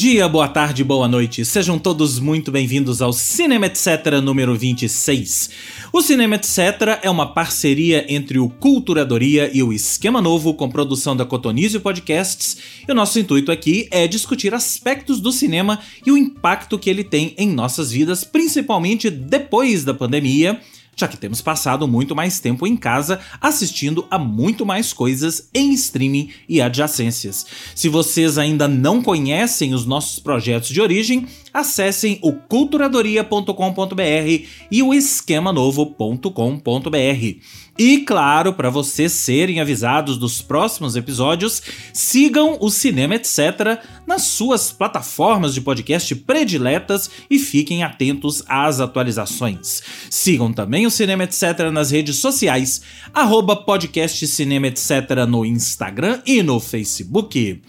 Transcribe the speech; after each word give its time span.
dia, 0.00 0.26
boa 0.26 0.48
tarde, 0.48 0.82
boa 0.82 1.06
noite. 1.06 1.44
Sejam 1.44 1.78
todos 1.78 2.18
muito 2.18 2.50
bem-vindos 2.50 3.02
ao 3.02 3.12
Cinema 3.12 3.66
Etc 3.66 4.06
número 4.22 4.56
26. 4.56 5.50
O 5.92 6.00
Cinema 6.00 6.36
Etc 6.36 6.56
é 7.02 7.10
uma 7.10 7.34
parceria 7.34 8.06
entre 8.08 8.38
o 8.38 8.48
Culturadoria 8.48 9.50
e 9.52 9.62
o 9.62 9.74
Esquema 9.74 10.22
Novo 10.22 10.54
com 10.54 10.70
produção 10.70 11.14
da 11.14 11.26
Cotonizio 11.26 11.82
Podcasts. 11.82 12.56
E 12.88 12.90
o 12.90 12.94
nosso 12.94 13.18
intuito 13.18 13.52
aqui 13.52 13.88
é 13.90 14.08
discutir 14.08 14.54
aspectos 14.54 15.20
do 15.20 15.30
cinema 15.30 15.78
e 16.06 16.10
o 16.10 16.16
impacto 16.16 16.78
que 16.78 16.88
ele 16.88 17.04
tem 17.04 17.34
em 17.36 17.52
nossas 17.52 17.92
vidas, 17.92 18.24
principalmente 18.24 19.10
depois 19.10 19.84
da 19.84 19.92
pandemia 19.92 20.58
já 20.96 21.08
que 21.08 21.16
temos 21.16 21.40
passado 21.40 21.88
muito 21.88 22.14
mais 22.14 22.40
tempo 22.40 22.66
em 22.66 22.76
casa 22.76 23.20
assistindo 23.40 24.06
a 24.10 24.18
muito 24.18 24.66
mais 24.66 24.92
coisas 24.92 25.48
em 25.54 25.72
streaming 25.72 26.30
e 26.48 26.60
adjacências. 26.60 27.46
Se 27.74 27.88
vocês 27.88 28.38
ainda 28.38 28.68
não 28.68 29.02
conhecem 29.02 29.74
os 29.74 29.86
nossos 29.86 30.18
projetos 30.18 30.68
de 30.68 30.80
origem, 30.80 31.26
acessem 31.52 32.18
o 32.22 32.32
culturadoria.com.br 32.32 34.46
e 34.70 34.82
o 34.82 34.94
esquemanovo.com.br. 34.94 37.40
E 37.78 37.98
claro, 37.98 38.52
para 38.52 38.68
vocês 38.68 39.12
serem 39.12 39.58
avisados 39.58 40.18
dos 40.18 40.42
próximos 40.42 40.96
episódios, 40.96 41.62
sigam 41.94 42.58
o 42.60 42.68
Cinema 42.68 43.14
Etc 43.14 43.38
nas 44.06 44.24
suas 44.24 44.70
plataformas 44.70 45.54
de 45.54 45.62
podcast 45.62 46.14
prediletas 46.14 47.10
e 47.30 47.38
fiquem 47.38 47.82
atentos 47.82 48.42
às 48.46 48.80
atualizações. 48.80 49.82
Sigam 50.10 50.52
também 50.52 50.86
o 50.86 50.90
Cinema 50.90 51.24
Etc 51.24 51.42
nas 51.72 51.90
redes 51.90 52.16
sociais, 52.16 52.82
arroba 53.14 53.56
podcast 53.56 54.26
Cinema 54.26 54.66
Etc 54.66 54.90
no 55.26 55.46
Instagram 55.46 56.20
e 56.26 56.42
no 56.42 56.60
Facebook. 56.60 57.62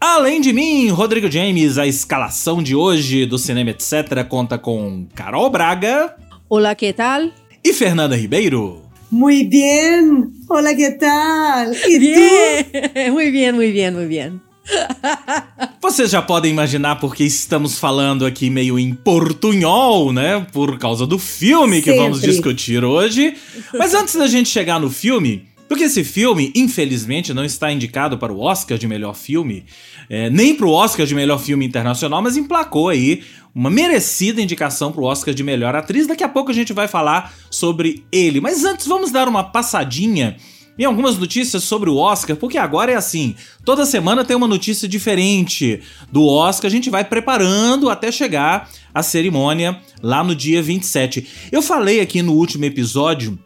Além 0.00 0.40
de 0.40 0.52
mim, 0.52 0.88
Rodrigo 0.88 1.30
James, 1.30 1.78
a 1.78 1.86
escalação 1.86 2.60
de 2.60 2.74
hoje 2.74 3.21
do 3.26 3.38
Cinema 3.38 3.70
Etc 3.70 4.24
conta 4.28 4.58
com 4.58 5.06
Carol 5.14 5.50
Braga. 5.50 6.14
Olá, 6.48 6.74
que 6.74 6.92
tal? 6.92 7.30
E 7.64 7.72
Fernanda 7.72 8.16
Ribeiro. 8.16 8.82
Muy 9.10 9.44
bien. 9.44 10.32
Hola, 10.48 10.74
¿qué 10.74 10.92
tal? 10.92 11.74
¿Y 11.86 11.98
bien. 11.98 13.12
Muy 13.12 13.30
bien, 13.30 13.54
muy 13.54 13.70
bien, 13.70 13.94
muy 13.94 14.06
bien. 14.06 14.40
Vocês 15.82 16.10
já 16.10 16.22
podem 16.22 16.50
imaginar 16.52 16.96
porque 17.00 17.24
estamos 17.24 17.78
falando 17.78 18.24
aqui 18.24 18.48
meio 18.48 18.78
em 18.78 18.94
portunhol, 18.94 20.12
né? 20.12 20.46
Por 20.52 20.78
causa 20.78 21.06
do 21.06 21.18
filme 21.18 21.82
que 21.82 21.92
vamos 21.92 22.20
discutir 22.20 22.84
hoje. 22.84 23.34
Mas 23.74 23.92
antes 23.92 24.14
da 24.14 24.26
gente 24.26 24.48
chegar 24.48 24.80
no 24.80 24.90
filme, 24.90 25.44
porque 25.72 25.84
esse 25.84 26.04
filme, 26.04 26.52
infelizmente, 26.54 27.32
não 27.32 27.42
está 27.42 27.72
indicado 27.72 28.18
para 28.18 28.30
o 28.30 28.40
Oscar 28.40 28.76
de 28.76 28.86
melhor 28.86 29.14
filme, 29.14 29.64
é, 30.06 30.28
nem 30.28 30.54
para 30.54 30.66
o 30.66 30.70
Oscar 30.70 31.06
de 31.06 31.14
melhor 31.14 31.40
filme 31.40 31.64
internacional, 31.64 32.20
mas 32.20 32.36
emplacou 32.36 32.90
aí 32.90 33.22
uma 33.54 33.70
merecida 33.70 34.42
indicação 34.42 34.92
para 34.92 35.00
o 35.00 35.04
Oscar 35.04 35.32
de 35.32 35.42
melhor 35.42 35.74
atriz. 35.74 36.06
Daqui 36.06 36.22
a 36.22 36.28
pouco 36.28 36.50
a 36.50 36.54
gente 36.54 36.74
vai 36.74 36.88
falar 36.88 37.32
sobre 37.50 38.04
ele. 38.12 38.38
Mas 38.38 38.66
antes, 38.66 38.86
vamos 38.86 39.10
dar 39.10 39.26
uma 39.26 39.44
passadinha 39.44 40.36
em 40.78 40.84
algumas 40.84 41.16
notícias 41.16 41.64
sobre 41.64 41.88
o 41.88 41.96
Oscar, 41.96 42.36
porque 42.36 42.58
agora 42.58 42.92
é 42.92 42.94
assim: 42.94 43.34
toda 43.64 43.86
semana 43.86 44.26
tem 44.26 44.36
uma 44.36 44.46
notícia 44.46 44.86
diferente 44.86 45.80
do 46.12 46.26
Oscar, 46.26 46.68
a 46.68 46.70
gente 46.70 46.90
vai 46.90 47.02
preparando 47.02 47.88
até 47.88 48.12
chegar 48.12 48.68
à 48.92 49.02
cerimônia 49.02 49.80
lá 50.02 50.22
no 50.22 50.34
dia 50.34 50.62
27. 50.62 51.26
Eu 51.50 51.62
falei 51.62 51.98
aqui 52.00 52.20
no 52.20 52.34
último 52.34 52.66
episódio. 52.66 53.38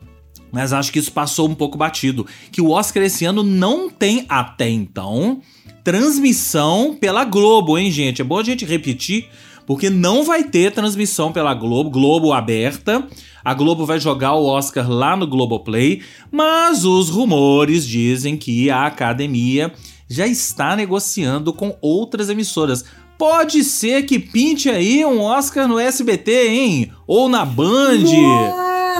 Mas 0.52 0.72
acho 0.72 0.92
que 0.92 0.98
isso 0.98 1.12
passou 1.12 1.48
um 1.48 1.54
pouco 1.54 1.76
batido. 1.76 2.26
Que 2.50 2.60
o 2.60 2.70
Oscar 2.70 3.02
esse 3.02 3.24
ano 3.24 3.42
não 3.42 3.90
tem, 3.90 4.24
até 4.28 4.68
então, 4.68 5.40
transmissão 5.84 6.96
pela 6.98 7.24
Globo, 7.24 7.78
hein, 7.78 7.90
gente? 7.90 8.20
É 8.20 8.24
bom 8.24 8.38
a 8.38 8.44
gente 8.44 8.64
repetir, 8.64 9.28
porque 9.66 9.90
não 9.90 10.24
vai 10.24 10.44
ter 10.44 10.72
transmissão 10.72 11.32
pela 11.32 11.54
Globo, 11.54 11.90
Globo 11.90 12.32
aberta. 12.32 13.06
A 13.44 13.54
Globo 13.54 13.86
vai 13.86 14.00
jogar 14.00 14.34
o 14.34 14.46
Oscar 14.46 14.90
lá 14.90 15.16
no 15.16 15.26
Globoplay, 15.26 16.02
mas 16.30 16.84
os 16.84 17.08
rumores 17.08 17.86
dizem 17.86 18.36
que 18.36 18.70
a 18.70 18.86
academia 18.86 19.72
já 20.08 20.26
está 20.26 20.74
negociando 20.74 21.52
com 21.52 21.76
outras 21.80 22.28
emissoras. 22.28 22.84
Pode 23.18 23.64
ser 23.64 24.02
que 24.04 24.18
pinte 24.18 24.68
aí 24.68 25.04
um 25.04 25.20
Oscar 25.20 25.66
no 25.66 25.78
SBT, 25.78 26.48
hein? 26.48 26.92
Ou 27.06 27.28
na 27.28 27.44
Band. 27.44 28.04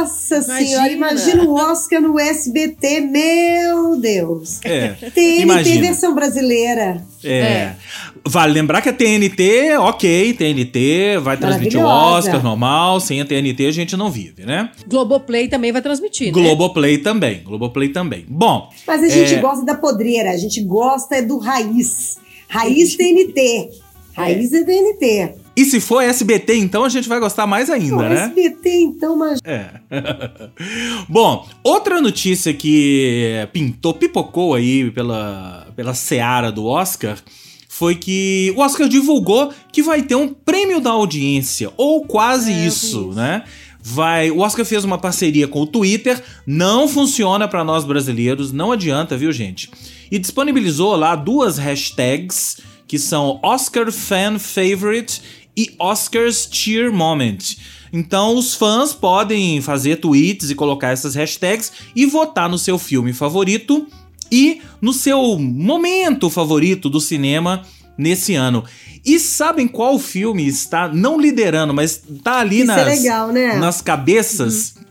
Nossa 0.01 0.37
imagina. 0.37 0.59
senhora, 0.59 0.93
imagina 0.93 1.43
o 1.45 1.55
Oscar 1.55 2.01
no 2.01 2.19
SBT, 2.19 3.01
meu 3.01 3.99
Deus. 3.99 4.61
É. 4.63 4.89
TNT 4.89 5.41
imagina. 5.41 5.81
versão 5.81 6.15
brasileira. 6.15 7.03
É. 7.25 7.39
é. 7.39 7.77
Vale 8.29 8.53
lembrar 8.53 8.83
que 8.83 8.89
a 8.89 8.93
TNT, 8.93 9.77
ok, 9.79 10.35
TNT 10.35 11.19
vai 11.23 11.37
transmitir 11.37 11.81
o 11.81 11.87
Oscar 11.87 12.43
normal, 12.43 12.99
sem 13.01 13.21
a 13.21 13.25
TNT 13.25 13.67
a 13.67 13.71
gente 13.71 13.97
não 13.97 14.11
vive, 14.11 14.45
né? 14.45 14.71
Globoplay 14.87 15.49
também 15.49 15.73
vai 15.73 15.81
transmitir, 15.81 16.27
né? 16.27 16.33
Globoplay 16.33 16.99
também, 16.99 17.43
Globoplay 17.45 17.89
também. 17.89 18.25
Bom. 18.29 18.69
Mas 18.87 19.03
a 19.03 19.09
gente 19.09 19.35
é... 19.35 19.39
gosta 19.39 19.65
da 19.65 19.75
podreira, 19.75 20.31
a 20.31 20.37
gente 20.37 20.61
gosta 20.63 21.17
é 21.17 21.23
do 21.23 21.39
raiz. 21.39 22.19
Raiz 22.49 22.97
TNT. 22.97 23.71
Raiz 24.15 24.53
é 24.53 24.65
TNT. 24.65 25.46
E 25.57 25.65
se 25.65 25.81
for 25.81 26.03
SBT, 26.03 26.57
então 26.57 26.85
a 26.85 26.89
gente 26.91 27.09
vai 27.09 27.19
gostar 27.19 27.47
mais 27.47 27.71
ainda, 27.71 27.97
Pô, 27.97 28.03
né? 28.03 28.25
SBT, 28.25 28.71
então, 28.83 29.17
mas. 29.17 29.41
É. 29.43 29.71
Bom, 31.09 31.49
outra 31.65 31.99
notícia 31.99 32.53
que 32.53 33.49
pintou, 33.55 33.95
pipocou 33.95 34.55
aí 34.55 34.91
pela, 34.91 35.67
pela 35.75 35.95
seara 35.95 36.53
do 36.53 36.67
Oscar 36.67 37.17
foi 37.71 37.95
que 37.95 38.53
o 38.57 38.61
Oscar 38.61 38.87
divulgou 38.87 39.51
que 39.73 39.83
vai 39.83 40.03
ter 40.03 40.15
um 40.15 40.29
prêmio 40.29 40.81
da 40.81 40.91
audiência, 40.91 41.71
ou 41.77 42.05
quase 42.05 42.53
é, 42.53 42.67
isso, 42.67 43.13
né? 43.13 43.43
Vai, 43.83 44.31
o 44.31 44.41
Oscar 44.41 44.65
fez 44.65 44.85
uma 44.85 44.99
parceria 44.99 45.47
com 45.47 45.61
o 45.61 45.67
Twitter, 45.67 46.23
não 46.47 46.89
funciona 46.89 47.47
para 47.47 47.63
nós 47.63 47.85
brasileiros, 47.85 48.53
não 48.53 48.73
adianta, 48.73 49.17
viu, 49.17 49.33
gente? 49.33 49.71
E 50.11 50.19
disponibilizou 50.19 50.97
lá 50.97 51.15
duas 51.15 51.57
hashtags 51.57 52.59
que 52.87 52.99
são 52.99 53.39
Oscar 53.43 53.91
Fan 53.91 54.39
Favorite 54.39 55.21
e 55.57 55.75
Oscars 55.79 56.49
Cheer 56.51 56.93
Moment. 56.93 57.57
Então 57.93 58.37
os 58.37 58.55
fãs 58.55 58.93
podem 58.93 59.61
fazer 59.63 59.97
tweets 59.97 60.51
e 60.51 60.55
colocar 60.55 60.91
essas 60.91 61.15
hashtags 61.15 61.73
e 61.95 62.05
votar 62.05 62.49
no 62.49 62.59
seu 62.59 62.79
filme 62.79 63.13
favorito 63.13 63.87
e 64.31 64.61
no 64.81 64.93
seu 64.93 65.39
momento 65.39 66.29
favorito 66.29 66.91
do 66.91 67.01
cinema 67.01 67.63
nesse 67.97 68.35
ano. 68.35 68.65
E 69.05 69.21
sabem 69.21 69.69
qual 69.69 69.99
filme 69.99 70.47
está 70.47 70.89
não 70.89 71.19
liderando, 71.19 71.73
mas 71.73 72.03
está 72.09 72.41
ali 72.41 72.59
Isso 72.59 72.67
nas, 72.67 72.81
é 72.81 72.85
legal, 72.85 73.33
né? 73.33 73.57
nas 73.57 73.81
cabeças? 73.81 74.75
Uhum. 74.77 74.85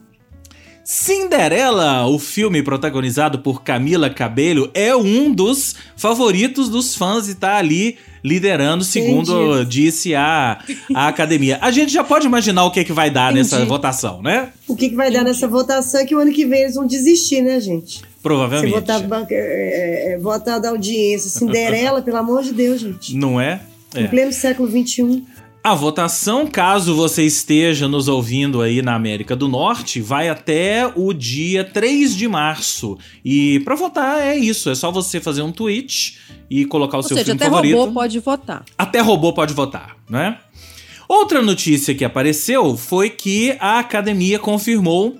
Cinderela, 0.87 2.05
o 2.05 2.19
filme 2.19 2.61
protagonizado 2.61 3.39
por 3.39 3.63
Camila 3.63 4.07
Cabello, 4.07 4.69
é 4.71 4.95
um 4.95 5.33
dos 5.33 5.75
favoritos 5.97 6.69
dos 6.69 6.95
fãs 6.95 7.27
e 7.27 7.31
está 7.31 7.57
ali 7.57 7.97
liderando, 8.23 8.83
segundo 8.83 9.55
Entendi. 9.55 9.81
disse 9.81 10.13
a, 10.13 10.59
a 10.93 11.07
academia. 11.07 11.57
A 11.59 11.71
gente 11.71 11.91
já 11.91 12.03
pode 12.03 12.27
imaginar 12.27 12.65
o 12.65 12.71
que, 12.71 12.81
é 12.81 12.83
que 12.83 12.93
vai 12.93 13.09
dar 13.09 13.31
Entendi. 13.31 13.51
nessa 13.51 13.65
votação, 13.65 14.21
né? 14.21 14.49
O 14.67 14.75
que, 14.75 14.89
que 14.89 14.95
vai 14.95 15.09
dar 15.09 15.23
nessa 15.23 15.47
votação 15.47 16.01
é 16.01 16.05
que 16.05 16.13
o 16.13 16.19
ano 16.19 16.31
que 16.31 16.45
vem 16.45 16.61
eles 16.61 16.75
vão 16.75 16.85
desistir, 16.85 17.41
né, 17.41 17.59
gente? 17.59 18.03
Provavelmente. 18.21 18.71
Se 18.71 18.79
votar, 18.79 19.27
é, 19.31 20.13
é, 20.13 20.17
votar 20.19 20.61
da 20.61 20.69
audiência. 20.69 21.31
Cinderela, 21.31 21.99
pelo 22.05 22.17
amor 22.17 22.43
de 22.43 22.53
Deus, 22.53 22.79
gente. 22.79 23.15
Não 23.15 23.41
é? 23.41 23.59
é. 23.95 24.01
Em 24.01 24.07
pleno 24.07 24.31
século 24.31 24.69
XXI. 24.69 25.23
A 25.65 25.73
votação, 25.73 26.45
caso 26.45 26.95
você 26.95 27.23
esteja 27.23 27.87
nos 27.87 28.07
ouvindo 28.07 28.61
aí 28.61 28.83
na 28.83 28.93
América 28.93 29.35
do 29.35 29.47
Norte, 29.47 29.99
vai 29.99 30.29
até 30.29 30.85
o 30.95 31.11
dia 31.11 31.63
3 31.63 32.15
de 32.15 32.27
março. 32.27 32.99
E 33.25 33.59
para 33.61 33.73
votar 33.73 34.21
é 34.21 34.37
isso, 34.37 34.69
é 34.69 34.75
só 34.75 34.91
você 34.91 35.19
fazer 35.19 35.41
um 35.41 35.51
tweet 35.51 36.19
e 36.51 36.65
colocar 36.65 36.97
o 36.97 36.99
Ou 36.99 37.03
seu 37.07 37.17
seja, 37.17 37.25
filme 37.25 37.41
até 37.41 37.49
favorito. 37.49 37.77
robô 37.77 37.93
pode 37.93 38.19
votar. 38.19 38.63
Até 38.77 38.99
robô 38.99 39.33
pode 39.33 39.55
votar, 39.55 39.97
né? 40.07 40.37
Outra 41.09 41.41
notícia 41.41 41.95
que 41.95 42.05
apareceu 42.05 42.77
foi 42.77 43.09
que 43.09 43.57
a 43.59 43.79
academia 43.79 44.37
confirmou 44.37 45.19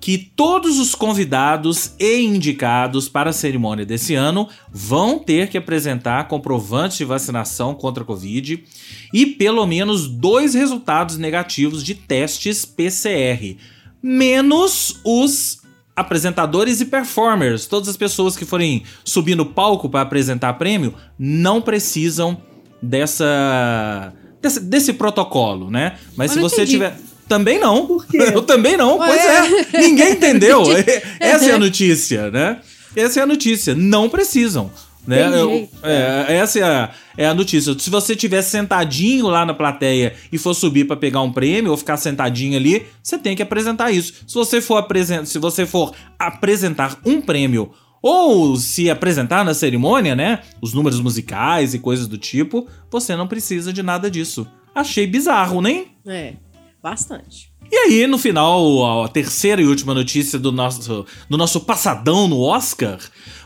que 0.00 0.16
todos 0.16 0.78
os 0.78 0.94
convidados 0.94 1.92
e 1.98 2.22
indicados 2.22 3.08
para 3.08 3.30
a 3.30 3.34
cerimônia 3.34 3.84
desse 3.84 4.14
ano 4.14 4.48
vão 4.72 5.18
ter 5.18 5.48
que 5.48 5.58
apresentar 5.58 6.26
comprovantes 6.26 6.96
de 6.96 7.04
vacinação 7.04 7.74
contra 7.74 8.02
a 8.02 8.06
Covid 8.06 8.64
e 9.12 9.26
pelo 9.26 9.66
menos 9.66 10.08
dois 10.08 10.54
resultados 10.54 11.18
negativos 11.18 11.84
de 11.84 11.94
testes 11.94 12.64
PCR, 12.64 13.56
menos 14.02 14.98
os 15.04 15.60
apresentadores 15.94 16.80
e 16.80 16.86
performers. 16.86 17.66
Todas 17.66 17.90
as 17.90 17.96
pessoas 17.96 18.34
que 18.34 18.46
forem 18.46 18.84
subir 19.04 19.34
no 19.34 19.44
palco 19.44 19.90
para 19.90 20.00
apresentar 20.00 20.54
prêmio 20.54 20.94
não 21.18 21.60
precisam 21.60 22.40
dessa 22.82 24.14
desse, 24.40 24.60
desse 24.60 24.92
protocolo, 24.94 25.70
né? 25.70 25.98
Mas 26.16 26.32
se 26.32 26.40
você 26.40 26.62
entendi. 26.62 26.72
tiver 26.72 26.96
também 27.30 27.60
não. 27.60 27.86
Por 27.86 28.06
quê? 28.06 28.18
Eu 28.34 28.42
também 28.42 28.76
não. 28.76 28.98
Ué? 28.98 29.06
Pois 29.06 29.74
é. 29.74 29.80
Ninguém 29.80 30.12
entendeu. 30.14 30.64
Essa 31.20 31.50
é 31.50 31.52
a 31.52 31.58
notícia, 31.58 32.28
né? 32.30 32.58
Essa 32.96 33.20
é 33.20 33.22
a 33.22 33.26
notícia. 33.26 33.72
Não 33.74 34.08
precisam. 34.08 34.68
Né? 35.06 35.22
Eu- 35.40 35.68
é, 35.82 36.36
essa 36.36 36.58
é 36.58 36.62
a, 36.62 36.90
é 37.16 37.26
a 37.26 37.32
notícia. 37.32 37.74
Se 37.78 37.88
você 37.88 38.12
estiver 38.12 38.42
sentadinho 38.42 39.28
lá 39.28 39.46
na 39.46 39.54
plateia 39.54 40.12
e 40.30 40.36
for 40.36 40.52
subir 40.52 40.86
pra 40.86 40.96
pegar 40.96 41.22
um 41.22 41.32
prêmio 41.32 41.70
ou 41.70 41.76
ficar 41.76 41.96
sentadinho 41.96 42.56
ali, 42.56 42.84
você 43.02 43.16
tem 43.16 43.34
que 43.34 43.42
apresentar 43.42 43.90
isso. 43.92 44.12
Se 44.26 44.34
você 44.34 44.60
for 44.60 44.76
apresentar, 44.76 45.24
se 45.26 45.38
você 45.38 45.64
for 45.64 45.94
apresentar 46.18 46.98
um 47.06 47.20
prêmio 47.22 47.70
ou 48.02 48.56
se 48.56 48.90
apresentar 48.90 49.44
na 49.44 49.54
cerimônia, 49.54 50.14
né, 50.14 50.40
os 50.60 50.74
números 50.74 51.00
musicais 51.00 51.72
e 51.74 51.78
coisas 51.78 52.06
do 52.06 52.18
tipo, 52.18 52.66
você 52.90 53.16
não 53.16 53.26
precisa 53.28 53.72
de 53.72 53.82
nada 53.82 54.10
disso. 54.10 54.46
Achei 54.74 55.06
bizarro, 55.06 55.60
nem? 55.62 55.88
É, 56.06 56.34
bastante. 56.82 57.50
E 57.72 57.76
aí, 57.76 58.06
no 58.06 58.18
final, 58.18 59.04
a 59.04 59.08
terceira 59.08 59.62
e 59.62 59.66
última 59.66 59.94
notícia 59.94 60.38
do 60.38 60.50
nosso, 60.50 61.06
do 61.28 61.36
nosso 61.36 61.60
passadão 61.60 62.26
no 62.26 62.40
Oscar 62.40 62.98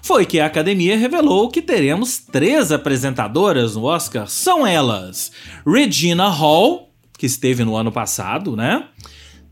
foi 0.03 0.25
que 0.25 0.41
a 0.41 0.47
academia 0.47 0.97
revelou 0.97 1.51
que 1.51 1.61
teremos 1.61 2.19
três 2.19 2.73
apresentadoras 2.73 3.77
no 3.77 3.85
Oscar. 3.85 4.27
São 4.27 4.67
elas: 4.67 5.31
Regina 5.67 6.29
Hall, 6.29 6.91
que 7.19 7.27
esteve 7.27 7.65
no 7.65 7.77
ano 7.77 7.93
passado, 7.93 8.57
né? 8.57 8.87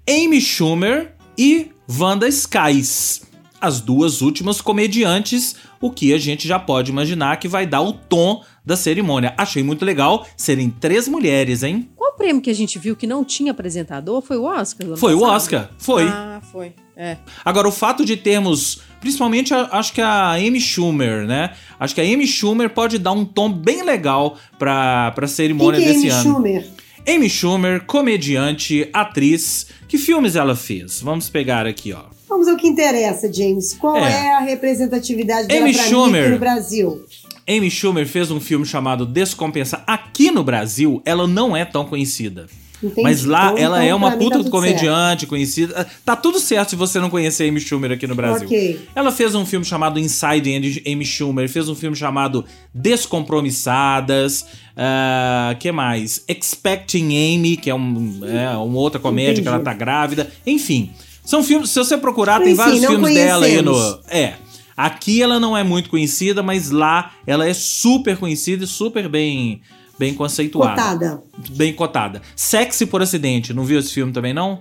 Amy 0.08 0.40
Schumer 0.40 1.14
e 1.36 1.70
Wanda 1.88 2.26
Skies. 2.28 3.22
As 3.60 3.80
duas 3.80 4.22
últimas 4.22 4.60
comediantes, 4.60 5.54
o 5.80 5.90
que 5.90 6.12
a 6.12 6.18
gente 6.18 6.48
já 6.48 6.58
pode 6.58 6.90
imaginar 6.90 7.36
que 7.36 7.46
vai 7.46 7.66
dar 7.66 7.82
o 7.82 7.92
tom 7.92 8.42
da 8.64 8.76
cerimônia. 8.76 9.34
Achei 9.36 9.62
muito 9.62 9.84
legal 9.84 10.26
serem 10.36 10.70
três 10.70 11.06
mulheres, 11.06 11.62
hein? 11.62 11.88
Qual 12.12 12.18
prêmio 12.18 12.42
que 12.42 12.50
a 12.50 12.54
gente 12.54 12.78
viu 12.78 12.94
que 12.94 13.06
não 13.06 13.24
tinha 13.24 13.52
apresentador? 13.52 14.20
Foi 14.20 14.36
o 14.36 14.44
Oscar? 14.44 14.86
Foi 14.98 15.14
o? 15.14 15.22
Oscar, 15.22 15.70
foi. 15.78 16.02
Ah, 16.06 16.42
foi. 16.52 16.74
É. 16.94 17.16
Agora, 17.42 17.66
o 17.66 17.72
fato 17.72 18.04
de 18.04 18.18
termos, 18.18 18.80
principalmente, 19.00 19.54
a- 19.54 19.70
acho 19.72 19.94
que 19.94 20.00
a 20.02 20.32
Amy 20.32 20.60
Schumer, 20.60 21.26
né? 21.26 21.52
Acho 21.80 21.94
que 21.94 22.02
a 22.02 22.04
Amy 22.04 22.26
Schumer 22.26 22.68
pode 22.68 22.98
dar 22.98 23.12
um 23.12 23.24
tom 23.24 23.50
bem 23.50 23.82
legal 23.82 24.36
pra, 24.58 25.10
pra 25.12 25.26
Quem 25.26 25.34
cerimônia 25.34 25.80
que 25.80 25.86
é 25.86 25.88
desse 25.88 26.00
Amy 26.00 26.10
ano. 26.10 26.22
Schumer? 26.34 26.66
Amy 27.08 27.30
Schumer, 27.30 27.84
comediante, 27.86 28.88
atriz. 28.92 29.66
Que 29.88 29.96
filmes 29.96 30.36
ela 30.36 30.54
fez? 30.54 31.00
Vamos 31.00 31.30
pegar 31.30 31.66
aqui, 31.66 31.92
ó. 31.94 32.02
Vamos 32.28 32.46
ao 32.48 32.56
que 32.56 32.66
interessa, 32.68 33.30
James. 33.32 33.72
Qual 33.74 33.96
É. 33.96 34.26
é, 34.26 34.34
a 34.34 34.40
representatividade 34.40 35.48
dela 35.48 35.60
Amy 35.62 35.72
pra 35.74 35.82
mim 35.82 35.88
Schumer. 35.88 36.22
aqui 36.22 36.32
no 36.32 36.38
Brasil? 36.38 37.04
Amy 37.48 37.70
Schumer 37.70 38.06
fez 38.06 38.30
um 38.30 38.40
filme 38.40 38.64
chamado 38.64 39.04
Descompensa. 39.06 39.82
Aqui 39.86 40.30
no 40.30 40.42
Brasil, 40.44 41.02
ela 41.04 41.26
não 41.26 41.56
é 41.56 41.64
tão 41.64 41.84
conhecida. 41.84 42.46
Entendi. 42.82 43.00
Mas 43.02 43.24
lá 43.24 43.52
Então- 43.52 43.58
ela 43.58 43.76
então, 43.78 43.88
é 43.90 43.94
uma 43.94 44.10
mim, 44.10 44.18
puta 44.24 44.42
tá 44.42 44.50
comediante, 44.50 45.24
conhecida. 45.24 45.86
Tá 46.04 46.16
tudo 46.16 46.40
certo 46.40 46.70
se 46.70 46.76
você 46.76 46.98
não 46.98 47.08
conhecer 47.10 47.48
Amy 47.48 47.60
Schumer 47.60 47.92
aqui 47.92 48.08
no 48.08 48.14
Brasil. 48.16 48.44
Ok. 48.46 48.88
Ela 48.92 49.12
fez 49.12 49.36
um 49.36 49.46
filme 49.46 49.64
chamado 49.64 50.00
Inside 50.00 50.82
Amy- 50.84 51.04
Schumer, 51.06 51.48
fez 51.48 51.68
um 51.68 51.76
filme 51.76 51.96
chamado 51.96 52.44
Descompromissadas. 52.74 54.44
ah, 54.76 55.54
que 55.60 55.70
mais? 55.70 56.24
Expecting 56.28 57.36
Amy, 57.36 57.56
que 57.56 57.70
é, 57.70 57.74
um, 57.74 58.20
é 58.24 58.48
uma 58.56 58.78
outra 58.78 58.98
comédia 58.98 59.32
Entendi. 59.32 59.42
que 59.42 59.48
ela 59.48 59.60
tá 59.60 59.72
grávida. 59.74 60.30
Enfim, 60.46 60.90
são 61.24 61.42
filmes. 61.44 61.70
Se 61.70 61.78
você 61.78 61.96
procurar, 61.96 62.38
tem 62.40 62.48
Enfim, 62.48 62.56
vários 62.56 62.80
não 62.82 62.90
filmes 62.90 63.14
dela 63.14 63.46
aí 63.46 63.62
no. 63.62 64.00
É. 64.08 64.34
Aqui 64.82 65.22
ela 65.22 65.38
não 65.38 65.56
é 65.56 65.62
muito 65.62 65.88
conhecida, 65.88 66.42
mas 66.42 66.72
lá 66.72 67.12
ela 67.24 67.46
é 67.46 67.54
super 67.54 68.16
conhecida 68.16 68.64
e 68.64 68.66
super 68.66 69.08
bem, 69.08 69.62
bem 69.96 70.12
conceituada. 70.12 70.82
Cotada. 70.82 71.22
Bem 71.50 71.72
cotada. 71.72 72.20
Sexy 72.34 72.86
por 72.86 73.00
acidente, 73.00 73.54
não 73.54 73.64
viu 73.64 73.78
esse 73.78 73.92
filme 73.92 74.12
também, 74.12 74.34
não? 74.34 74.58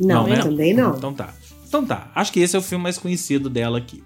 Não, 0.00 0.26
né? 0.26 0.38
também 0.38 0.72
não. 0.72 0.96
Então 0.96 1.12
tá. 1.12 1.34
Então 1.68 1.84
tá. 1.84 2.10
Acho 2.14 2.32
que 2.32 2.40
esse 2.40 2.56
é 2.56 2.58
o 2.58 2.62
filme 2.62 2.82
mais 2.82 2.96
conhecido 2.96 3.50
dela 3.50 3.76
aqui. 3.76 4.02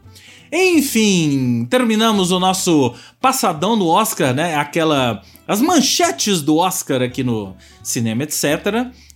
Enfim, 0.52 1.64
terminamos 1.70 2.32
o 2.32 2.40
nosso 2.40 2.92
passadão 3.20 3.76
no 3.76 3.86
Oscar, 3.86 4.34
né? 4.34 4.56
Aquela. 4.56 5.22
As 5.46 5.60
manchetes 5.60 6.42
do 6.42 6.56
Oscar 6.56 7.02
aqui 7.02 7.22
no 7.22 7.54
Cinema 7.84 8.24
Etc. 8.24 8.44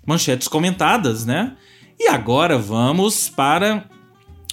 Manchetes 0.07 0.47
comentadas, 0.47 1.27
né? 1.27 1.57
E 1.99 2.07
agora 2.07 2.57
vamos 2.57 3.29
para 3.29 3.85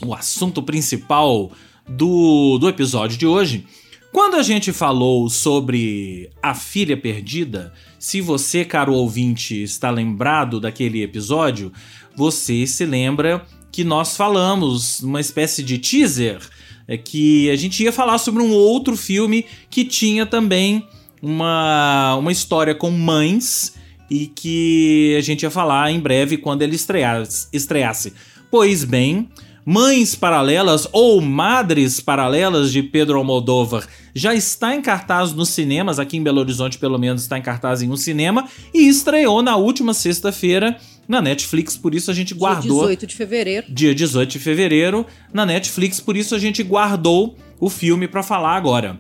o 0.04 0.12
assunto 0.12 0.64
principal 0.64 1.52
do, 1.88 2.58
do 2.58 2.70
episódio 2.70 3.18
de 3.18 3.26
hoje. 3.26 3.66
Quando 4.12 4.36
a 4.36 4.44
gente 4.44 4.72
falou 4.72 5.30
sobre 5.30 6.30
a 6.42 6.54
filha 6.54 6.96
perdida, 6.96 7.74
se 7.98 8.22
você, 8.22 8.64
caro 8.64 8.94
ouvinte, 8.94 9.64
está 9.64 9.90
lembrado 9.90 10.60
daquele 10.60 11.02
episódio, 11.02 11.72
você 12.16 12.68
se 12.68 12.86
lembra 12.86 13.46
que 13.72 13.84
nós 13.84 14.16
falamos 14.16 15.02
uma 15.02 15.20
espécie 15.20 15.64
de 15.64 15.80
teaser 15.80 16.40
é 16.88 16.98
que 16.98 17.50
a 17.50 17.56
gente 17.56 17.82
ia 17.84 17.92
falar 17.92 18.18
sobre 18.18 18.44
um 18.44 18.52
outro 18.52 18.98
filme 18.98 19.46
que 19.70 19.86
tinha 19.86 20.26
também 20.26 20.86
uma, 21.22 22.16
uma 22.18 22.32
história 22.32 22.76
com 22.76 22.92
mães 22.92 23.76
e 24.10 24.28
que 24.28 25.16
a 25.18 25.22
gente 25.22 25.44
ia 25.44 25.50
falar 25.50 25.92
em 25.92 26.00
breve 26.00 26.38
quando 26.38 26.62
ele 26.62 26.76
estreasse. 26.76 27.48
estreasse. 27.54 28.14
Pois 28.52 28.84
bem, 28.84 29.30
Mães 29.66 30.14
Paralelas 30.14 30.88
ou 30.92 31.22
Madres 31.22 32.02
Paralelas 32.02 32.72
de 32.72 32.84
Pedro 32.84 33.18
Almodóvar 33.18 33.88
já 34.14 34.36
está 34.36 34.76
em 34.76 34.82
cartaz 34.82 35.32
nos 35.32 35.50
cinemas, 35.50 36.00
aqui 36.00 36.18
em 36.18 36.24
Belo 36.24 36.42
Horizonte 36.42 36.78
pelo 36.78 36.98
menos 36.98 37.22
está 37.22 37.38
em 37.38 37.42
cartaz 37.42 37.82
em 37.82 37.90
um 37.90 37.96
cinema, 37.96 38.48
e 38.74 38.88
estreou 38.90 39.42
na 39.42 39.56
última 39.56 39.94
sexta-feira 39.94 40.78
na 41.08 41.22
Netflix, 41.22 41.78
por 41.78 41.96
isso 41.96 42.12
a 42.12 42.14
gente 42.14 42.34
Dia 42.34 42.40
guardou 42.40 42.82
18 42.82 43.08
de 43.08 43.16
fevereiro. 43.16 43.66
dia 43.70 43.96
18 43.96 44.32
de 44.32 44.40
fevereiro 44.40 45.06
na 45.34 45.46
Netflix, 45.46 46.00
por 46.00 46.18
isso 46.18 46.36
a 46.36 46.40
gente 46.40 46.62
guardou 46.62 47.38
o 47.60 47.70
filme 47.70 48.08
pra 48.08 48.22
falar 48.22 48.58
agora. 48.58 49.00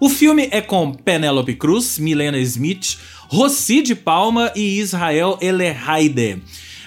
O 0.00 0.08
filme 0.08 0.48
é 0.50 0.60
com 0.60 0.92
Penélope 0.92 1.54
Cruz, 1.54 1.98
Milena 1.98 2.38
Smith, 2.38 2.98
Rossi 3.28 3.82
de 3.82 3.94
Palma 3.94 4.52
e 4.54 4.78
Israel 4.80 5.38
Elehaide. 5.40 6.40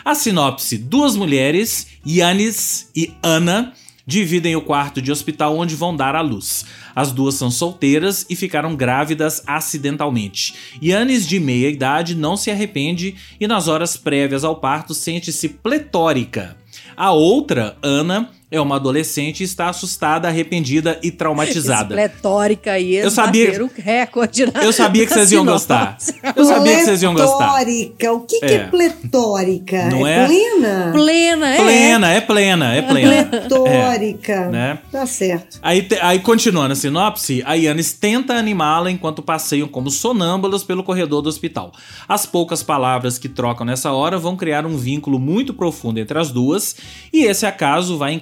A 0.06 0.14
sinopse: 0.14 0.78
duas 0.78 1.16
mulheres, 1.16 1.88
Yanis 2.06 2.92
e 2.96 3.12
Ana, 3.24 3.74
dividem 4.06 4.56
o 4.56 4.62
quarto 4.62 5.02
de 5.02 5.12
hospital 5.12 5.58
onde 5.58 5.74
vão 5.74 5.96
dar 5.96 6.16
à 6.16 6.22
luz. 6.22 6.64
As 6.96 7.12
duas 7.12 7.34
são 7.34 7.50
solteiras 7.50 8.24
e 8.30 8.36
ficaram 8.36 8.76
grávidas 8.76 9.42
acidentalmente. 9.48 10.54
Yanis, 10.80 11.28
de 11.28 11.40
meia 11.40 11.70
idade, 11.70 12.14
não 12.14 12.38
se 12.38 12.52
arrepende 12.52 13.16
e 13.40 13.48
nas 13.48 13.68
horas 13.68 13.98
prévias 13.98 14.44
ao 14.44 14.58
parto 14.58 14.94
sente-se 14.94 15.50
pletórica. 15.50 16.56
A 16.96 17.12
outra, 17.12 17.76
Ana, 17.82 18.30
é 18.56 18.62
uma 18.62 18.76
adolescente 18.78 19.42
e 19.42 19.44
está 19.44 19.70
assustada, 19.70 20.28
arrependida 20.28 21.00
e 21.04 21.12
traumatizada. 21.12 21.94
Pletórica 21.96 22.72
aí, 22.72 22.96
Eu 22.96 23.12
sabia- 23.12 23.64
o 23.64 23.70
recorde 23.76 24.46
na- 24.46 24.64
Eu 24.64 24.74
sabia 24.74 25.06
que 25.06 25.14
vocês 25.14 25.32
iam 25.32 25.46
gostar. 25.46 25.98
Eu 26.36 26.46
sabia 26.46 26.76
que 26.78 26.84
vocês 26.86 27.02
iam 27.04 27.14
gostar. 27.14 27.54
Pletórica. 27.54 28.14
O 28.14 28.20
que, 28.22 28.40
que 28.40 28.46
É. 28.46 28.54
é 28.56 28.60
pletórica? 28.68 29.86
Não 29.90 30.06
é 30.08 30.24
é? 30.24 30.26
plena? 30.26 30.90
Plena, 30.94 31.50
é. 31.54 31.58
Plena, 31.58 32.12
é 32.12 32.22
plena, 32.22 32.74
é 32.76 32.82
plena. 32.82 33.26
Pletórica. 33.26 34.50
né? 34.50 34.80
Tá 34.92 35.06
certo. 35.06 35.60
Aí, 35.62 35.82
te- 35.82 36.00
aí 36.02 36.20
continuando 36.20 36.74
a 36.74 36.76
sinopse, 36.76 37.44
a 37.46 37.54
Yanis 37.54 37.94
tenta 37.94 38.34
animá-la 38.34 38.90
enquanto 38.92 39.22
passeiam 39.22 39.68
como 39.68 39.90
sonâmbulas 39.90 40.64
pelo 40.64 40.84
corredor 40.84 41.22
do 41.22 41.30
hospital. 41.30 41.72
As 42.08 42.26
poucas 42.26 42.64
palavras 42.64 43.18
que 43.18 43.28
trocam 43.30 43.66
nessa 43.66 43.92
hora 43.92 44.18
vão 44.18 44.36
criar 44.36 44.66
um 44.66 44.78
vínculo 44.78 45.20
muito 45.20 45.54
profundo 45.54 46.00
entre 46.00 46.18
as 46.18 46.32
duas, 46.32 46.76
e 47.12 47.24
esse 47.26 47.46
acaso 47.46 47.98
vai 47.98 48.14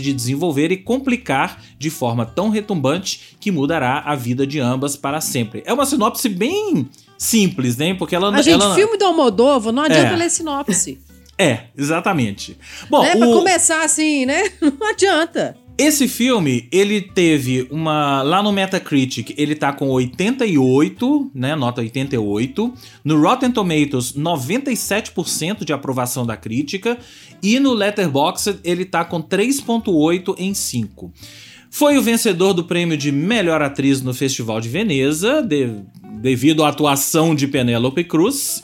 de 0.00 0.12
desenvolver 0.12 0.70
e 0.72 0.76
complicar 0.76 1.62
de 1.78 1.90
forma 1.90 2.24
tão 2.26 2.48
retumbante 2.50 3.36
que 3.40 3.50
mudará 3.50 4.00
a 4.04 4.14
vida 4.14 4.46
de 4.46 4.60
ambas 4.60 4.96
para 4.96 5.20
sempre. 5.20 5.62
É 5.66 5.72
uma 5.72 5.86
sinopse 5.86 6.28
bem 6.28 6.88
simples, 7.18 7.76
né? 7.76 7.94
Porque 7.94 8.14
ela 8.14 8.28
A 8.34 8.42
gente, 8.42 8.52
ela- 8.62 8.74
filme 8.74 8.96
do 8.98 9.04
Almodóvar, 9.04 9.72
não 9.72 9.82
adianta 9.82 10.12
É. 10.14 10.16
ler 10.16 10.30
sinopse. 10.30 10.98
É, 11.38 11.64
exatamente. 11.76 12.56
Bom? 12.88 13.04
Pra 13.04 13.28
o- 13.28 13.32
começar 13.38 13.84
assim, 13.84 14.24
né? 14.24 14.44
Não 14.60 14.88
adianta. 14.88 15.56
Esse 15.76 16.06
filme, 16.06 16.68
ele 16.70 17.00
teve 17.00 17.66
uma. 17.68 18.22
Lá 18.22 18.40
no 18.40 18.52
Metacritic, 18.52 19.34
ele 19.36 19.56
tá 19.56 19.72
com 19.72 19.88
88, 19.88 21.30
né? 21.34 21.56
Nota 21.56 21.80
88. 21.80 22.72
No 23.04 23.20
Rotten 23.20 23.50
Tomatoes, 23.50 24.12
97% 24.12 25.64
de 25.64 25.72
aprovação 25.72 26.24
da 26.24 26.36
crítica. 26.36 26.96
E 27.42 27.58
no 27.60 27.72
Letterboxd, 27.72 28.58
ele 28.64 28.84
tá 28.84 29.04
com 29.04 29.20
3,8 29.20 30.34
em 30.38 30.54
5. 30.54 31.12
Foi 31.70 31.98
o 31.98 32.02
vencedor 32.02 32.52
do 32.52 32.64
prêmio 32.64 32.96
de 32.96 33.10
melhor 33.10 33.60
atriz 33.60 34.00
no 34.00 34.14
Festival 34.14 34.60
de 34.60 34.68
Veneza, 34.68 35.42
de- 35.42 35.70
devido 36.20 36.62
à 36.64 36.68
atuação 36.68 37.34
de 37.34 37.46
Penélope 37.48 38.04
Cruz. 38.04 38.62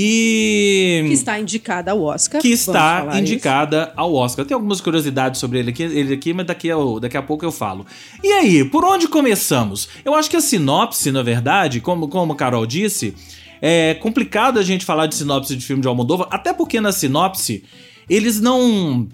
E 0.00 1.02
Que 1.08 1.12
está 1.14 1.40
indicada 1.40 1.90
ao 1.90 2.02
Oscar. 2.02 2.40
que 2.40 2.48
está 2.48 3.08
indicada 3.18 3.92
ao 3.96 4.14
Oscar. 4.14 4.44
Tem 4.44 4.54
algumas 4.54 4.80
curiosidades 4.80 5.40
sobre 5.40 5.58
ele 5.58 5.70
aqui, 5.70 5.82
ele 5.82 6.14
aqui 6.14 6.32
mas 6.32 6.46
daqui 6.46 6.70
a, 6.70 6.76
daqui 7.00 7.16
a 7.16 7.22
pouco 7.22 7.44
eu 7.44 7.50
falo. 7.52 7.84
E 8.22 8.28
aí, 8.32 8.64
por 8.64 8.84
onde 8.84 9.08
começamos? 9.08 9.88
Eu 10.04 10.14
acho 10.14 10.30
que 10.30 10.36
a 10.36 10.40
sinopse, 10.40 11.10
na 11.10 11.22
verdade, 11.22 11.80
como, 11.80 12.06
como 12.08 12.32
a 12.32 12.36
Carol 12.36 12.64
disse, 12.66 13.14
é 13.60 13.94
complicado 13.94 14.58
a 14.58 14.62
gente 14.62 14.84
falar 14.84 15.06
de 15.06 15.16
sinopse 15.16 15.56
de 15.56 15.64
filme 15.64 15.82
de 15.82 15.88
Almodóvar, 15.88 16.28
até 16.30 16.52
porque 16.52 16.80
na 16.80 16.92
sinopse 16.92 17.64
eles 18.08 18.40
não 18.40 19.08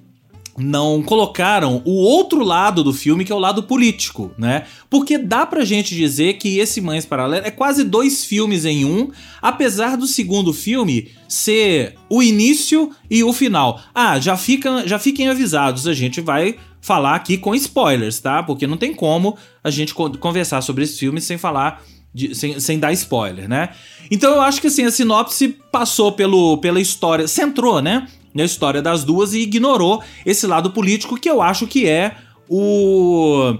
não 0.56 1.02
colocaram 1.02 1.82
o 1.84 1.92
outro 1.92 2.44
lado 2.44 2.84
do 2.84 2.92
filme, 2.92 3.24
que 3.24 3.32
é 3.32 3.34
o 3.34 3.40
lado 3.40 3.64
político, 3.64 4.32
né? 4.38 4.64
Porque 4.88 5.18
dá 5.18 5.44
pra 5.44 5.64
gente 5.64 5.94
dizer 5.94 6.34
que 6.34 6.58
esse 6.58 6.80
Mães 6.80 7.04
Paralelas 7.04 7.46
é 7.46 7.50
quase 7.50 7.82
dois 7.82 8.24
filmes 8.24 8.64
em 8.64 8.84
um, 8.84 9.10
apesar 9.42 9.96
do 9.96 10.06
segundo 10.06 10.52
filme 10.52 11.10
ser 11.28 11.96
o 12.08 12.22
início 12.22 12.90
e 13.10 13.24
o 13.24 13.32
final. 13.32 13.80
Ah, 13.94 14.20
já, 14.20 14.36
fica, 14.36 14.86
já 14.86 14.98
fiquem 14.98 15.28
avisados, 15.28 15.88
a 15.88 15.94
gente 15.94 16.20
vai 16.20 16.56
falar 16.80 17.16
aqui 17.16 17.36
com 17.36 17.54
spoilers, 17.54 18.20
tá? 18.20 18.42
Porque 18.42 18.66
não 18.66 18.76
tem 18.76 18.94
como 18.94 19.36
a 19.62 19.70
gente 19.70 19.94
conversar 19.94 20.60
sobre 20.60 20.84
esse 20.84 20.98
filme 20.98 21.20
sem 21.20 21.36
falar 21.36 21.82
de, 22.14 22.34
sem, 22.34 22.60
sem 22.60 22.78
dar 22.78 22.92
spoiler, 22.92 23.48
né? 23.48 23.70
Então 24.10 24.34
eu 24.34 24.40
acho 24.40 24.60
que 24.60 24.68
assim, 24.68 24.84
a 24.84 24.90
sinopse 24.90 25.48
passou 25.72 26.12
pelo, 26.12 26.58
pela 26.58 26.80
história, 26.80 27.26
centrou, 27.26 27.82
né? 27.82 28.06
Na 28.34 28.44
história 28.44 28.82
das 28.82 29.04
duas 29.04 29.32
e 29.32 29.40
ignorou 29.40 30.02
esse 30.26 30.46
lado 30.46 30.72
político 30.72 31.16
que 31.16 31.30
eu 31.30 31.40
acho 31.40 31.66
que 31.66 31.86
é 31.86 32.16
o. 32.48 33.56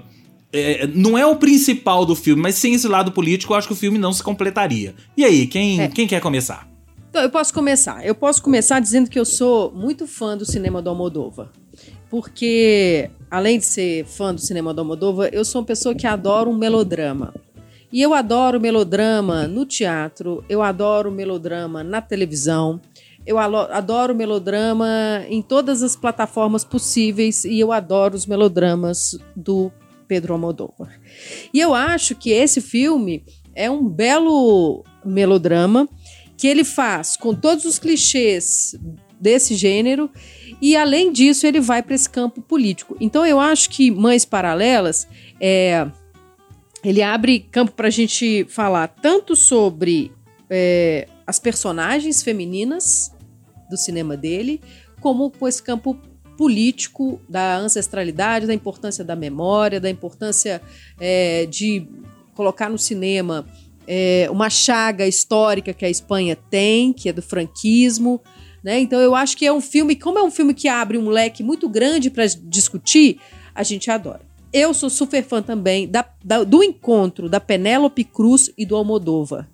É, 0.52 0.86
não 0.88 1.16
é 1.16 1.26
o 1.26 1.36
principal 1.36 2.04
do 2.04 2.14
filme, 2.14 2.42
mas 2.42 2.56
sem 2.56 2.74
esse 2.74 2.86
lado 2.86 3.12
político, 3.12 3.52
eu 3.52 3.56
acho 3.56 3.66
que 3.66 3.72
o 3.72 3.76
filme 3.76 3.98
não 3.98 4.12
se 4.12 4.22
completaria. 4.22 4.94
E 5.16 5.24
aí, 5.24 5.46
quem, 5.46 5.80
é. 5.80 5.88
quem 5.88 6.06
quer 6.06 6.20
começar? 6.20 6.68
Então, 7.10 7.22
eu 7.22 7.30
posso 7.30 7.54
começar. 7.54 8.04
Eu 8.04 8.14
posso 8.14 8.42
começar 8.42 8.80
dizendo 8.80 9.08
que 9.08 9.18
eu 9.18 9.24
sou 9.24 9.72
muito 9.72 10.06
fã 10.06 10.36
do 10.36 10.44
cinema 10.44 10.82
do 10.82 10.90
Almodóvar. 10.90 11.48
Porque, 12.10 13.10
além 13.30 13.58
de 13.58 13.66
ser 13.66 14.04
fã 14.04 14.34
do 14.34 14.40
cinema 14.40 14.74
do 14.74 14.80
Almodóvar, 14.80 15.30
eu 15.32 15.44
sou 15.44 15.60
uma 15.60 15.66
pessoa 15.66 15.94
que 15.94 16.06
adora 16.06 16.48
um 16.48 16.56
melodrama. 16.56 17.32
E 17.92 18.02
eu 18.02 18.12
adoro 18.12 18.60
melodrama 18.60 19.46
no 19.46 19.64
teatro, 19.64 20.44
eu 20.48 20.60
adoro 20.60 21.12
melodrama 21.12 21.84
na 21.84 22.00
televisão, 22.00 22.80
eu 23.26 23.38
adoro 23.38 24.14
melodrama 24.14 25.24
em 25.28 25.40
todas 25.40 25.82
as 25.82 25.96
plataformas 25.96 26.64
possíveis 26.64 27.44
e 27.44 27.58
eu 27.58 27.72
adoro 27.72 28.14
os 28.14 28.26
melodramas 28.26 29.18
do 29.34 29.72
Pedro 30.06 30.34
Almodóvar. 30.34 31.00
E 31.52 31.58
eu 31.58 31.74
acho 31.74 32.14
que 32.14 32.30
esse 32.30 32.60
filme 32.60 33.24
é 33.54 33.70
um 33.70 33.88
belo 33.88 34.84
melodrama 35.04 35.88
que 36.36 36.46
ele 36.46 36.64
faz 36.64 37.16
com 37.16 37.34
todos 37.34 37.64
os 37.64 37.78
clichês 37.78 38.74
desse 39.18 39.54
gênero 39.54 40.10
e 40.60 40.76
além 40.76 41.10
disso 41.10 41.46
ele 41.46 41.60
vai 41.60 41.82
para 41.82 41.94
esse 41.94 42.10
campo 42.10 42.42
político. 42.42 42.96
Então 43.00 43.24
eu 43.24 43.40
acho 43.40 43.70
que 43.70 43.90
Mães 43.90 44.24
Paralelas 44.24 45.08
é 45.40 45.86
ele 46.84 47.00
abre 47.00 47.40
campo 47.40 47.72
para 47.72 47.88
a 47.88 47.90
gente 47.90 48.44
falar 48.50 48.88
tanto 48.88 49.34
sobre 49.34 50.12
é, 50.50 51.08
as 51.26 51.38
personagens 51.38 52.22
femininas 52.22 53.13
do 53.74 53.80
cinema 53.80 54.16
dele, 54.16 54.60
como 55.00 55.30
com 55.30 55.46
esse 55.46 55.62
campo 55.62 55.98
político 56.36 57.20
da 57.28 57.56
ancestralidade, 57.56 58.46
da 58.46 58.54
importância 58.54 59.04
da 59.04 59.14
memória, 59.14 59.80
da 59.80 59.90
importância 59.90 60.60
é, 60.98 61.46
de 61.46 61.86
colocar 62.34 62.68
no 62.68 62.78
cinema 62.78 63.46
é, 63.86 64.28
uma 64.30 64.50
chaga 64.50 65.06
histórica 65.06 65.72
que 65.72 65.84
a 65.84 65.90
Espanha 65.90 66.36
tem, 66.50 66.92
que 66.92 67.08
é 67.08 67.12
do 67.12 67.22
franquismo. 67.22 68.20
Né? 68.62 68.80
Então 68.80 69.00
eu 69.00 69.14
acho 69.14 69.36
que 69.36 69.46
é 69.46 69.52
um 69.52 69.60
filme, 69.60 69.94
como 69.94 70.18
é 70.18 70.22
um 70.22 70.30
filme 70.30 70.54
que 70.54 70.68
abre 70.68 70.98
um 70.98 71.08
leque 71.08 71.42
muito 71.42 71.68
grande 71.68 72.10
para 72.10 72.24
discutir, 72.26 73.20
a 73.54 73.62
gente 73.62 73.90
adora. 73.90 74.22
Eu 74.52 74.72
sou 74.72 74.88
super 74.88 75.22
fã 75.22 75.42
também 75.42 75.88
da, 75.88 76.04
da, 76.24 76.44
do 76.44 76.62
encontro 76.62 77.28
da 77.28 77.40
Penélope 77.40 78.04
Cruz 78.04 78.50
e 78.56 78.64
do 78.64 78.76
Almodova. 78.76 79.48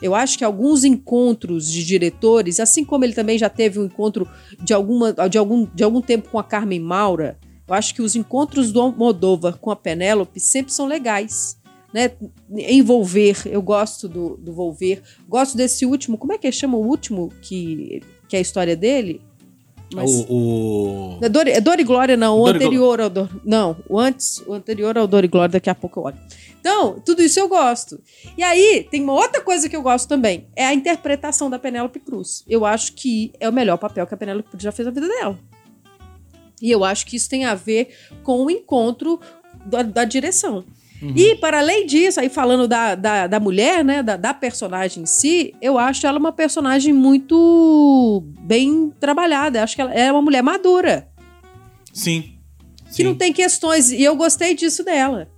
Eu 0.00 0.14
acho 0.14 0.36
que 0.38 0.44
alguns 0.44 0.84
encontros 0.84 1.70
de 1.70 1.84
diretores, 1.84 2.60
assim 2.60 2.84
como 2.84 3.04
ele 3.04 3.14
também 3.14 3.38
já 3.38 3.48
teve 3.48 3.78
um 3.78 3.84
encontro 3.84 4.28
de, 4.62 4.72
alguma, 4.74 5.12
de, 5.12 5.38
algum, 5.38 5.66
de 5.74 5.84
algum 5.84 6.00
tempo 6.00 6.28
com 6.30 6.38
a 6.38 6.44
Carmen 6.44 6.80
Maura, 6.80 7.38
eu 7.66 7.74
acho 7.74 7.94
que 7.94 8.02
os 8.02 8.14
encontros 8.14 8.70
do 8.70 8.80
Almodóvar 8.80 9.58
com 9.58 9.70
a 9.70 9.76
Penélope 9.76 10.38
sempre 10.38 10.72
são 10.72 10.86
legais. 10.86 11.58
Né? 11.92 12.12
Envolver, 12.50 13.42
eu 13.46 13.62
gosto 13.62 14.08
do, 14.08 14.36
do 14.36 14.52
Volver. 14.52 15.02
Gosto 15.28 15.56
desse 15.56 15.84
último, 15.84 16.18
como 16.18 16.32
é 16.32 16.38
que 16.38 16.50
chama 16.52 16.76
o 16.76 16.86
último 16.86 17.32
que, 17.40 18.02
que 18.28 18.36
é 18.36 18.38
a 18.38 18.42
história 18.42 18.76
dele? 18.76 19.20
Mas... 19.94 20.10
O, 20.10 20.26
o... 20.28 21.18
É, 21.22 21.28
Dor, 21.28 21.46
é 21.46 21.60
Dor 21.60 21.78
e 21.78 21.84
Glória, 21.84 22.16
não. 22.16 22.40
O 22.40 22.44
Dor 22.44 22.56
anterior 22.56 23.00
ao 23.00 23.10
Dor. 23.10 23.30
Não, 23.44 23.76
o 23.88 23.98
antes, 23.98 24.42
o 24.46 24.52
anterior 24.52 24.96
ao 24.98 25.06
Dor 25.06 25.24
e 25.24 25.28
Glória, 25.28 25.52
daqui 25.52 25.70
a 25.70 25.74
pouco 25.74 26.00
eu 26.00 26.04
olho. 26.04 26.16
Então, 26.60 27.00
tudo 27.04 27.22
isso 27.22 27.38
eu 27.38 27.48
gosto. 27.48 28.00
E 28.36 28.42
aí, 28.42 28.86
tem 28.90 29.02
uma 29.02 29.12
outra 29.12 29.40
coisa 29.40 29.68
que 29.68 29.76
eu 29.76 29.82
gosto 29.82 30.08
também. 30.08 30.48
É 30.56 30.66
a 30.66 30.74
interpretação 30.74 31.48
da 31.48 31.58
Penélope 31.58 32.00
Cruz. 32.00 32.42
Eu 32.48 32.64
acho 32.64 32.94
que 32.94 33.32
é 33.38 33.48
o 33.48 33.52
melhor 33.52 33.76
papel 33.76 34.06
que 34.06 34.14
a 34.14 34.16
Penélope 34.16 34.50
Cruz 34.50 34.62
já 34.64 34.72
fez 34.72 34.86
na 34.86 34.92
vida 34.92 35.06
dela. 35.06 35.38
E 36.60 36.70
eu 36.70 36.84
acho 36.84 37.06
que 37.06 37.16
isso 37.16 37.28
tem 37.28 37.44
a 37.44 37.54
ver 37.54 37.94
com 38.24 38.44
o 38.44 38.50
encontro 38.50 39.20
da, 39.64 39.82
da 39.82 40.04
direção. 40.04 40.64
Uhum. 41.02 41.12
E, 41.14 41.34
para 41.36 41.58
além 41.58 41.86
disso, 41.86 42.20
aí 42.20 42.28
falando 42.28 42.66
da, 42.66 42.94
da, 42.94 43.26
da 43.26 43.40
mulher, 43.40 43.84
né, 43.84 44.02
da, 44.02 44.16
da, 44.16 44.32
personagem 44.32 45.02
em 45.02 45.06
si, 45.06 45.54
eu 45.60 45.78
acho 45.78 46.06
ela 46.06 46.18
uma 46.18 46.32
personagem 46.32 46.92
muito 46.92 48.24
bem 48.40 48.92
trabalhada. 48.98 49.58
Eu 49.58 49.64
acho 49.64 49.76
que 49.76 49.82
ela 49.82 49.94
é 49.94 50.10
uma 50.10 50.22
mulher 50.22 50.42
madura. 50.42 51.08
Sim. 51.92 52.36
Que 52.86 52.94
Sim. 52.94 53.04
não 53.04 53.14
tem 53.14 53.32
questões. 53.32 53.90
E 53.90 54.02
eu 54.02 54.16
gostei 54.16 54.54
disso 54.54 54.82
dela. 54.84 55.28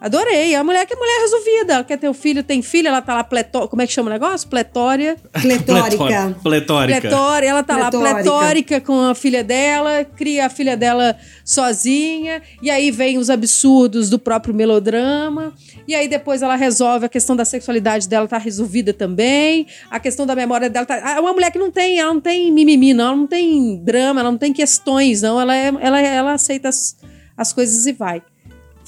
Adorei. 0.00 0.54
A 0.54 0.64
mulher 0.64 0.86
que 0.86 0.94
é 0.94 0.96
mulher 0.96 1.20
resolvida. 1.20 1.74
Ela 1.74 1.84
quer 1.84 1.98
ter 1.98 2.08
um 2.08 2.14
filho, 2.14 2.42
tem 2.42 2.62
filho, 2.62 2.88
ela 2.88 3.02
tá 3.02 3.14
lá 3.14 3.24
pletó... 3.24 3.68
Como 3.68 3.82
é 3.82 3.86
que 3.86 3.92
chama 3.92 4.08
o 4.08 4.12
negócio? 4.12 4.48
Pletória. 4.48 5.16
Pletórica. 5.42 6.36
Pletórica. 6.42 7.00
Pletórica. 7.00 7.50
Ela 7.50 7.62
tá 7.62 7.74
pletórica. 7.74 7.98
lá 7.98 8.14
pletórica 8.14 8.80
com 8.80 9.00
a 9.00 9.14
filha 9.14 9.44
dela, 9.44 10.04
cria 10.04 10.46
a 10.46 10.48
filha 10.48 10.76
dela 10.76 11.16
sozinha, 11.44 12.40
e 12.62 12.70
aí 12.70 12.90
vem 12.90 13.18
os 13.18 13.28
absurdos 13.28 14.08
do 14.08 14.18
próprio 14.18 14.54
melodrama, 14.54 15.52
e 15.86 15.94
aí 15.94 16.08
depois 16.08 16.42
ela 16.42 16.56
resolve 16.56 17.06
a 17.06 17.08
questão 17.08 17.34
da 17.34 17.44
sexualidade 17.44 18.08
dela 18.08 18.28
tá 18.28 18.38
resolvida 18.38 18.92
também, 18.92 19.66
a 19.90 19.98
questão 19.98 20.24
da 20.26 20.34
memória 20.34 20.70
dela 20.70 20.86
tá... 20.86 20.96
É 20.96 21.20
uma 21.20 21.32
mulher 21.32 21.50
que 21.50 21.58
não 21.58 21.70
tem, 21.70 21.98
ela 21.98 22.14
não 22.14 22.20
tem 22.20 22.52
mimimi, 22.52 22.94
não, 22.94 23.06
ela 23.06 23.16
não 23.16 23.26
tem 23.26 23.82
drama, 23.82 24.20
ela 24.20 24.30
não 24.30 24.38
tem 24.38 24.52
questões, 24.52 25.22
não, 25.22 25.40
ela, 25.40 25.56
é, 25.56 25.72
ela, 25.80 26.00
ela 26.00 26.32
aceita 26.32 26.68
as, 26.68 26.96
as 27.36 27.52
coisas 27.52 27.86
e 27.86 27.92
vai. 27.92 28.22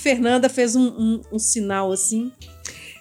Fernanda 0.03 0.49
fez 0.49 0.75
um, 0.75 0.89
um, 0.89 1.21
um 1.33 1.39
sinal 1.39 1.93
assim. 1.93 2.33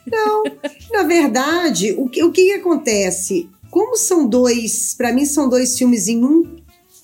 Não, 0.10 0.43
na 0.91 1.03
verdade, 1.03 1.93
o 1.98 2.08
que, 2.08 2.24
o 2.24 2.31
que 2.31 2.53
acontece? 2.53 3.50
Como 3.70 3.98
são 3.98 4.27
dois, 4.27 4.93
para 4.93 5.12
mim 5.12 5.25
são 5.25 5.50
dois 5.50 5.77
filmes 5.77 6.08
em 6.08 6.24
um, 6.24 6.58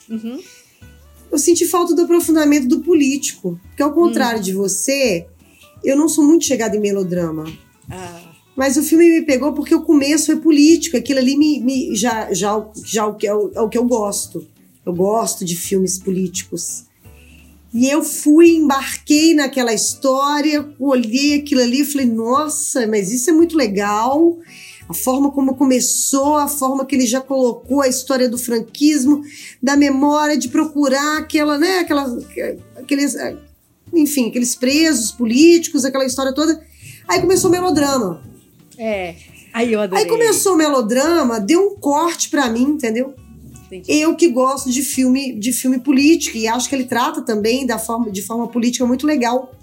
uhum. 0.10 0.40
eu 1.32 1.38
senti 1.40 1.66
falta 1.66 1.96
do 1.96 2.04
aprofundamento 2.04 2.68
do 2.68 2.82
político. 2.82 3.60
Porque 3.70 3.82
ao 3.82 3.94
contrário 3.94 4.38
uhum. 4.38 4.44
de 4.44 4.54
você, 4.54 5.26
eu 5.84 5.98
não 5.98 6.08
sou 6.08 6.24
muito 6.24 6.46
chegada 6.46 6.76
em 6.76 6.80
melodrama. 6.80 7.46
Ah. 7.90 8.22
Mas 8.56 8.76
o 8.76 8.84
filme 8.84 9.20
me 9.20 9.22
pegou 9.26 9.54
porque 9.54 9.74
o 9.74 9.84
começo 9.84 10.32
é 10.32 10.36
político, 10.36 10.98
aquilo 10.98 11.20
ali 11.20 11.38
me, 11.38 11.60
me 11.60 11.96
já, 11.96 12.34
já, 12.34 12.68
já 12.84 13.06
o 13.06 13.16
que 13.16 13.28
é 13.28 13.34
o, 13.34 13.52
é 13.54 13.62
o 13.62 13.70
que 13.70 13.78
eu 13.78 13.86
gosto. 13.86 14.46
Eu 14.86 14.94
gosto 14.94 15.46
de 15.46 15.56
filmes 15.56 16.00
políticos. 16.00 16.87
E 17.78 17.88
eu 17.88 18.04
fui, 18.04 18.56
embarquei 18.56 19.36
naquela 19.36 19.72
história, 19.72 20.68
olhei 20.80 21.36
aquilo 21.36 21.62
ali 21.62 21.82
e 21.82 21.86
falei, 21.86 22.08
nossa, 22.08 22.88
mas 22.88 23.12
isso 23.12 23.30
é 23.30 23.34
muito 23.34 23.56
legal. 23.56 24.40
A 24.90 24.96
forma 24.96 25.30
como 25.30 25.54
começou, 25.54 26.38
a 26.38 26.48
forma 26.48 26.88
que 26.88 26.96
ele 26.96 27.06
já 27.06 27.22
colocou 27.22 27.84
a 27.84 27.88
história 27.88 28.28
do 28.28 28.36
franquismo, 28.36 29.22
da 29.62 29.78
memória 29.78 30.36
de 30.36 30.48
procurar 30.48 31.20
aquela, 31.20 31.60
né, 31.60 31.78
aquela, 31.82 32.18
aqueles, 32.78 33.16
enfim, 33.94 34.30
aqueles 34.30 34.56
presos 34.56 35.12
políticos, 35.12 35.86
aquela 35.86 36.06
história 36.06 36.34
toda. 36.34 36.60
Aí 37.08 37.22
começou 37.22 37.48
o 37.48 37.54
melodrama. 37.54 38.24
É, 38.76 39.14
aí 39.54 39.72
eu 39.72 39.82
adorei. 39.82 40.04
Aí 40.04 40.10
começou 40.10 40.56
o 40.56 40.58
melodrama, 40.58 41.40
deu 41.40 41.62
um 41.62 41.76
corte 41.76 42.32
para 42.32 42.50
mim, 42.50 42.64
entendeu? 42.64 43.14
Entendi. 43.68 44.00
Eu 44.00 44.16
que 44.16 44.30
gosto 44.30 44.72
de 44.72 44.82
filme, 44.82 45.38
de 45.38 45.52
filme 45.52 45.80
político 45.80 46.38
e 46.38 46.48
acho 46.48 46.70
que 46.70 46.76
ele 46.76 46.86
trata 46.86 47.22
também 47.22 47.66
da 47.66 47.78
forma, 47.78 48.10
de 48.10 48.22
forma 48.22 48.48
política 48.48 48.86
muito 48.86 49.06
legal. 49.06 49.54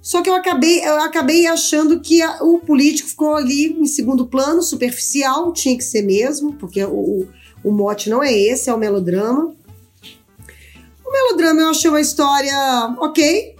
Só 0.00 0.20
que 0.20 0.28
eu 0.28 0.34
acabei, 0.34 0.86
eu 0.86 1.00
acabei 1.00 1.46
achando 1.46 1.98
que 2.00 2.20
a, 2.20 2.42
o 2.42 2.58
político 2.58 3.08
ficou 3.08 3.34
ali 3.34 3.72
em 3.72 3.86
segundo 3.86 4.26
plano, 4.26 4.62
superficial, 4.62 5.52
tinha 5.52 5.76
que 5.76 5.84
ser 5.84 6.02
mesmo, 6.02 6.52
porque 6.56 6.84
o, 6.84 7.26
o 7.64 7.72
mote 7.72 8.10
não 8.10 8.22
é 8.22 8.30
esse, 8.30 8.68
é 8.68 8.74
o 8.74 8.78
melodrama. 8.78 9.54
O 11.02 11.10
melodrama 11.10 11.62
eu 11.62 11.70
achei 11.70 11.88
uma 11.88 12.02
história 12.02 12.54
ok. 12.98 13.56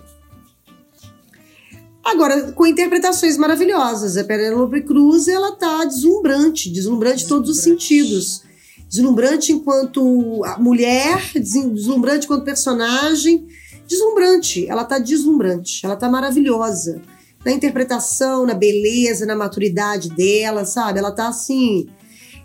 Agora, 2.04 2.52
com 2.52 2.66
interpretações 2.66 3.38
maravilhosas. 3.38 4.18
A 4.18 4.24
Penélope 4.24 4.82
Cruz, 4.82 5.26
ela 5.26 5.52
tá 5.52 5.86
deslumbrante, 5.86 6.68
deslumbrante 6.68 7.24
em 7.24 7.28
todos 7.28 7.48
os 7.48 7.62
sentidos 7.62 8.44
deslumbrante 8.88 9.52
enquanto 9.52 10.42
mulher, 10.58 11.32
deslumbrante 11.34 12.26
enquanto 12.26 12.44
personagem, 12.44 13.46
deslumbrante. 13.86 14.66
Ela 14.66 14.84
tá 14.84 14.98
deslumbrante, 14.98 15.84
ela 15.84 15.96
tá 15.96 16.08
maravilhosa. 16.08 17.02
Na 17.44 17.52
interpretação, 17.52 18.46
na 18.46 18.54
beleza, 18.54 19.26
na 19.26 19.36
maturidade 19.36 20.08
dela, 20.10 20.64
sabe? 20.64 20.98
Ela 20.98 21.12
tá 21.12 21.28
assim. 21.28 21.88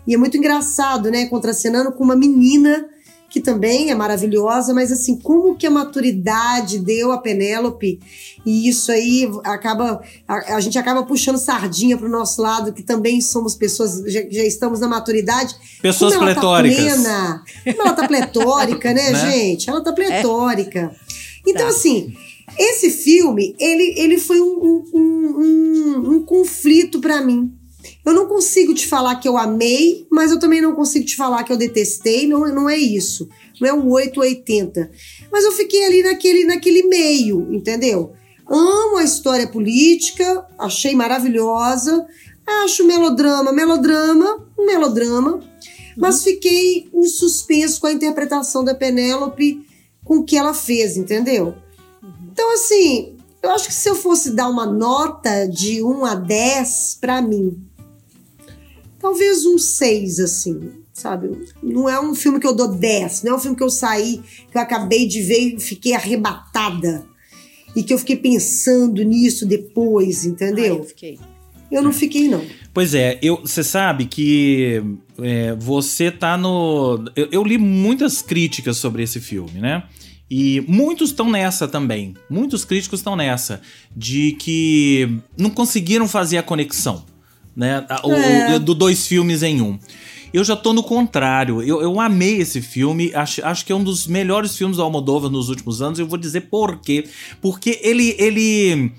E 0.06 0.14
é 0.14 0.18
muito 0.18 0.36
engraçado, 0.36 1.10
né? 1.10 1.26
Contracenando 1.26 1.92
com 1.92 2.04
uma 2.04 2.16
menina 2.16 2.86
que 3.30 3.40
também 3.40 3.90
é 3.90 3.94
maravilhosa, 3.94 4.74
mas 4.74 4.90
assim, 4.90 5.16
como 5.16 5.56
que 5.56 5.64
a 5.64 5.70
maturidade 5.70 6.80
deu 6.80 7.12
a 7.12 7.18
Penélope 7.18 8.00
e 8.44 8.68
isso 8.68 8.90
aí 8.90 9.30
acaba 9.44 10.02
a, 10.26 10.56
a 10.56 10.60
gente 10.60 10.76
acaba 10.76 11.04
puxando 11.04 11.38
sardinha 11.38 11.96
para 11.96 12.08
o 12.08 12.10
nosso 12.10 12.42
lado, 12.42 12.72
que 12.72 12.82
também 12.82 13.20
somos 13.20 13.54
pessoas 13.54 14.02
já, 14.06 14.20
já 14.28 14.42
estamos 14.44 14.80
na 14.80 14.88
maturidade. 14.88 15.54
Pessoas 15.80 16.14
como 16.14 16.26
pletóricas. 16.26 16.78
Ela 16.78 16.88
tá 16.88 17.02
plena, 17.02 17.44
como 17.64 17.82
ela 17.82 17.92
tá 17.92 18.08
pletórica, 18.08 18.92
né, 18.92 19.10
né, 19.12 19.30
gente? 19.30 19.70
Ela 19.70 19.80
tá 19.80 19.92
pletórica. 19.92 20.80
É. 20.80 21.50
Então 21.50 21.66
tá. 21.66 21.68
assim, 21.68 22.12
esse 22.58 22.90
filme, 22.90 23.54
ele, 23.60 23.94
ele 23.96 24.18
foi 24.18 24.40
um, 24.40 24.84
um, 24.92 25.36
um, 25.36 26.10
um 26.14 26.24
conflito 26.24 27.00
para 27.00 27.20
mim. 27.20 27.59
Eu 28.04 28.14
não 28.14 28.26
consigo 28.26 28.74
te 28.74 28.86
falar 28.86 29.16
que 29.16 29.28
eu 29.28 29.36
amei, 29.36 30.06
mas 30.10 30.30
eu 30.30 30.38
também 30.38 30.60
não 30.60 30.74
consigo 30.74 31.04
te 31.04 31.16
falar 31.16 31.44
que 31.44 31.52
eu 31.52 31.56
detestei, 31.56 32.26
não, 32.26 32.40
não 32.48 32.68
é 32.68 32.76
isso. 32.76 33.28
Não 33.60 33.68
é 33.68 33.72
um 33.72 33.90
880. 33.90 34.90
Mas 35.30 35.44
eu 35.44 35.52
fiquei 35.52 35.84
ali 35.84 36.02
naquele, 36.02 36.44
naquele 36.44 36.84
meio, 36.84 37.52
entendeu? 37.52 38.12
Amo 38.48 38.96
a 38.96 39.04
história 39.04 39.46
política, 39.46 40.46
achei 40.58 40.94
maravilhosa. 40.94 42.06
Acho 42.64 42.86
melodrama, 42.86 43.52
melodrama, 43.52 44.46
melodrama. 44.58 45.40
Mas 45.96 46.24
fiquei 46.24 46.88
em 46.92 47.06
suspenso 47.06 47.80
com 47.80 47.86
a 47.86 47.92
interpretação 47.92 48.64
da 48.64 48.74
Penélope, 48.74 49.64
com 50.04 50.18
o 50.18 50.24
que 50.24 50.36
ela 50.36 50.54
fez, 50.54 50.96
entendeu? 50.96 51.54
Então, 52.32 52.54
assim, 52.54 53.16
eu 53.42 53.50
acho 53.50 53.68
que 53.68 53.74
se 53.74 53.88
eu 53.88 53.94
fosse 53.94 54.32
dar 54.32 54.48
uma 54.48 54.66
nota 54.66 55.46
de 55.46 55.82
1 55.82 56.04
a 56.04 56.14
10 56.14 56.98
para 57.00 57.22
mim, 57.22 57.62
talvez 59.00 59.44
um 59.46 59.58
6, 59.58 60.20
assim, 60.20 60.70
sabe? 60.92 61.30
Não 61.62 61.88
é 61.88 61.98
um 62.00 62.14
filme 62.14 62.38
que 62.38 62.46
eu 62.46 62.54
dou 62.54 62.68
10, 62.68 63.22
não 63.22 63.32
é 63.32 63.36
um 63.36 63.40
filme 63.40 63.56
que 63.56 63.62
eu 63.62 63.70
saí, 63.70 64.20
que 64.50 64.56
eu 64.56 64.62
acabei 64.62 65.06
de 65.06 65.22
ver 65.22 65.54
e 65.56 65.60
fiquei 65.60 65.94
arrebatada. 65.94 67.06
E 67.74 67.82
que 67.82 67.94
eu 67.94 67.98
fiquei 67.98 68.16
pensando 68.16 69.02
nisso 69.02 69.46
depois, 69.46 70.24
entendeu? 70.24 70.74
Ah, 70.74 70.78
eu 70.78 70.84
fiquei. 70.84 71.18
Eu 71.70 71.82
não 71.82 71.92
fiquei, 71.92 72.28
não. 72.28 72.44
Pois 72.74 72.94
é, 72.94 73.20
você 73.42 73.62
sabe 73.62 74.06
que 74.06 74.82
é, 75.20 75.54
você 75.54 76.10
tá 76.10 76.36
no. 76.36 77.04
Eu, 77.14 77.28
eu, 77.30 77.44
li 77.44 77.56
muitas 77.56 78.20
críticas 78.20 78.76
sobre 78.76 79.04
esse 79.04 79.20
filme, 79.20 79.60
né? 79.60 79.84
E 80.28 80.64
muitos 80.66 81.10
estão 81.10 81.30
nessa 81.30 81.68
também. 81.68 82.14
Muitos 82.28 82.64
críticos 82.64 83.00
estão 83.00 83.14
nessa. 83.14 83.60
De 83.96 84.32
que 84.32 85.18
não 85.36 85.50
conseguiram 85.50 86.08
fazer 86.08 86.38
a 86.38 86.42
conexão. 86.42 87.04
Né? 87.54 87.84
O, 88.04 88.12
é. 88.12 88.58
do 88.58 88.74
dois 88.74 89.06
filmes 89.06 89.42
em 89.42 89.60
um. 89.60 89.78
Eu 90.32 90.44
já 90.44 90.56
tô 90.56 90.72
no 90.72 90.82
contrário. 90.82 91.62
Eu, 91.62 91.82
eu 91.82 92.00
amei 92.00 92.36
esse 92.36 92.62
filme. 92.62 93.12
Acho, 93.14 93.44
acho 93.44 93.66
que 93.66 93.72
é 93.72 93.74
um 93.74 93.82
dos 93.82 94.06
melhores 94.06 94.56
filmes 94.56 94.76
do 94.76 94.82
Almodóvar 94.82 95.30
nos 95.30 95.48
últimos 95.48 95.82
anos. 95.82 95.98
Eu 95.98 96.06
vou 96.06 96.18
dizer 96.18 96.42
por 96.42 96.80
quê. 96.80 97.04
Porque 97.40 97.80
ele. 97.82 98.14
ele 98.18 98.92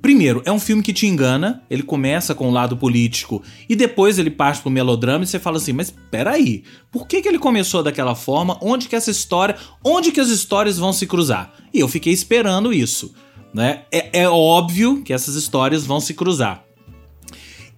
Primeiro, 0.00 0.40
é 0.44 0.52
um 0.52 0.60
filme 0.60 0.84
que 0.84 0.92
te 0.92 1.04
engana, 1.04 1.64
ele 1.68 1.82
começa 1.82 2.32
com 2.32 2.48
o 2.48 2.52
lado 2.52 2.76
político 2.76 3.42
e 3.68 3.74
depois 3.74 4.20
ele 4.20 4.30
parte 4.30 4.62
pro 4.62 4.70
melodrama 4.70 5.24
e 5.24 5.26
você 5.26 5.36
fala 5.36 5.56
assim, 5.56 5.72
mas 5.72 5.92
peraí, 6.12 6.62
por 6.92 7.08
que, 7.08 7.20
que 7.20 7.26
ele 7.26 7.40
começou 7.40 7.82
daquela 7.82 8.14
forma? 8.14 8.56
Onde 8.62 8.88
que 8.88 8.94
essa 8.94 9.10
história, 9.10 9.56
onde 9.84 10.12
que 10.12 10.20
as 10.20 10.28
histórias 10.28 10.78
vão 10.78 10.92
se 10.92 11.08
cruzar? 11.08 11.52
E 11.74 11.80
eu 11.80 11.88
fiquei 11.88 12.12
esperando 12.12 12.72
isso, 12.72 13.12
né? 13.52 13.82
É, 13.90 14.20
é 14.20 14.28
óbvio 14.28 15.02
que 15.02 15.12
essas 15.12 15.34
histórias 15.34 15.84
vão 15.84 15.98
se 15.98 16.14
cruzar. 16.14 16.64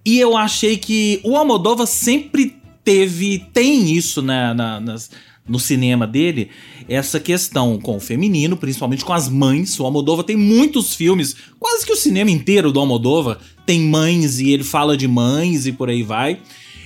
E 0.05 0.19
eu 0.19 0.35
achei 0.35 0.77
que 0.77 1.21
o 1.23 1.37
Almodóvar 1.37 1.87
sempre 1.87 2.55
teve, 2.83 3.39
tem 3.53 3.91
isso 3.91 4.21
na, 4.21 4.53
na, 4.53 4.79
nas, 4.79 5.09
no 5.47 5.59
cinema 5.59 6.05
dele, 6.05 6.49
essa 6.87 7.19
questão 7.19 7.79
com 7.79 7.97
o 7.97 7.99
feminino, 7.99 8.57
principalmente 8.57 9.05
com 9.05 9.13
as 9.13 9.29
mães. 9.29 9.79
O 9.79 9.85
Almodóvar 9.85 10.25
tem 10.25 10.35
muitos 10.35 10.93
filmes, 10.93 11.35
quase 11.59 11.85
que 11.85 11.93
o 11.93 11.97
cinema 11.97 12.31
inteiro 12.31 12.71
do 12.71 12.79
Almodóvar 12.79 13.39
tem 13.65 13.81
mães 13.81 14.39
e 14.39 14.51
ele 14.51 14.63
fala 14.63 14.97
de 14.97 15.07
mães 15.07 15.65
e 15.65 15.71
por 15.71 15.89
aí 15.89 16.03
vai. 16.03 16.39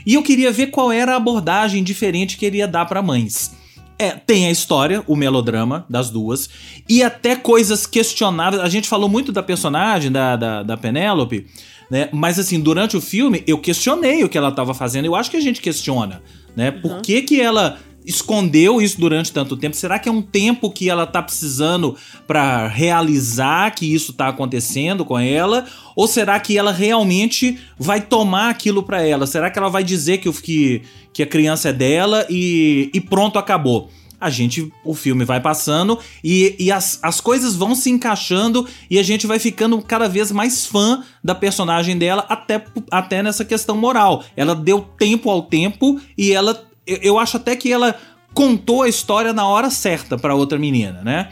E 0.06 0.14
eu 0.14 0.24
queria 0.24 0.52
ver 0.52 0.68
qual 0.68 0.92
era 0.92 1.14
a 1.14 1.18
abordagem 1.18 1.84
diferente 1.84 2.38
que 2.38 2.46
ele 2.46 2.58
ia 2.58 2.68
dar 2.68 2.86
para 2.86 3.02
mães. 3.02 3.52
É, 4.00 4.12
tem 4.12 4.46
a 4.46 4.52
história, 4.52 5.04
o 5.08 5.16
melodrama 5.16 5.84
das 5.90 6.12
duas, 6.12 6.48
e 6.88 7.02
até 7.02 7.36
coisas 7.36 7.88
questionáveis. 7.88 8.62
A 8.62 8.70
gente 8.70 8.88
falou 8.88 9.10
muito 9.10 9.32
da 9.32 9.42
personagem, 9.42 10.12
da, 10.12 10.36
da, 10.36 10.64
da 10.64 10.78
Penélope, 10.78 11.48
né? 11.90 12.10
Mas 12.12 12.38
assim, 12.40 12.60
durante 12.60 12.98
o 12.98 13.02
filme, 13.02 13.44
eu 13.48 13.58
questionei 13.58 14.24
o 14.24 14.30
que 14.30 14.38
ela 14.38 14.50
estava 14.50 14.74
fazendo. 14.74 15.06
Eu 15.06 15.16
acho 15.16 15.32
que 15.32 15.38
a 15.38 15.42
gente 15.42 15.62
questiona, 15.62 16.22
né? 16.56 16.70
Uhum. 16.72 16.82
Por 16.82 17.02
que, 17.02 17.22
que 17.22 17.42
ela 17.42 17.80
escondeu 18.06 18.82
isso 18.82 19.00
durante 19.00 19.34
tanto 19.34 19.58
tempo? 19.58 19.76
Será 19.76 20.00
que 20.00 20.08
é 20.08 20.12
um 20.12 20.22
tempo 20.22 20.72
que 20.72 20.90
ela 20.90 21.06
tá 21.06 21.22
precisando 21.22 21.96
para 22.26 22.66
realizar 22.68 23.76
que 23.76 23.94
isso 23.94 24.14
tá 24.14 24.30
acontecendo 24.30 25.04
com 25.04 25.20
ela? 25.20 25.66
Ou 25.96 26.08
será 26.08 26.40
que 26.40 26.58
ela 26.58 26.72
realmente 26.72 27.60
vai 27.78 28.00
tomar 28.00 28.50
aquilo 28.50 28.82
para 28.82 29.02
ela? 29.02 29.28
Será 29.28 29.52
que 29.52 29.60
ela 29.60 29.70
vai 29.70 29.84
dizer 29.84 30.20
que, 30.20 30.32
que, 30.32 30.82
que 31.12 31.24
a 31.24 31.28
criança 31.28 31.70
é 31.70 31.74
dela 31.74 32.26
e, 32.30 32.90
e 32.94 33.02
pronto, 33.02 33.38
acabou? 33.38 33.90
A 34.20 34.30
gente, 34.30 34.72
o 34.84 34.96
filme 34.96 35.24
vai 35.24 35.40
passando 35.40 36.00
e, 36.24 36.56
e 36.58 36.72
as, 36.72 37.00
as 37.04 37.22
coisas 37.22 37.56
vão 37.56 37.76
se 37.76 37.90
encaixando 37.90 38.68
e 38.90 38.98
a 38.98 39.04
gente 39.04 39.28
vai 39.28 39.38
ficando 39.40 39.82
cada 39.82 40.10
vez 40.10 40.32
mais 40.32 40.66
fã 40.66 41.04
da 41.24 41.36
personagem 41.36 41.98
dela, 41.98 42.26
até, 42.28 42.64
até 42.90 43.22
nessa 43.22 43.46
questão 43.46 43.78
moral. 43.78 44.24
Ela 44.36 44.56
deu 44.56 44.82
tempo 44.82 45.30
ao 45.30 45.44
tempo 45.44 46.00
e 46.18 46.32
ela 46.32 46.68
eu, 46.88 46.98
eu 47.02 47.20
acho 47.20 47.38
até 47.38 47.56
que 47.56 47.72
ela 47.72 47.96
contou 48.34 48.84
a 48.84 48.90
história 48.90 49.34
na 49.34 49.48
hora 49.48 49.70
certa 49.70 50.18
para 50.18 50.34
outra 50.34 50.58
menina, 50.58 51.02
né? 51.04 51.30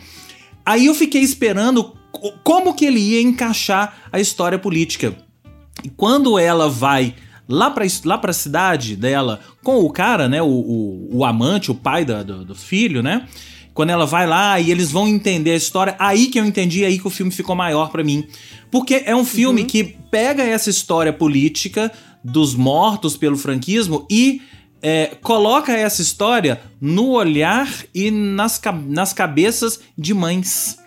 Aí 0.66 0.88
eu 0.88 0.94
fiquei 0.94 1.22
esperando 1.22 1.96
como 2.44 2.74
que 2.74 2.86
ele 2.86 3.00
ia 3.00 3.22
encaixar 3.22 3.98
a 4.12 4.20
história 4.20 4.60
política. 4.60 5.16
E 5.84 5.90
quando 5.90 6.38
ela 6.40 6.70
vai 6.70 7.16
lá 7.48 7.70
pra, 7.70 7.86
lá 8.04 8.18
pra 8.18 8.34
cidade 8.34 8.96
dela 8.96 9.40
com 9.64 9.78
o 9.78 9.90
cara, 9.90 10.28
né? 10.28 10.42
O, 10.42 10.48
o, 10.48 11.10
o 11.18 11.26
amante, 11.26 11.72
o 11.72 11.76
pai 11.76 12.06
da, 12.06 12.24
do, 12.24 12.46
do, 12.46 12.56
filho, 12.56 13.02
né? 13.02 13.28
Quando 13.74 13.90
ela 13.90 14.06
vai 14.06 14.26
lá 14.26 14.60
e 14.60 14.72
eles 14.72 14.92
vão 14.92 15.08
entender 15.08 15.52
a 15.52 15.56
história, 15.56 15.96
aí 16.00 16.28
que 16.28 16.40
eu 16.40 16.46
entendi, 16.46 16.86
aí 16.86 16.98
que 16.98 17.08
o 17.08 17.10
filme 17.10 17.32
ficou 17.32 17.56
maior 17.56 17.90
para 17.90 18.04
mim. 18.04 18.26
Porque 18.72 19.04
é 19.06 19.16
um 19.16 19.26
filme 19.26 19.62
uhum. 19.62 19.68
que 19.68 19.84
pega 19.84 20.44
essa 20.44 20.70
história 20.70 21.12
política 21.12 21.92
dos 22.24 22.56
mortos 22.56 23.18
pelo 23.18 23.38
franquismo 23.38 24.08
e 24.10 24.42
é, 24.82 25.18
coloca 25.22 25.72
essa 25.74 26.02
história 26.02 26.62
no 26.80 27.10
olhar 27.10 27.68
e 27.94 28.12
nas, 28.12 28.62
nas 28.88 29.14
cabeças 29.14 29.80
de 29.98 30.14
mães. 30.14 30.78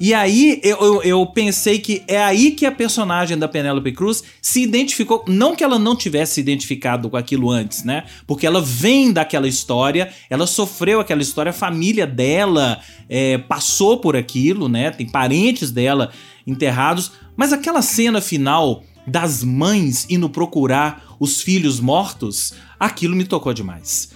E 0.00 0.12
aí 0.12 0.60
eu, 0.62 0.78
eu, 0.78 1.02
eu, 1.02 1.26
pensei 1.26 1.78
que 1.78 2.02
é 2.06 2.22
aí 2.22 2.50
que 2.50 2.66
a 2.66 2.72
personagem 2.72 3.38
da 3.38 3.48
Penélope 3.48 3.92
Cruz 3.92 4.22
se 4.40 4.62
identificou. 4.62 5.24
Não 5.26 5.54
que 5.54 5.62
ela 5.62 5.78
não 5.78 5.96
tivesse 5.96 6.34
se 6.34 6.40
identificado 6.40 7.08
com 7.08 7.16
aquilo 7.16 7.50
antes, 7.50 7.84
né? 7.84 8.04
Porque 8.26 8.46
ela 8.46 8.60
vem 8.60 9.12
daquela 9.12 9.48
história, 9.48 10.12
ela 10.28 10.46
sofreu 10.46 11.00
aquela 11.00 11.22
história, 11.22 11.50
a 11.50 11.54
família 11.54 12.06
dela 12.06 12.80
é, 13.08 13.38
passou 13.38 13.98
por 13.98 14.16
aquilo, 14.16 14.68
né? 14.68 14.90
Tem 14.90 15.08
parentes 15.08 15.70
dela 15.70 16.10
enterrados. 16.46 17.12
Mas 17.36 17.52
aquela 17.52 17.82
cena 17.82 18.20
final 18.20 18.82
das 19.06 19.42
mães 19.44 20.06
indo 20.08 20.28
procurar 20.30 21.04
os 21.20 21.42
filhos 21.42 21.80
mortos, 21.80 22.54
aquilo 22.78 23.14
me 23.14 23.24
tocou 23.24 23.52
demais. 23.52 24.10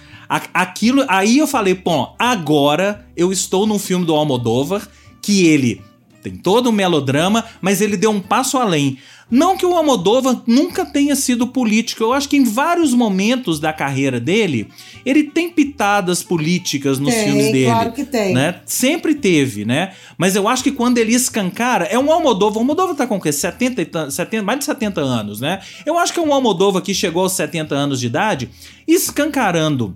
Aquilo, 0.53 1.03
aí 1.07 1.39
eu 1.39 1.47
falei, 1.47 1.73
pô, 1.73 2.13
agora 2.19 3.07
eu 3.17 3.31
estou 3.31 3.65
num 3.65 3.79
filme 3.79 4.05
do 4.05 4.13
Almodóvar 4.13 4.87
que 5.21 5.45
ele 5.45 5.81
tem 6.21 6.35
todo 6.35 6.69
um 6.69 6.73
melodrama, 6.73 7.45
mas 7.61 7.81
ele 7.81 7.95
deu 7.95 8.11
um 8.11 8.19
passo 8.19 8.57
além. 8.57 8.97
Não 9.31 9.55
que 9.55 9.65
o 9.65 9.75
Almodóvar 9.75 10.41
nunca 10.47 10.83
tenha 10.83 11.15
sido 11.15 11.47
político, 11.47 12.03
eu 12.03 12.13
acho 12.13 12.27
que 12.27 12.35
em 12.35 12.43
vários 12.43 12.95
momentos 12.95 13.59
da 13.59 13.71
carreira 13.71 14.19
dele, 14.19 14.67
ele 15.05 15.23
tem 15.23 15.51
pitadas 15.51 16.23
políticas 16.23 16.97
nos 16.97 17.13
tem, 17.13 17.25
filmes 17.25 17.51
dele. 17.51 17.65
Claro 17.65 17.91
que 17.91 18.03
tem. 18.03 18.33
Né? 18.33 18.59
Sempre 18.65 19.13
teve, 19.13 19.65
né? 19.65 19.93
Mas 20.17 20.35
eu 20.35 20.47
acho 20.47 20.63
que 20.63 20.71
quando 20.71 20.97
ele 20.97 21.13
escancara, 21.13 21.85
é 21.85 21.97
um 21.97 22.11
Almodóvar. 22.11 22.57
O 22.57 22.59
Almodóvar 22.61 22.95
tá 22.95 23.05
com 23.05 23.17
o 23.17 23.21
quê? 23.21 23.31
70, 23.31 24.09
70, 24.09 24.43
mais 24.43 24.59
de 24.59 24.65
70 24.65 24.99
anos, 24.99 25.39
né? 25.39 25.59
Eu 25.85 25.97
acho 25.99 26.11
que 26.11 26.19
é 26.19 26.23
um 26.23 26.33
Almodóvar 26.33 26.81
que 26.81 26.93
chegou 26.93 27.21
aos 27.21 27.33
70 27.33 27.75
anos 27.75 27.99
de 27.99 28.07
idade, 28.07 28.49
escancarando 28.87 29.95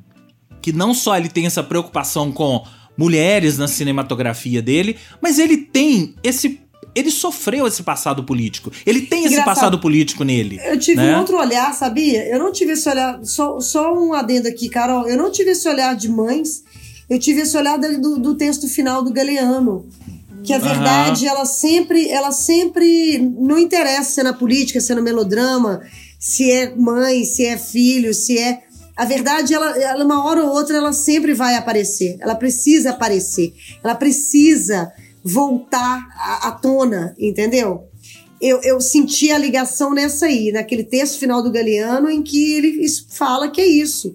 que 0.61 0.71
não 0.71 0.93
só 0.93 1.17
ele 1.17 1.27
tem 1.27 1.45
essa 1.45 1.61
preocupação 1.61 2.31
com 2.31 2.63
mulheres 2.97 3.57
na 3.57 3.67
cinematografia 3.67 4.61
dele, 4.61 4.97
mas 5.21 5.39
ele 5.39 5.57
tem 5.57 6.15
esse 6.23 6.59
ele 6.95 7.09
sofreu 7.09 7.65
esse 7.65 7.81
passado 7.81 8.23
político. 8.23 8.71
Ele 8.85 9.01
tem 9.01 9.21
esse 9.21 9.33
Engraçado. 9.33 9.55
passado 9.55 9.79
político 9.79 10.23
nele. 10.23 10.59
Eu 10.63 10.77
tive 10.77 11.01
né? 11.01 11.15
um 11.15 11.19
outro 11.19 11.37
olhar, 11.37 11.73
sabia? 11.73 12.27
Eu 12.27 12.37
não 12.37 12.51
tive 12.51 12.73
esse 12.73 12.87
olhar. 12.87 13.19
Só, 13.23 13.59
só 13.59 13.93
um 13.93 14.13
adendo 14.13 14.47
aqui, 14.47 14.69
Carol. 14.69 15.07
Eu 15.07 15.17
não 15.17 15.31
tive 15.31 15.51
esse 15.51 15.67
olhar 15.67 15.95
de 15.95 16.07
mães. 16.07 16.63
Eu 17.09 17.17
tive 17.17 17.41
esse 17.41 17.57
olhar 17.57 17.77
do, 17.77 18.19
do 18.19 18.35
texto 18.35 18.67
final 18.67 19.01
do 19.03 19.11
Galeano. 19.11 19.87
Que 20.43 20.53
a 20.53 20.59
verdade, 20.59 21.25
uhum. 21.25 21.31
ela 21.31 21.45
sempre, 21.45 22.09
ela 22.09 22.31
sempre. 22.31 23.17
Não 23.17 23.57
interessa 23.57 24.11
se 24.11 24.19
é 24.19 24.23
na 24.23 24.33
política, 24.33 24.81
se 24.81 24.91
é 24.91 24.95
no 24.95 25.01
melodrama, 25.01 25.81
se 26.19 26.51
é 26.51 26.75
mãe, 26.75 27.23
se 27.23 27.45
é 27.45 27.57
filho, 27.57 28.13
se 28.13 28.37
é. 28.37 28.61
A 28.95 29.05
verdade, 29.05 29.53
ela, 29.53 29.77
ela, 29.77 30.05
uma 30.05 30.23
hora 30.25 30.43
ou 30.43 30.51
outra, 30.51 30.77
ela 30.77 30.93
sempre 30.93 31.33
vai 31.33 31.55
aparecer. 31.55 32.17
Ela 32.19 32.35
precisa 32.35 32.91
aparecer. 32.91 33.53
Ela 33.83 33.95
precisa 33.95 34.91
voltar 35.23 36.07
à, 36.15 36.49
à 36.49 36.51
tona, 36.51 37.15
entendeu? 37.17 37.87
Eu, 38.39 38.61
eu 38.61 38.81
senti 38.81 39.31
a 39.31 39.37
ligação 39.37 39.93
nessa 39.93 40.25
aí, 40.25 40.51
naquele 40.51 40.83
texto 40.83 41.17
final 41.17 41.41
do 41.41 41.51
Galeano, 41.51 42.09
em 42.09 42.21
que 42.21 42.53
ele 42.53 42.85
fala 43.09 43.49
que 43.49 43.61
é 43.61 43.65
isso. 43.65 44.13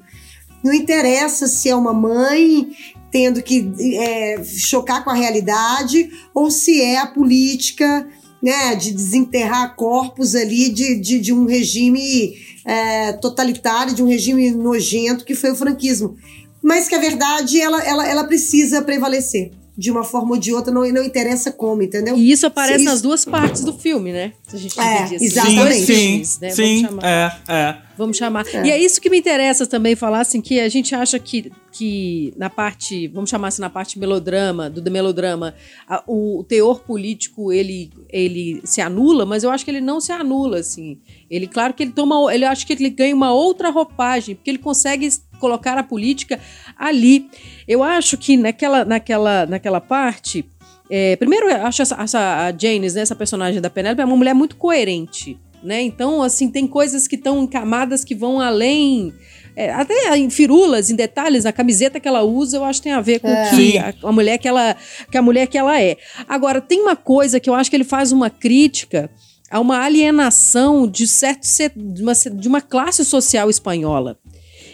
Não 0.63 0.73
interessa 0.73 1.49
se 1.49 1.69
é 1.69 1.75
uma 1.75 1.95
mãe 1.95 2.71
tendo 3.11 3.43
que 3.43 3.73
é, 3.97 4.45
chocar 4.45 5.03
com 5.03 5.11
a 5.11 5.15
realidade 5.15 6.11
ou 6.35 6.51
se 6.51 6.81
é 6.83 6.99
a 6.99 7.07
política 7.07 8.07
né, 8.43 8.75
de 8.75 8.93
desenterrar 8.93 9.75
corpos 9.75 10.35
ali 10.35 10.71
de, 10.71 10.97
de, 10.97 11.19
de 11.19 11.33
um 11.33 11.45
regime 11.45 12.37
é, 12.65 13.13
totalitário, 13.15 13.95
de 13.95 14.03
um 14.03 14.07
regime 14.07 14.51
nojento 14.51 15.25
que 15.25 15.35
foi 15.35 15.51
o 15.51 15.57
franquismo. 15.57 16.17
Mas 16.63 16.89
que 16.89 16.95
a 16.95 17.01
verdade 17.01 17.61
ela, 17.61 17.83
ela, 17.83 18.09
ela 18.09 18.25
precisa 18.25 18.83
prevalecer 18.83 19.53
de 19.79 19.93
uma 19.93 20.03
forma 20.03 20.33
ou 20.33 20.37
de 20.37 20.53
outra, 20.53 20.75
não, 20.75 20.83
não 20.93 21.05
interessa 21.05 21.53
como, 21.53 21.83
entendeu? 21.83 22.17
E 22.17 22.33
isso 22.33 22.45
aparece 22.45 22.83
nas 22.83 23.01
duas 23.01 23.25
partes 23.25 23.63
do 23.63 23.73
filme, 23.73 24.13
né? 24.13 24.33
Se 24.49 24.57
a 24.57 24.59
gente 24.59 24.81
é, 24.81 25.03
assim. 25.05 25.25
Exatamente. 25.25 25.87
Sim, 25.87 25.95
filmes, 25.95 26.41
né? 26.41 26.51
sim, 26.51 26.83
Vamos 26.83 27.01
chamar. 27.01 27.07
é, 27.49 27.53
é. 27.53 27.89
Vamos 27.97 28.17
chamar. 28.17 28.47
É. 28.53 28.67
E 28.67 28.71
é 28.73 28.79
isso 28.79 29.01
que 29.01 29.09
me 29.09 29.19
interessa 29.19 29.69
também 29.69 29.95
falar, 29.95 30.21
assim, 30.21 30.41
que 30.41 30.59
a 30.59 30.69
gente 30.69 30.97
acha 30.97 31.17
que, 31.21 31.53
que 31.71 32.35
na 32.37 32.51
parte, 32.51 33.07
vamos 33.07 33.31
chamar 33.31 33.49
assim, 33.49 33.61
na 33.61 33.71
parte 33.71 34.01
melodrama, 34.01 34.69
do 34.69 34.91
melodrama, 34.91 35.55
a, 35.89 36.03
o, 36.09 36.41
o 36.41 36.45
teor 36.45 36.81
político, 36.81 37.53
ele, 37.53 37.93
ele 38.09 38.61
se 38.65 38.81
anula, 38.81 39.25
mas 39.25 39.45
eu 39.45 39.51
acho 39.51 39.65
que 39.65 39.71
ele 39.71 39.81
não 39.81 40.01
se 40.01 40.11
anula, 40.11 40.59
assim. 40.59 40.99
Ele, 41.31 41.47
claro 41.47 41.73
que 41.73 41.85
ele 41.85 41.93
toma, 41.93 42.35
ele 42.35 42.45
acho 42.45 42.67
que 42.67 42.73
ele 42.73 42.91
ganha 42.91 43.15
uma 43.15 43.33
outra 43.33 43.71
roupagem, 43.71 44.35
porque 44.35 44.51
ele 44.51 44.59
consegue 44.59 45.09
colocar 45.39 45.79
a 45.79 45.83
política 45.83 46.39
ali. 46.79 47.29
Eu 47.67 47.83
acho 47.83 48.17
que 48.17 48.37
naquela, 48.37 48.85
naquela, 48.85 49.47
naquela 49.47 49.81
parte. 49.81 50.45
É, 50.91 51.17
primeiro, 51.17 51.51
eu 51.51 51.67
acho 51.67 51.83
essa, 51.83 51.97
essa, 52.01 52.47
a 52.47 52.53
Janice, 52.57 52.97
né, 52.97 53.03
essa 53.03 53.17
personagem 53.17 53.61
da 53.61 53.69
Penélope, 53.69 54.01
é 54.01 54.05
uma 54.05 54.17
mulher 54.17 54.35
muito 54.35 54.57
coerente. 54.57 55.39
Né? 55.63 55.83
Então, 55.83 56.23
assim, 56.23 56.51
tem 56.51 56.67
coisas 56.67 57.09
que 57.09 57.17
estão 57.17 57.43
em 57.43 57.47
camadas 57.47 58.05
que 58.05 58.15
vão 58.15 58.41
além. 58.41 59.13
É, 59.57 59.73
até 59.73 60.17
em 60.17 60.31
firulas, 60.31 60.89
em 60.89 60.95
detalhes, 60.95 61.45
a 61.45 61.53
camiseta 61.53 61.99
que 61.99 62.07
ela 62.07 62.23
usa, 62.23 62.59
eu 62.59 62.65
acho 62.65 62.81
que 62.81 62.85
tem 62.85 62.93
a 62.93 63.01
ver 63.01 63.19
com 63.19 63.29
é. 63.29 63.51
que 63.51 63.77
a, 63.77 63.93
a, 64.05 64.13
mulher 64.13 64.39
que 64.39 64.47
ela, 64.47 64.77
que 65.11 65.19
a 65.19 65.23
mulher 65.23 65.49
que 65.49 65.59
ela 65.59 65.81
é. 65.83 65.97
Agora, 66.29 66.61
tem 66.61 66.81
uma 66.81 66.95
coisa 66.95 67.41
que 67.41 67.51
eu 67.51 67.55
acho 67.55 67.69
que 67.69 67.75
ele 67.75 67.85
faz 67.85 68.13
uma 68.13 68.31
crítica 68.31 69.11
a 69.51 69.59
uma 69.59 69.81
alienação 69.81 70.87
de 70.87 71.09
certo 71.09 71.45
de 71.75 72.03
uma, 72.03 72.13
de 72.13 72.49
uma 72.49 72.61
classe 72.61 73.05
social 73.05 73.51
espanhola. 73.51 74.19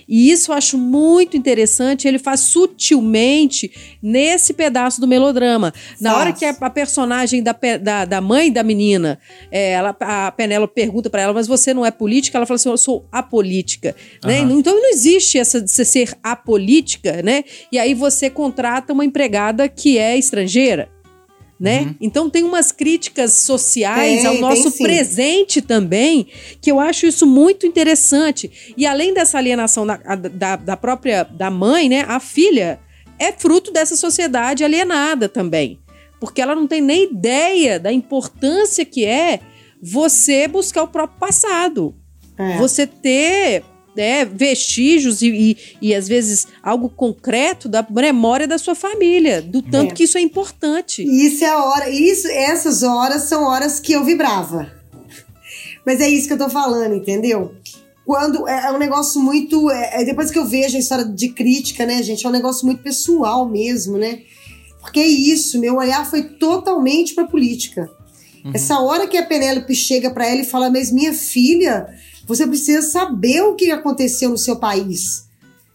E 0.08 0.30
isso 0.30 0.52
eu 0.52 0.56
acho 0.56 0.78
muito 0.78 1.36
interessante. 1.36 2.06
Ele 2.06 2.18
faz 2.18 2.40
sutilmente 2.40 3.70
nesse 4.02 4.54
pedaço 4.54 5.00
do 5.00 5.06
melodrama. 5.06 5.72
Na 6.00 6.16
hora 6.16 6.32
que 6.32 6.44
a, 6.44 6.50
a 6.50 6.70
personagem 6.70 7.42
da, 7.42 7.56
da, 7.80 8.04
da, 8.04 8.20
mãe 8.20 8.50
da 8.50 8.62
menina, 8.62 9.18
é, 9.50 9.72
ela, 9.72 9.96
a 10.00 10.30
Penélope 10.30 10.74
pergunta 10.74 11.10
para 11.10 11.22
ela, 11.22 11.32
mas 11.32 11.46
você 11.46 11.74
não 11.74 11.84
é 11.84 11.90
política? 11.90 12.38
Ela 12.38 12.46
fala 12.46 12.56
assim: 12.56 12.68
eu 12.68 12.76
sou 12.76 13.06
apolítica. 13.10 13.94
Uhum. 14.22 14.30
Né? 14.30 14.38
Então 14.40 14.74
não 14.74 14.90
existe 14.90 15.38
essa 15.38 15.60
de 15.60 15.70
ser 15.70 16.16
apolítica, 16.22 17.22
né? 17.22 17.44
E 17.70 17.78
aí 17.78 17.94
você 17.94 18.30
contrata 18.30 18.92
uma 18.92 19.04
empregada 19.04 19.68
que 19.68 19.98
é 19.98 20.16
estrangeira 20.16 20.93
né? 21.58 21.80
Uhum. 21.80 21.94
Então 22.00 22.30
tem 22.30 22.42
umas 22.42 22.72
críticas 22.72 23.32
sociais 23.32 24.22
tem, 24.22 24.26
ao 24.26 24.38
nosso 24.38 24.72
presente 24.72 25.62
também, 25.62 26.26
que 26.60 26.70
eu 26.70 26.80
acho 26.80 27.06
isso 27.06 27.26
muito 27.26 27.66
interessante. 27.66 28.74
E 28.76 28.86
além 28.86 29.14
dessa 29.14 29.38
alienação 29.38 29.86
da, 29.86 29.96
da, 29.96 30.56
da 30.56 30.76
própria 30.76 31.22
da 31.24 31.50
mãe, 31.50 31.88
né? 31.88 32.04
A 32.08 32.18
filha 32.18 32.80
é 33.18 33.32
fruto 33.32 33.72
dessa 33.72 33.96
sociedade 33.96 34.64
alienada 34.64 35.28
também. 35.28 35.78
Porque 36.20 36.40
ela 36.40 36.54
não 36.54 36.66
tem 36.66 36.80
nem 36.80 37.04
ideia 37.04 37.78
da 37.78 37.92
importância 37.92 38.84
que 38.84 39.04
é 39.04 39.40
você 39.82 40.48
buscar 40.48 40.82
o 40.82 40.88
próprio 40.88 41.20
passado. 41.20 41.94
É. 42.38 42.56
Você 42.56 42.86
ter 42.86 43.62
né, 43.96 44.24
vestígios 44.24 45.22
e, 45.22 45.28
e, 45.28 45.56
e, 45.80 45.94
às 45.94 46.08
vezes 46.08 46.46
algo 46.62 46.88
concreto 46.88 47.68
da 47.68 47.86
memória 47.88 48.46
da 48.46 48.58
sua 48.58 48.74
família, 48.74 49.40
do 49.40 49.62
tanto 49.62 49.92
é. 49.92 49.94
que 49.94 50.04
isso 50.04 50.18
é 50.18 50.20
importante. 50.20 51.02
Isso 51.02 51.44
é 51.44 51.48
a 51.48 51.64
hora, 51.64 51.88
isso, 51.90 52.28
essas 52.28 52.82
horas 52.82 53.22
são 53.22 53.44
horas 53.44 53.78
que 53.78 53.92
eu 53.92 54.04
vibrava. 54.04 54.72
Mas 55.86 56.00
é 56.00 56.08
isso 56.08 56.26
que 56.26 56.32
eu 56.32 56.38
tô 56.38 56.48
falando, 56.48 56.94
entendeu? 56.94 57.54
Quando 58.04 58.48
é, 58.48 58.66
é 58.66 58.72
um 58.72 58.78
negócio 58.78 59.20
muito. 59.20 59.70
É, 59.70 60.02
é, 60.02 60.04
depois 60.04 60.30
que 60.30 60.38
eu 60.38 60.44
vejo 60.44 60.76
a 60.76 60.80
história 60.80 61.04
de 61.04 61.28
crítica, 61.28 61.86
né, 61.86 62.02
gente? 62.02 62.24
É 62.24 62.28
um 62.28 62.32
negócio 62.32 62.66
muito 62.66 62.82
pessoal 62.82 63.48
mesmo, 63.48 63.96
né? 63.96 64.20
Porque 64.80 65.00
é 65.00 65.06
isso, 65.06 65.58
meu 65.58 65.76
olhar 65.76 66.08
foi 66.08 66.22
totalmente 66.22 67.14
pra 67.14 67.24
política. 67.24 67.90
Uhum. 68.44 68.52
Essa 68.54 68.78
hora 68.80 69.06
que 69.06 69.16
a 69.16 69.24
Penélope 69.24 69.74
chega 69.74 70.10
para 70.10 70.26
ela 70.28 70.42
e 70.42 70.44
fala, 70.44 70.68
mas 70.68 70.92
minha 70.92 71.14
filha, 71.14 71.86
você 72.26 72.46
precisa 72.46 72.82
saber 72.82 73.42
o 73.42 73.54
que 73.54 73.70
aconteceu 73.70 74.30
no 74.30 74.38
seu 74.38 74.56
país, 74.56 75.26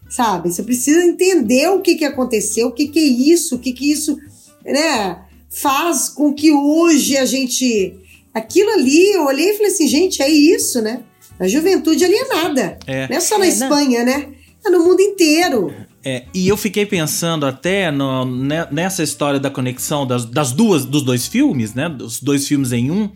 sabe? 0.08 0.52
Você 0.52 0.62
precisa 0.62 1.04
entender 1.04 1.68
o 1.68 1.80
que, 1.80 1.94
que 1.94 2.04
aconteceu, 2.04 2.68
o 2.68 2.72
que, 2.72 2.88
que 2.88 2.98
é 2.98 3.02
isso, 3.02 3.56
o 3.56 3.58
que, 3.58 3.72
que 3.72 3.90
isso 3.90 4.18
né, 4.64 5.18
faz 5.48 6.08
com 6.08 6.32
que 6.32 6.52
hoje 6.52 7.16
a 7.16 7.24
gente. 7.24 7.94
Aquilo 8.32 8.70
ali, 8.70 9.12
eu 9.12 9.26
olhei 9.26 9.50
e 9.50 9.54
falei 9.54 9.72
assim, 9.72 9.88
gente, 9.88 10.22
é 10.22 10.28
isso, 10.28 10.80
né? 10.80 11.02
A 11.38 11.48
juventude 11.48 12.04
alienada. 12.04 12.78
É. 12.86 13.08
Não 13.08 13.16
é 13.16 13.20
só 13.20 13.38
na 13.38 13.46
é, 13.46 13.48
Espanha, 13.48 14.04
né? 14.04 14.28
É 14.64 14.70
no 14.70 14.84
mundo 14.84 15.00
inteiro. 15.00 15.72
É, 16.04 16.24
e 16.32 16.48
eu 16.48 16.56
fiquei 16.56 16.86
pensando 16.86 17.44
até 17.44 17.90
no, 17.90 18.24
né, 18.24 18.66
nessa 18.70 19.02
história 19.02 19.40
da 19.40 19.50
conexão 19.50 20.06
das, 20.06 20.24
das, 20.24 20.52
duas, 20.52 20.84
dos 20.84 21.02
dois 21.02 21.26
filmes, 21.26 21.74
né? 21.74 21.88
Dos 21.88 22.20
dois 22.20 22.46
filmes 22.46 22.72
em 22.72 22.90
um. 22.90 23.10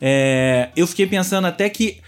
É, 0.00 0.70
eu 0.76 0.86
fiquei 0.86 1.06
pensando 1.06 1.46
até 1.46 1.68
que 1.68 1.98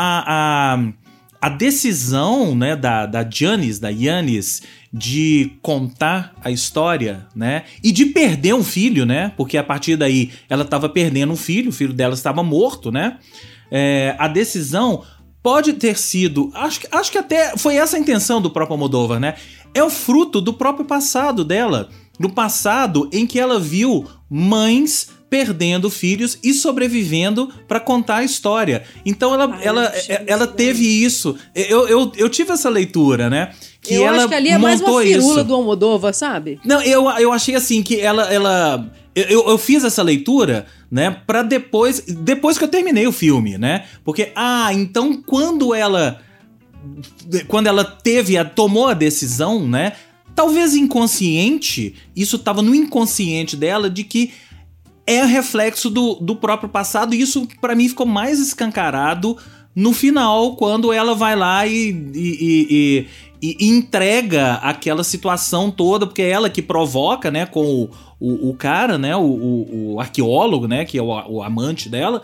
a, 0.00 0.74
a, 0.74 0.92
a 1.40 1.48
decisão 1.48 2.54
né, 2.54 2.76
da, 2.76 3.04
da 3.04 3.28
Janis, 3.28 3.80
da 3.80 3.88
Yanis, 3.88 4.62
de 4.92 5.52
contar 5.60 6.34
a 6.42 6.50
história, 6.52 7.26
né? 7.34 7.64
E 7.82 7.90
de 7.90 8.06
perder 8.06 8.54
um 8.54 8.62
filho, 8.62 9.04
né? 9.04 9.32
Porque 9.36 9.58
a 9.58 9.64
partir 9.64 9.96
daí 9.96 10.30
ela 10.48 10.62
estava 10.62 10.88
perdendo 10.88 11.32
um 11.32 11.36
filho, 11.36 11.70
o 11.70 11.72
filho 11.72 11.92
dela 11.92 12.14
estava 12.14 12.42
morto, 12.44 12.92
né? 12.92 13.18
É, 13.70 14.14
a 14.18 14.28
decisão 14.28 15.02
pode 15.42 15.74
ter 15.74 15.98
sido. 15.98 16.50
Acho, 16.54 16.80
acho 16.92 17.10
que 17.10 17.18
até 17.18 17.56
foi 17.56 17.76
essa 17.76 17.96
a 17.96 18.00
intenção 18.00 18.40
do 18.40 18.50
próprio 18.50 18.78
Moldova, 18.78 19.18
né? 19.18 19.34
É 19.74 19.82
o 19.82 19.90
fruto 19.90 20.40
do 20.40 20.54
próprio 20.54 20.86
passado 20.86 21.44
dela. 21.44 21.88
Do 22.18 22.30
passado 22.30 23.10
em 23.12 23.26
que 23.26 23.38
ela 23.38 23.60
viu 23.60 24.06
mães 24.30 25.10
perdendo 25.30 25.90
filhos 25.90 26.38
e 26.42 26.54
sobrevivendo 26.54 27.52
para 27.66 27.78
contar 27.78 28.16
a 28.16 28.24
história. 28.24 28.82
Então 29.04 29.34
ela, 29.34 29.54
Ai, 29.54 29.66
ela, 29.66 29.92
ela 30.26 30.46
teve 30.46 30.84
isso. 30.84 31.36
Eu, 31.54 31.86
eu, 31.86 32.12
eu 32.16 32.28
tive 32.28 32.52
essa 32.52 32.68
leitura, 32.68 33.28
né? 33.28 33.52
Que 33.80 33.94
eu 33.94 34.06
ela 34.06 34.18
acho 34.18 34.28
que 34.28 34.34
ali 34.34 34.48
é 34.48 34.58
mais 34.58 34.80
uma 34.80 35.02
firula 35.02 35.40
isso. 35.40 35.44
do 35.44 35.54
Almodova, 35.54 36.12
sabe? 36.12 36.58
Não, 36.64 36.82
eu, 36.82 37.08
eu 37.10 37.32
achei 37.32 37.54
assim 37.54 37.82
que 37.82 38.00
ela. 38.00 38.24
ela 38.32 38.90
eu, 39.14 39.48
eu 39.48 39.58
fiz 39.58 39.84
essa 39.84 40.02
leitura, 40.02 40.66
né, 40.90 41.10
para 41.26 41.42
depois. 41.42 42.00
Depois 42.00 42.56
que 42.56 42.64
eu 42.64 42.68
terminei 42.68 43.06
o 43.06 43.12
filme, 43.12 43.58
né? 43.58 43.84
Porque, 44.04 44.32
ah, 44.34 44.72
então 44.72 45.22
quando 45.22 45.74
ela. 45.74 46.20
Quando 47.48 47.66
ela 47.66 47.84
teve, 47.84 48.38
a, 48.38 48.44
tomou 48.44 48.86
a 48.86 48.94
decisão, 48.94 49.66
né? 49.66 49.92
Talvez 50.34 50.74
inconsciente, 50.76 51.94
isso 52.14 52.36
estava 52.36 52.62
no 52.62 52.74
inconsciente 52.74 53.56
dela 53.56 53.90
de 53.90 54.04
que 54.04 54.32
é 55.08 55.24
reflexo 55.24 55.88
do, 55.88 56.16
do 56.16 56.36
próprio 56.36 56.68
passado, 56.68 57.14
e 57.14 57.20
isso 57.20 57.48
para 57.62 57.74
mim 57.74 57.88
ficou 57.88 58.04
mais 58.06 58.38
escancarado 58.38 59.38
no 59.74 59.94
final, 59.94 60.54
quando 60.54 60.92
ela 60.92 61.14
vai 61.14 61.34
lá 61.34 61.66
e, 61.66 61.90
e, 62.14 63.06
e, 63.40 63.56
e, 63.56 63.68
entrega 63.68 64.54
aquela 64.54 65.02
situação 65.02 65.70
toda, 65.70 66.06
porque 66.06 66.20
é 66.20 66.28
ela 66.28 66.50
que 66.50 66.60
provoca, 66.60 67.30
né, 67.30 67.46
com 67.46 67.64
o, 67.64 67.90
o, 68.20 68.50
o 68.50 68.54
cara, 68.54 68.98
né, 68.98 69.16
o, 69.16 69.20
o, 69.20 69.94
o, 69.94 70.00
arqueólogo, 70.00 70.68
né, 70.68 70.84
que 70.84 70.98
é 70.98 71.02
o, 71.02 71.06
o 71.06 71.42
amante 71.42 71.88
dela, 71.88 72.22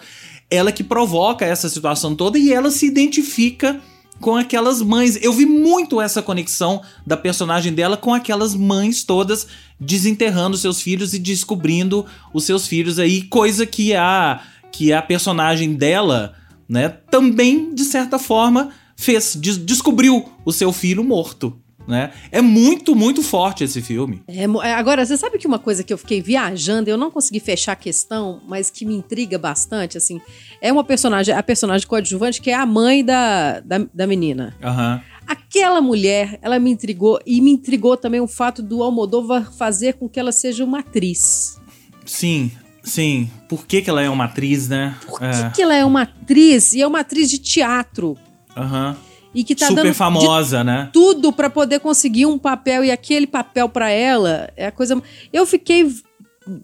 ela 0.50 0.70
que 0.70 0.84
provoca 0.84 1.46
essa 1.46 1.68
situação 1.68 2.14
toda 2.14 2.38
e 2.38 2.52
ela 2.52 2.70
se 2.70 2.86
identifica 2.86 3.80
com 4.24 4.36
aquelas 4.36 4.80
mães. 4.80 5.22
Eu 5.22 5.34
vi 5.34 5.44
muito 5.44 6.00
essa 6.00 6.22
conexão 6.22 6.80
da 7.06 7.14
personagem 7.14 7.74
dela 7.74 7.94
com 7.94 8.14
aquelas 8.14 8.54
mães 8.54 9.04
todas 9.04 9.46
desenterrando 9.78 10.56
seus 10.56 10.80
filhos 10.80 11.12
e 11.12 11.18
descobrindo 11.18 12.06
os 12.32 12.44
seus 12.44 12.66
filhos 12.66 12.98
aí, 12.98 13.24
coisa 13.24 13.66
que 13.66 13.94
a 13.94 14.40
que 14.72 14.94
a 14.94 15.02
personagem 15.02 15.74
dela, 15.74 16.34
né, 16.66 16.88
também 16.88 17.74
de 17.74 17.84
certa 17.84 18.18
forma 18.18 18.70
fez, 18.96 19.36
des 19.38 19.58
descobriu 19.58 20.26
o 20.42 20.52
seu 20.52 20.72
filho 20.72 21.04
morto. 21.04 21.60
Né? 21.86 22.12
É 22.32 22.40
muito, 22.40 22.96
muito 22.96 23.22
forte 23.22 23.62
esse 23.62 23.82
filme. 23.82 24.22
É, 24.26 24.44
é, 24.44 24.74
agora, 24.74 25.04
você 25.04 25.16
sabe 25.16 25.38
que 25.38 25.46
uma 25.46 25.58
coisa 25.58 25.82
que 25.82 25.92
eu 25.92 25.98
fiquei 25.98 26.20
viajando, 26.22 26.88
eu 26.88 26.96
não 26.96 27.10
consegui 27.10 27.40
fechar 27.40 27.72
a 27.72 27.76
questão, 27.76 28.40
mas 28.48 28.70
que 28.70 28.86
me 28.86 28.94
intriga 28.94 29.38
bastante, 29.38 29.98
assim, 29.98 30.20
é 30.62 30.72
uma 30.72 30.82
personagem, 30.82 31.34
a 31.34 31.42
personagem 31.42 31.86
coadjuvante 31.86 32.40
que 32.40 32.50
é 32.50 32.54
a 32.54 32.64
mãe 32.64 33.04
da, 33.04 33.60
da, 33.60 33.86
da 33.92 34.06
menina. 34.06 34.54
Uhum. 34.62 35.00
Aquela 35.26 35.80
mulher, 35.80 36.38
ela 36.42 36.58
me 36.58 36.70
intrigou 36.70 37.18
e 37.26 37.40
me 37.40 37.50
intrigou 37.50 37.96
também 37.96 38.20
o 38.20 38.26
fato 38.26 38.62
do 38.62 38.82
Almodóvar 38.82 39.52
fazer 39.52 39.94
com 39.94 40.08
que 40.08 40.18
ela 40.18 40.32
seja 40.32 40.64
uma 40.64 40.80
atriz. 40.80 41.60
Sim, 42.04 42.50
sim. 42.82 43.30
Por 43.48 43.66
que, 43.66 43.82
que 43.82 43.90
ela 43.90 44.02
é 44.02 44.08
uma 44.08 44.24
atriz, 44.24 44.68
né? 44.68 44.94
Por 45.06 45.18
que, 45.18 45.24
é. 45.24 45.50
que 45.50 45.62
ela 45.62 45.74
é 45.74 45.84
uma 45.84 46.02
atriz? 46.02 46.72
E 46.72 46.82
é 46.82 46.86
uma 46.86 47.00
atriz 47.00 47.30
de 47.30 47.38
teatro. 47.38 48.16
Aham. 48.56 48.90
Uhum 48.90 49.03
e 49.34 49.42
que 49.42 49.54
tá 49.54 49.68
super 49.68 49.82
dando 49.82 49.94
famosa, 49.94 50.62
né? 50.62 50.88
Tudo 50.92 51.32
para 51.32 51.50
poder 51.50 51.80
conseguir 51.80 52.26
um 52.26 52.38
papel 52.38 52.84
e 52.84 52.90
aquele 52.90 53.26
papel 53.26 53.68
para 53.68 53.90
ela 53.90 54.50
é 54.56 54.66
a 54.66 54.72
coisa. 54.72 55.02
Eu 55.32 55.44
fiquei 55.44 55.90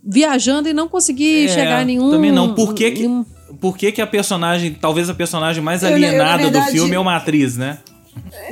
viajando 0.05 0.69
e 0.69 0.73
não 0.73 0.89
consegui 0.89 1.47
é, 1.47 1.49
chegar 1.49 1.81
a 1.81 1.85
nenhum. 1.85 2.11
Também 2.11 2.31
não. 2.31 2.55
Por 2.55 2.75
que 2.75 2.91
que, 2.91 3.01
nenhum... 3.01 3.25
por 3.61 3.77
que, 3.77 3.91
que 3.91 4.01
a 4.01 4.07
personagem, 4.07 4.75
talvez 4.75 5.11
a 5.11 5.15
personagem 5.15 5.63
mais 5.63 5.83
alienada 5.83 6.43
eu, 6.43 6.47
eu, 6.47 6.53
verdade, 6.53 6.67
do 6.67 6.73
filme 6.73 6.95
é 6.95 6.99
uma 6.99 7.17
atriz, 7.17 7.57
né? 7.57 7.79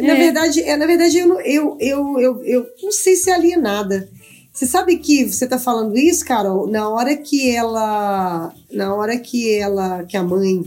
Na 0.00 0.14
é. 0.14 0.16
verdade, 0.16 0.62
é, 0.62 0.76
na 0.76 0.87
verdade 0.87 1.18
eu, 1.18 1.40
eu, 1.40 1.76
eu, 1.81 2.20
eu, 2.20 2.42
eu 2.44 2.66
não 2.83 2.92
sei 2.92 3.14
se 3.14 3.31
é 3.31 3.35
alienada. 3.35 4.09
Você 4.52 4.66
sabe 4.66 4.96
que 4.96 5.24
você 5.24 5.46
tá 5.46 5.59
falando 5.59 5.96
isso, 5.96 6.24
Carol, 6.24 6.66
na 6.66 6.88
hora 6.88 7.16
que 7.16 7.54
ela. 7.54 8.52
Na 8.72 8.92
hora 8.94 9.16
que 9.16 9.54
ela. 9.54 10.04
que 10.04 10.16
a 10.16 10.22
mãe 10.22 10.64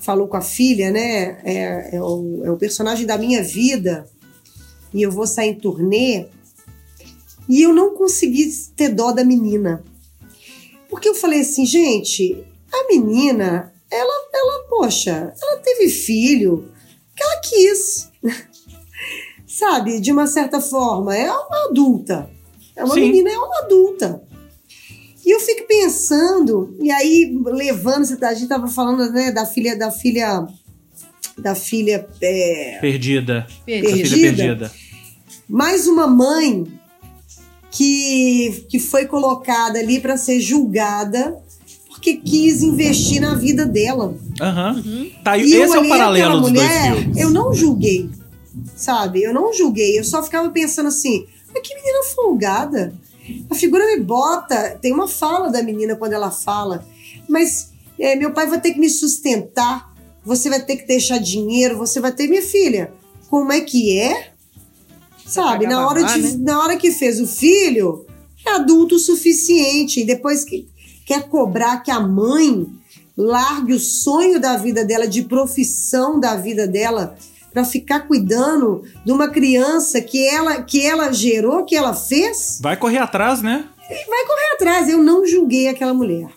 falou 0.00 0.26
com 0.26 0.36
a 0.36 0.42
filha, 0.42 0.90
né? 0.90 1.40
É, 1.44 1.96
é, 1.96 2.02
o, 2.02 2.42
é 2.44 2.50
o 2.50 2.56
personagem 2.56 3.06
da 3.06 3.18
minha 3.18 3.42
vida 3.42 4.06
e 4.92 5.02
eu 5.02 5.10
vou 5.10 5.26
sair 5.26 5.50
em 5.50 5.54
turnê. 5.54 6.26
E 7.48 7.62
eu 7.62 7.72
não 7.72 7.94
consegui 7.94 8.48
ter 8.76 8.88
dó 8.90 9.12
da 9.12 9.24
menina. 9.24 9.84
Porque 10.88 11.08
eu 11.08 11.14
falei 11.14 11.40
assim, 11.40 11.64
gente, 11.66 12.44
a 12.72 12.88
menina, 12.88 13.72
ela, 13.90 14.28
ela, 14.32 14.64
poxa, 14.68 15.32
ela 15.40 15.56
teve 15.58 15.88
filho 15.88 16.70
que 17.14 17.22
ela 17.22 17.40
quis. 17.40 18.08
Sabe, 19.46 20.00
de 20.00 20.12
uma 20.12 20.26
certa 20.26 20.60
forma, 20.60 21.16
é 21.16 21.30
uma 21.30 21.68
adulta. 21.68 22.30
É 22.74 22.84
uma 22.84 22.94
Sim. 22.94 23.00
menina, 23.00 23.30
é 23.30 23.38
uma 23.38 23.58
adulta. 23.58 24.22
E 25.24 25.30
eu 25.34 25.40
fico 25.40 25.66
pensando, 25.66 26.76
e 26.80 26.90
aí 26.90 27.36
levando, 27.44 28.06
a 28.22 28.34
gente 28.34 28.48
tava 28.48 28.68
falando 28.68 29.12
né, 29.12 29.30
da 29.30 29.44
filha, 29.44 29.76
da 29.76 29.90
filha, 29.90 30.46
da 31.38 31.54
filha 31.54 32.08
é, 32.20 32.78
perdida. 32.80 33.46
perdida. 33.66 33.96
filha 34.08 34.34
perdida. 34.34 34.72
Mais 35.48 35.86
uma 35.86 36.06
mãe 36.06 36.66
que, 37.70 38.64
que 38.68 38.78
foi 38.78 39.06
colocada 39.06 39.78
ali 39.78 40.00
para 40.00 40.16
ser 40.16 40.40
julgada 40.40 41.40
porque 42.00 42.16
quis 42.16 42.62
investir 42.62 43.20
na 43.20 43.34
vida 43.34 43.66
dela. 43.66 44.06
Uhum. 44.40 44.72
uhum. 44.74 45.10
Tá, 45.22 45.36
e 45.36 45.52
esse 45.52 45.76
é 45.76 45.80
o 45.80 45.86
paralelo 45.86 46.40
dos 46.40 46.50
mulher, 46.50 46.90
dois 46.92 46.98
filmes. 47.02 47.16
Eu 47.18 47.30
não 47.30 47.52
julguei, 47.52 48.08
sabe? 48.74 49.22
Eu 49.22 49.34
não 49.34 49.52
julguei. 49.52 49.98
Eu 49.98 50.04
só 50.04 50.22
ficava 50.22 50.48
pensando 50.48 50.86
assim, 50.86 51.26
mas 51.52 51.62
que 51.62 51.74
menina 51.74 52.02
folgada. 52.14 52.94
A 53.48 53.54
figura 53.54 53.86
me 53.86 54.00
bota. 54.00 54.78
Tem 54.80 54.92
uma 54.92 55.08
fala 55.08 55.50
da 55.50 55.62
menina 55.62 55.96
quando 55.96 56.12
ela 56.12 56.30
fala, 56.30 56.86
mas 57.28 57.70
é, 57.98 58.16
meu 58.16 58.32
pai 58.32 58.46
vai 58.46 58.60
ter 58.60 58.72
que 58.72 58.80
me 58.80 58.88
sustentar, 58.88 59.94
você 60.24 60.48
vai 60.48 60.60
ter 60.64 60.76
que 60.76 60.86
deixar 60.86 61.18
dinheiro, 61.18 61.78
você 61.78 62.00
vai 62.00 62.12
ter. 62.12 62.26
Minha 62.26 62.42
filha, 62.42 62.92
como 63.28 63.52
é 63.52 63.60
que 63.60 63.98
é? 63.98 64.32
Sabe, 65.26 65.66
na 65.66 65.86
hora, 65.86 66.02
de, 66.02 66.20
né? 66.20 66.36
na 66.40 66.58
hora 66.60 66.76
que 66.76 66.90
fez 66.90 67.20
o 67.20 67.26
filho, 67.26 68.04
é 68.44 68.50
adulto 68.50 68.96
o 68.96 68.98
suficiente. 68.98 70.00
E 70.00 70.04
depois 70.04 70.44
que 70.44 70.68
quer 71.06 71.28
cobrar 71.28 71.78
que 71.78 71.90
a 71.90 72.00
mãe 72.00 72.66
largue 73.16 73.74
o 73.74 73.78
sonho 73.78 74.40
da 74.40 74.56
vida 74.56 74.84
dela, 74.84 75.06
de 75.06 75.22
profissão 75.22 76.18
da 76.18 76.36
vida 76.36 76.66
dela, 76.66 77.16
para 77.52 77.64
ficar 77.64 78.00
cuidando 78.00 78.82
de 79.04 79.12
uma 79.12 79.28
criança 79.28 80.00
que 80.00 80.26
ela, 80.28 80.62
que 80.62 80.86
ela 80.86 81.12
gerou, 81.12 81.64
que 81.64 81.76
ela 81.76 81.94
fez. 81.94 82.58
Vai 82.60 82.76
correr 82.76 82.98
atrás, 82.98 83.42
né? 83.42 83.64
Vai 83.88 84.26
correr 84.26 84.54
atrás. 84.54 84.88
Eu 84.88 84.98
não 84.98 85.26
julguei 85.26 85.68
aquela 85.68 85.92
mulher. 85.94 86.28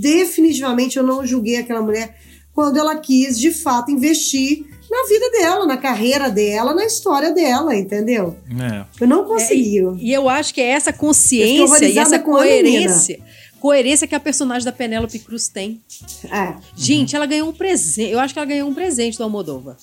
Definitivamente 0.00 0.96
eu 0.96 1.02
não 1.02 1.26
julguei 1.26 1.56
aquela 1.56 1.82
mulher 1.82 2.16
quando 2.54 2.78
ela 2.78 2.96
quis, 2.96 3.38
de 3.38 3.50
fato, 3.50 3.90
investir 3.90 4.64
na 4.90 5.06
vida 5.08 5.30
dela, 5.30 5.66
na 5.66 5.76
carreira 5.76 6.30
dela, 6.30 6.72
na 6.74 6.86
história 6.86 7.32
dela, 7.32 7.74
entendeu? 7.74 8.36
É. 8.58 8.84
Eu 8.98 9.06
não 9.06 9.24
consegui. 9.24 9.78
É, 9.78 9.92
e, 9.98 10.12
eu 10.12 10.28
acho 10.28 10.54
que 10.54 10.60
é 10.60 10.68
essa 10.68 10.92
consciência 10.92 11.86
e 11.86 11.98
essa 11.98 12.18
coerência 12.18 13.20
coerência 13.66 14.06
que 14.06 14.14
a 14.14 14.20
personagem 14.20 14.64
da 14.64 14.70
Penélope 14.70 15.18
Cruz 15.18 15.48
tem. 15.48 15.80
É. 16.30 16.54
Gente, 16.76 17.12
uhum. 17.12 17.16
ela 17.16 17.26
ganhou 17.26 17.48
um 17.48 17.52
presente. 17.52 18.12
Eu 18.12 18.20
acho 18.20 18.32
que 18.32 18.38
ela 18.38 18.46
ganhou 18.46 18.68
um 18.68 18.74
presente 18.74 19.18
do 19.18 19.24
Almodóvar. 19.24 19.76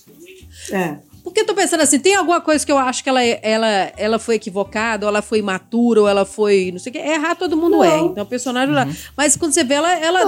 É. 0.72 0.98
Porque 1.24 1.40
eu 1.40 1.46
tô 1.46 1.56
pensando 1.56 1.82
assim, 1.82 2.00
tem 2.00 2.16
alguma 2.16 2.42
coisa 2.42 2.66
que 2.66 2.72
eu 2.72 2.78
acho 2.78 3.02
que 3.02 3.10
ela, 3.10 3.24
ela, 3.24 3.92
ela 3.96 4.20
foi 4.20 4.36
equivocada, 4.36 5.06
ou 5.06 5.10
ela 5.10 5.22
foi 5.22 5.40
imatura, 5.40 6.02
ou 6.02 6.08
ela 6.08 6.26
foi. 6.26 6.70
Não 6.72 6.80
sei 6.80 6.90
o 6.90 6.94
que. 6.94 7.00
Errar 7.00 7.36
todo 7.36 7.56
mundo 7.56 7.78
não. 7.78 7.84
é. 7.84 8.00
Então, 8.00 8.24
o 8.24 8.28
personagem 8.28 8.70
uhum. 8.70 8.76
lá. 8.76 8.88
Mas 9.16 9.38
quando 9.38 9.54
você 9.54 9.64
vê 9.64 9.76
ela, 9.76 9.94
ela 9.94 10.20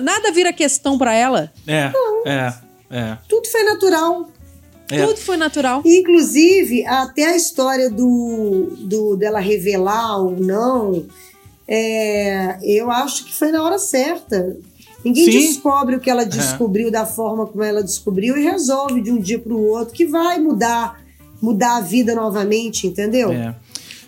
nada 0.00 0.30
vira 0.30 0.52
questão 0.52 0.96
para 0.96 1.12
ela. 1.12 1.52
É. 1.66 1.90
Não. 1.90 2.22
É. 2.24 2.54
É. 2.90 3.18
Tudo 3.28 3.48
foi 3.48 3.64
natural. 3.64 4.28
É. 4.90 5.04
Tudo 5.04 5.18
foi 5.18 5.36
natural. 5.36 5.82
Inclusive, 5.84 6.86
até 6.86 7.26
a 7.26 7.36
história 7.36 7.90
do, 7.90 8.70
do 8.78 9.16
dela 9.16 9.40
revelar 9.40 10.18
ou 10.18 10.30
não, 10.30 11.04
é, 11.66 12.58
eu 12.62 12.90
acho 12.90 13.24
que 13.24 13.34
foi 13.34 13.50
na 13.50 13.62
hora 13.62 13.78
certa. 13.78 14.56
Ninguém 15.04 15.24
Sim. 15.24 15.38
descobre 15.38 15.96
o 15.96 16.00
que 16.00 16.10
ela 16.10 16.22
é. 16.22 16.26
descobriu 16.26 16.88
é. 16.88 16.90
da 16.90 17.06
forma 17.06 17.46
como 17.46 17.62
ela 17.62 17.82
descobriu 17.82 18.36
e 18.36 18.42
resolve 18.42 19.00
de 19.00 19.10
um 19.10 19.20
dia 19.20 19.38
para 19.38 19.52
o 19.52 19.66
outro 19.68 19.94
que 19.94 20.06
vai 20.06 20.38
mudar, 20.38 21.00
mudar 21.40 21.76
a 21.76 21.80
vida 21.80 22.14
novamente, 22.14 22.86
entendeu? 22.86 23.32
É. 23.32 23.54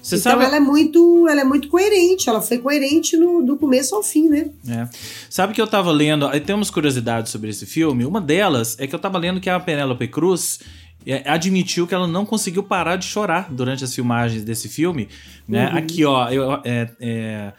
Você 0.03 0.16
então 0.16 0.33
sabe... 0.33 0.44
ela 0.44 0.57
é 0.57 0.61
muito, 0.61 1.29
ela 1.29 1.42
é 1.42 1.44
muito 1.44 1.68
coerente, 1.68 2.29
ela 2.29 2.40
foi 2.40 2.59
coerente 2.59 3.16
no, 3.16 3.42
do 3.42 3.57
começo 3.57 3.94
ao 3.94 4.03
fim, 4.03 4.29
né? 4.29 4.50
É. 4.66 4.88
Sabe 5.29 5.53
que 5.53 5.61
eu 5.61 5.66
tava 5.66 5.92
lendo, 5.92 6.26
aí 6.26 6.40
temos 6.40 6.70
curiosidades 6.70 7.31
sobre 7.31 7.50
esse 7.50 7.66
filme. 7.66 8.05
Uma 8.05 8.20
delas 8.20 8.76
é 8.79 8.87
que 8.87 8.94
eu 8.94 8.98
tava 8.98 9.18
lendo 9.18 9.40
que 9.40 9.50
a 9.50 9.61
Penélope 9.61 10.09
Cruz 10.09 10.61
é, 11.07 11.29
admitiu 11.29 11.87
que 11.87 11.94
ela 11.94 12.07
não 12.07 12.24
conseguiu 12.24 12.62
parar 12.62 12.96
de 12.96 13.05
chorar 13.05 13.48
durante 13.50 13.85
as 13.85 13.94
filmagens 13.94 14.42
desse 14.42 14.68
filme. 14.68 15.09
Né? 15.46 15.68
Uhum. 15.68 15.79
Aqui, 15.79 16.05
ó, 16.05 16.29
eu, 16.31 16.53
é, 16.64 16.90
é, 17.00 17.53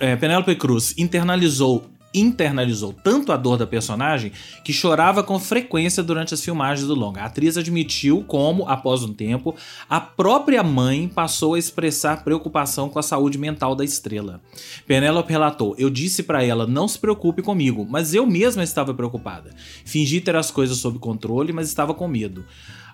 é, 0.00 0.16
Penélope 0.16 0.54
Cruz 0.54 0.94
internalizou 0.96 1.84
internalizou 2.14 2.92
tanto 2.92 3.32
a 3.32 3.36
dor 3.36 3.58
da 3.58 3.66
personagem 3.66 4.32
que 4.64 4.72
chorava 4.72 5.22
com 5.22 5.38
frequência 5.38 6.02
durante 6.02 6.34
as 6.34 6.42
filmagens 6.42 6.86
do 6.86 6.94
longa. 6.94 7.22
A 7.22 7.26
atriz 7.26 7.58
admitiu 7.58 8.24
como, 8.26 8.68
após 8.68 9.02
um 9.02 9.12
tempo, 9.12 9.54
a 9.88 10.00
própria 10.00 10.62
mãe 10.62 11.08
passou 11.08 11.54
a 11.54 11.58
expressar 11.58 12.24
preocupação 12.24 12.88
com 12.88 12.98
a 12.98 13.02
saúde 13.02 13.38
mental 13.38 13.74
da 13.74 13.84
estrela. 13.84 14.40
Penélope 14.86 15.30
relatou: 15.32 15.74
Eu 15.78 15.90
disse 15.90 16.22
para 16.22 16.42
ela, 16.42 16.66
não 16.66 16.88
se 16.88 16.98
preocupe 16.98 17.42
comigo, 17.42 17.86
mas 17.88 18.14
eu 18.14 18.26
mesma 18.26 18.62
estava 18.62 18.94
preocupada. 18.94 19.50
Fingi 19.84 20.20
ter 20.20 20.36
as 20.36 20.50
coisas 20.50 20.78
sob 20.78 20.98
controle, 20.98 21.52
mas 21.52 21.68
estava 21.68 21.94
com 21.94 22.08
medo. 22.08 22.44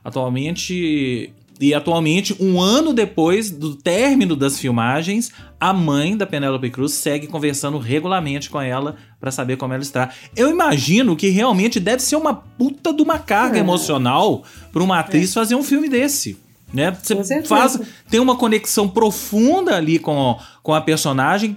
Atualmente, 0.05 1.33
e 1.61 1.75
atualmente, 1.75 2.35
um 2.41 2.61
ano 2.61 2.93
depois 2.93 3.51
do 3.51 3.77
término 3.77 4.35
das 4.35 4.59
filmagens, 4.59 5.31
a 5.61 5.73
mãe 5.73 6.17
da 6.17 6.27
Penélope 6.27 6.71
Cruz 6.71 6.93
segue 6.93 7.27
conversando 7.27 7.79
regularmente 7.79 8.51
com 8.51 8.61
ela 8.61 8.97
para 9.21 9.31
saber 9.31 9.57
como 9.57 9.73
ela 9.73 9.83
está. 9.83 10.11
Eu 10.35 10.51
imagino 10.51 11.15
que 11.15 11.29
realmente 11.29 11.79
deve 11.79 12.03
ser 12.03 12.17
uma 12.17 12.35
puta 12.35 12.93
de 12.93 13.03
uma 13.03 13.19
carga 13.19 13.59
é. 13.59 13.61
emocional 13.61 14.43
para 14.73 14.83
uma 14.83 14.99
atriz 14.99 15.31
é. 15.31 15.35
fazer 15.35 15.55
um 15.55 15.63
filme 15.63 15.89
desse. 15.89 16.37
Né? 16.73 16.97
Você 17.03 17.43
faz, 17.43 17.79
tem 18.11 18.19
uma 18.19 18.37
conexão 18.37 18.89
profunda 18.89 19.77
ali 19.77 19.99
com, 19.99 20.39
com 20.63 20.75
a 20.75 20.81
personagem, 20.81 21.57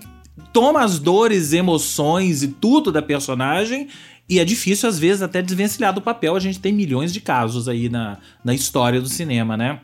toma 0.52 0.84
as 0.84 1.00
dores, 1.00 1.54
emoções 1.54 2.44
e 2.44 2.50
tudo 2.50 2.92
da 2.92 3.02
personagem 3.02 3.88
e 4.28 4.40
é 4.40 4.46
difícil, 4.46 4.90
às 4.90 4.98
vezes, 4.98 5.22
até 5.22 5.42
desvencilhar 5.42 5.94
do 5.94 6.02
papel. 6.02 6.36
A 6.36 6.40
gente 6.40 6.60
tem 6.60 6.74
milhões 6.74 7.14
de 7.14 7.22
casos 7.22 7.70
aí 7.70 7.90
na, 7.90 8.18
na 8.44 8.54
história 8.54 9.00
do 9.00 9.08
cinema, 9.08 9.56
né? 9.56 9.80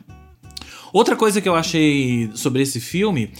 Outra 0.91 1.15
coisa 1.15 1.39
que 1.39 1.47
eu 1.47 1.55
achei 1.55 2.29
sobre 2.33 2.61
esse 2.61 2.79
filme 2.79 3.31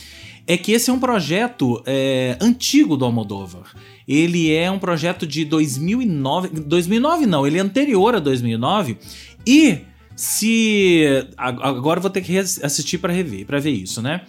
é 0.48 0.58
que 0.58 0.72
esse 0.72 0.90
é 0.90 0.94
um 0.94 1.00
projeto 1.00 1.82
é, 1.86 2.38
antigo 2.40 2.96
do 2.96 3.06
Almodóvar. 3.06 3.74
Ele 4.08 4.54
é 4.54 4.70
um 4.70 4.80
projeto 4.80 5.26
de 5.26 5.44
2009. 5.46 6.50
2009 6.62 7.26
não, 7.26 7.46
ele 7.46 7.58
é 7.58 7.62
anterior 7.62 8.16
a 8.16 8.20
2009. 8.20 8.98
E 9.46 9.80
se. 10.16 11.26
Agora 11.38 12.00
vou 12.00 12.12
ter 12.12 12.22
que 12.22 12.38
assistir 12.38 13.00
para 13.00 13.12
rever, 13.12 13.46
para 13.46 13.60
ver 13.60 13.72
isso, 13.72 14.02
né? 14.02 14.22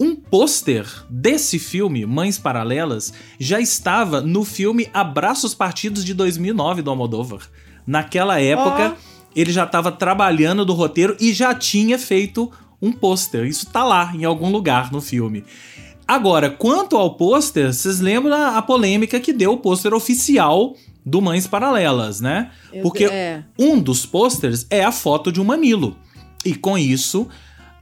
Um 0.00 0.16
pôster 0.16 0.86
desse 1.08 1.58
filme, 1.58 2.04
Mães 2.06 2.38
Paralelas, 2.38 3.12
já 3.38 3.60
estava 3.60 4.20
no 4.20 4.44
filme 4.44 4.88
Abraços 4.92 5.54
Partidos 5.54 6.04
de 6.04 6.14
2009 6.14 6.82
do 6.82 6.90
Almodóvar. 6.90 7.42
Naquela 7.86 8.40
época, 8.40 8.96
oh. 8.96 9.30
ele 9.34 9.52
já 9.52 9.64
estava 9.64 9.92
trabalhando 9.92 10.64
do 10.64 10.72
roteiro 10.72 11.16
e 11.20 11.32
já 11.32 11.54
tinha 11.54 11.98
feito 11.98 12.50
um 12.80 12.90
pôster. 12.90 13.46
Isso 13.46 13.66
tá 13.66 13.84
lá 13.84 14.12
em 14.14 14.24
algum 14.24 14.50
lugar 14.50 14.90
no 14.90 15.00
filme. 15.00 15.44
Agora, 16.06 16.50
quanto 16.50 16.96
ao 16.96 17.14
pôster, 17.14 17.72
vocês 17.72 18.00
lembram 18.00 18.34
a, 18.34 18.60
polêmica 18.60 19.20
que 19.20 19.32
deu 19.32 19.52
o 19.52 19.56
pôster 19.56 19.94
oficial 19.94 20.74
do 21.06 21.22
Mães 21.22 21.46
Paralelas, 21.46 22.20
né? 22.20 22.50
Porque 22.82 23.04
é. 23.04 23.44
um 23.58 23.80
dos 23.80 24.04
posters 24.04 24.66
é 24.68 24.84
a 24.84 24.92
foto 24.92 25.30
de 25.30 25.40
um 25.40 25.44
mamilo. 25.44 25.96
E 26.44 26.54
com 26.54 26.76
isso, 26.76 27.28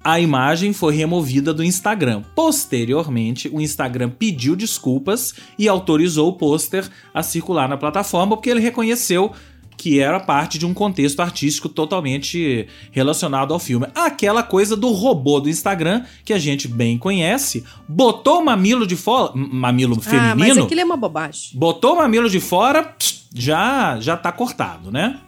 a 0.02 0.18
imagem 0.18 0.72
foi 0.72 0.94
removida 0.94 1.52
do 1.52 1.62
Instagram. 1.62 2.22
Posteriormente, 2.34 3.48
o 3.52 3.60
Instagram 3.60 4.10
pediu 4.10 4.56
desculpas 4.56 5.34
e 5.58 5.68
autorizou 5.68 6.28
o 6.28 6.32
pôster 6.32 6.88
a 7.12 7.22
circular 7.22 7.68
na 7.68 7.76
plataforma 7.76 8.36
porque 8.36 8.50
ele 8.50 8.60
reconheceu 8.60 9.32
que 9.76 9.98
era 9.98 10.20
parte 10.20 10.58
de 10.58 10.66
um 10.66 10.74
contexto 10.74 11.20
artístico 11.20 11.66
totalmente 11.66 12.68
relacionado 12.92 13.54
ao 13.54 13.58
filme. 13.58 13.86
Aquela 13.94 14.42
coisa 14.42 14.76
do 14.76 14.90
robô 14.90 15.40
do 15.40 15.48
Instagram, 15.48 16.04
que 16.22 16.34
a 16.34 16.38
gente 16.38 16.68
bem 16.68 16.98
conhece, 16.98 17.64
botou 17.88 18.40
o 18.40 18.44
mamilo 18.44 18.86
de 18.86 18.94
fora, 18.94 19.32
mamilo 19.34 19.96
ah, 19.98 20.02
feminino. 20.02 20.54
Mas 20.56 20.58
aquilo 20.58 20.82
é 20.82 20.84
uma 20.84 20.98
bobagem. 20.98 21.52
Botou 21.54 21.94
o 21.94 21.96
mamilo 21.96 22.28
de 22.28 22.40
fora, 22.40 22.94
já 23.34 23.98
já 24.00 24.18
tá 24.18 24.30
cortado, 24.30 24.90
né? 24.90 25.18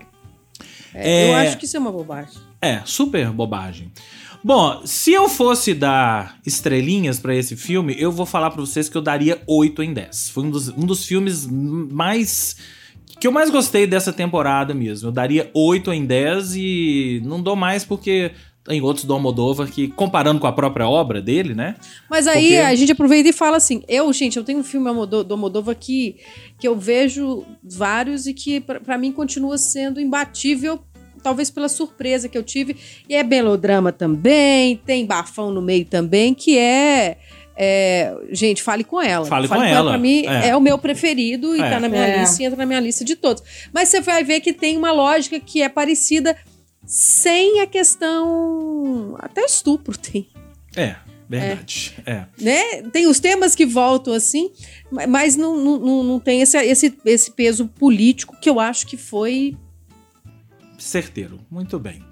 É, 0.94 1.30
é, 1.30 1.30
eu 1.30 1.36
acho 1.36 1.56
que 1.56 1.64
isso 1.64 1.78
é 1.78 1.80
uma 1.80 1.92
bobagem. 1.92 2.38
É, 2.60 2.82
super 2.84 3.30
bobagem. 3.30 3.90
Bom, 4.44 4.82
se 4.84 5.12
eu 5.12 5.28
fosse 5.28 5.72
dar 5.72 6.38
estrelinhas 6.44 7.20
para 7.20 7.34
esse 7.34 7.54
filme, 7.56 7.94
eu 7.96 8.10
vou 8.10 8.26
falar 8.26 8.50
para 8.50 8.60
vocês 8.60 8.88
que 8.88 8.96
eu 8.96 9.02
daria 9.02 9.40
8 9.46 9.82
em 9.84 9.94
10. 9.94 10.30
Foi 10.30 10.44
um 10.44 10.50
dos, 10.50 10.68
um 10.68 10.84
dos 10.84 11.06
filmes 11.06 11.46
mais 11.46 12.56
que 13.20 13.26
eu 13.28 13.30
mais 13.30 13.50
gostei 13.50 13.86
dessa 13.86 14.12
temporada 14.12 14.74
mesmo. 14.74 15.08
Eu 15.08 15.12
daria 15.12 15.48
8 15.54 15.92
em 15.92 16.04
10 16.04 16.56
e 16.56 17.22
não 17.24 17.40
dou 17.40 17.54
mais 17.54 17.84
porque 17.84 18.32
tem 18.64 18.80
outros 18.80 19.04
do 19.04 19.12
Almodóvar 19.12 19.70
que, 19.70 19.86
comparando 19.88 20.40
com 20.40 20.46
a 20.48 20.52
própria 20.52 20.88
obra 20.88 21.22
dele, 21.22 21.54
né? 21.54 21.76
Mas 22.10 22.26
aí 22.26 22.48
porque... 22.48 22.56
a 22.56 22.74
gente 22.74 22.92
aproveita 22.92 23.28
e 23.28 23.32
fala 23.32 23.56
assim: 23.58 23.84
eu, 23.86 24.12
gente, 24.12 24.36
eu 24.36 24.42
tenho 24.42 24.58
um 24.58 24.64
filme 24.64 24.88
do 25.06 25.26
Almodóvar 25.30 25.76
que, 25.76 26.16
que 26.58 26.66
eu 26.66 26.76
vejo 26.76 27.44
vários 27.62 28.26
e 28.26 28.34
que 28.34 28.60
para 28.60 28.98
mim 28.98 29.12
continua 29.12 29.56
sendo 29.56 30.00
imbatível 30.00 30.82
talvez 31.22 31.50
pela 31.50 31.68
surpresa 31.68 32.28
que 32.28 32.36
eu 32.36 32.42
tive. 32.42 32.76
E 33.08 33.14
é 33.14 33.22
melodrama 33.22 33.92
também, 33.92 34.76
tem 34.76 35.06
bafão 35.06 35.50
no 35.50 35.62
meio 35.62 35.84
também, 35.84 36.34
que 36.34 36.58
é 36.58 37.18
é, 37.56 38.14
gente, 38.30 38.62
fale 38.62 38.82
com 38.82 39.00
ela. 39.00 39.26
Fale, 39.26 39.46
fale 39.46 39.60
com, 39.60 39.66
com, 39.66 39.70
ela. 39.70 39.78
ela. 39.78 39.90
Pra 39.90 39.98
mim 39.98 40.26
é. 40.26 40.48
é. 40.48 40.56
o 40.56 40.60
meu 40.60 40.78
preferido 40.78 41.54
e 41.54 41.60
é. 41.60 41.70
tá 41.70 41.78
na 41.78 41.88
minha 41.88 42.06
é. 42.06 42.20
lista 42.20 42.42
e 42.42 42.46
entra 42.46 42.56
na 42.56 42.66
minha 42.66 42.80
lista 42.80 43.04
de 43.04 43.14
todos. 43.14 43.42
Mas 43.72 43.88
você 43.88 44.00
vai 44.00 44.24
ver 44.24 44.40
que 44.40 44.52
tem 44.52 44.76
uma 44.76 44.92
lógica 44.92 45.38
que 45.38 45.62
é 45.62 45.68
parecida 45.68 46.36
sem 46.84 47.60
a 47.60 47.66
questão. 47.66 49.16
Até 49.18 49.42
estupro 49.42 49.96
tem. 49.96 50.28
É. 50.76 50.96
Verdade. 51.28 51.94
É. 52.04 52.12
é. 52.12 52.26
Né? 52.38 52.82
Tem 52.92 53.06
os 53.06 53.18
temas 53.18 53.54
que 53.54 53.64
voltam 53.64 54.12
assim, 54.12 54.50
mas 55.08 55.34
não, 55.34 55.56
não, 55.56 56.02
não 56.02 56.20
tem 56.20 56.42
esse, 56.42 56.58
esse, 56.58 56.94
esse 57.06 57.30
peso 57.30 57.68
político 57.68 58.36
que 58.38 58.50
eu 58.50 58.60
acho 58.60 58.86
que 58.86 58.98
foi 58.98 59.56
certeiro. 60.82 61.40
Muito 61.50 61.78
bem. 61.78 62.02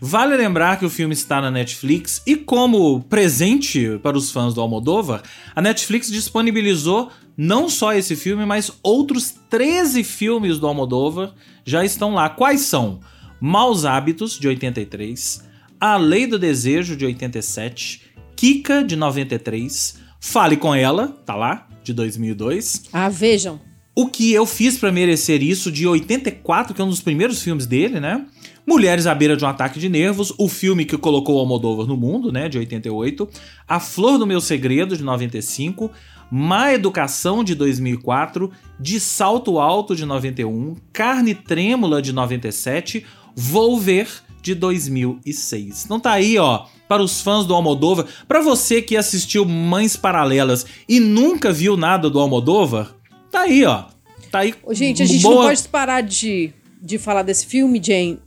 Vale 0.00 0.36
lembrar 0.36 0.78
que 0.78 0.84
o 0.84 0.90
filme 0.90 1.14
está 1.14 1.40
na 1.40 1.50
Netflix 1.50 2.22
e, 2.26 2.36
como 2.36 3.00
presente 3.02 3.98
para 4.02 4.16
os 4.16 4.30
fãs 4.30 4.54
do 4.54 4.60
Almodóvar, 4.60 5.22
a 5.54 5.60
Netflix 5.60 6.10
disponibilizou 6.10 7.10
não 7.36 7.68
só 7.68 7.94
esse 7.94 8.16
filme, 8.16 8.44
mas 8.44 8.72
outros 8.82 9.34
13 9.48 10.02
filmes 10.02 10.58
do 10.58 10.66
Almodóvar 10.66 11.32
já 11.64 11.84
estão 11.84 12.14
lá. 12.14 12.28
Quais 12.28 12.62
são? 12.62 13.00
Maus 13.40 13.84
Hábitos, 13.84 14.38
de 14.38 14.48
83, 14.48 15.44
A 15.80 15.96
Lei 15.96 16.26
do 16.26 16.38
Desejo, 16.38 16.96
de 16.96 17.06
87, 17.06 18.02
Kika, 18.34 18.82
de 18.82 18.96
93, 18.96 20.00
Fale 20.20 20.56
com 20.56 20.74
Ela, 20.74 21.08
tá 21.24 21.36
lá, 21.36 21.68
de 21.84 21.92
2002. 21.92 22.84
Ah, 22.92 23.08
vejam. 23.08 23.67
O 24.00 24.06
que 24.06 24.32
eu 24.32 24.46
fiz 24.46 24.78
para 24.78 24.92
merecer 24.92 25.42
isso 25.42 25.72
de 25.72 25.84
84, 25.84 26.72
que 26.72 26.80
é 26.80 26.84
um 26.84 26.88
dos 26.88 27.00
primeiros 27.00 27.42
filmes 27.42 27.66
dele, 27.66 27.98
né? 27.98 28.24
Mulheres 28.64 29.08
à 29.08 29.12
beira 29.12 29.36
de 29.36 29.44
um 29.44 29.48
ataque 29.48 29.80
de 29.80 29.88
nervos, 29.88 30.32
o 30.38 30.48
filme 30.48 30.84
que 30.84 30.96
colocou 30.96 31.34
o 31.34 31.40
Almodóvar 31.40 31.84
no 31.84 31.96
mundo, 31.96 32.30
né, 32.30 32.48
de 32.48 32.56
88, 32.58 33.28
A 33.66 33.80
Flor 33.80 34.16
do 34.16 34.24
Meu 34.24 34.40
Segredo 34.40 34.96
de 34.96 35.02
95, 35.02 35.90
Má 36.30 36.72
Educação 36.72 37.42
de 37.42 37.56
2004, 37.56 38.52
De 38.78 39.00
Salto 39.00 39.58
Alto 39.58 39.96
de 39.96 40.06
91, 40.06 40.76
Carne 40.92 41.34
Trêmula 41.34 42.00
de 42.00 42.12
97, 42.12 43.04
Volver 43.34 44.08
de 44.40 44.54
2006. 44.54 45.84
Então 45.84 45.98
tá 45.98 46.12
aí, 46.12 46.38
ó, 46.38 46.66
para 46.88 47.02
os 47.02 47.20
fãs 47.20 47.44
do 47.44 47.52
Almodóvar, 47.52 48.06
para 48.28 48.40
você 48.40 48.80
que 48.80 48.96
assistiu 48.96 49.44
Mães 49.44 49.96
Paralelas 49.96 50.64
e 50.88 51.00
nunca 51.00 51.52
viu 51.52 51.76
nada 51.76 52.08
do 52.08 52.20
Almodóvar, 52.20 52.94
Tá 53.30 53.40
aí, 53.40 53.64
ó. 53.64 53.84
Tá 54.30 54.40
aí. 54.40 54.54
Gente, 54.70 55.02
a 55.02 55.06
gente 55.06 55.22
boa... 55.22 55.34
não 55.34 55.42
pode 55.42 55.68
parar 55.68 56.00
de, 56.02 56.52
de 56.80 56.98
falar 56.98 57.22
desse 57.22 57.46
filme, 57.46 57.80
Jane, 57.82 58.18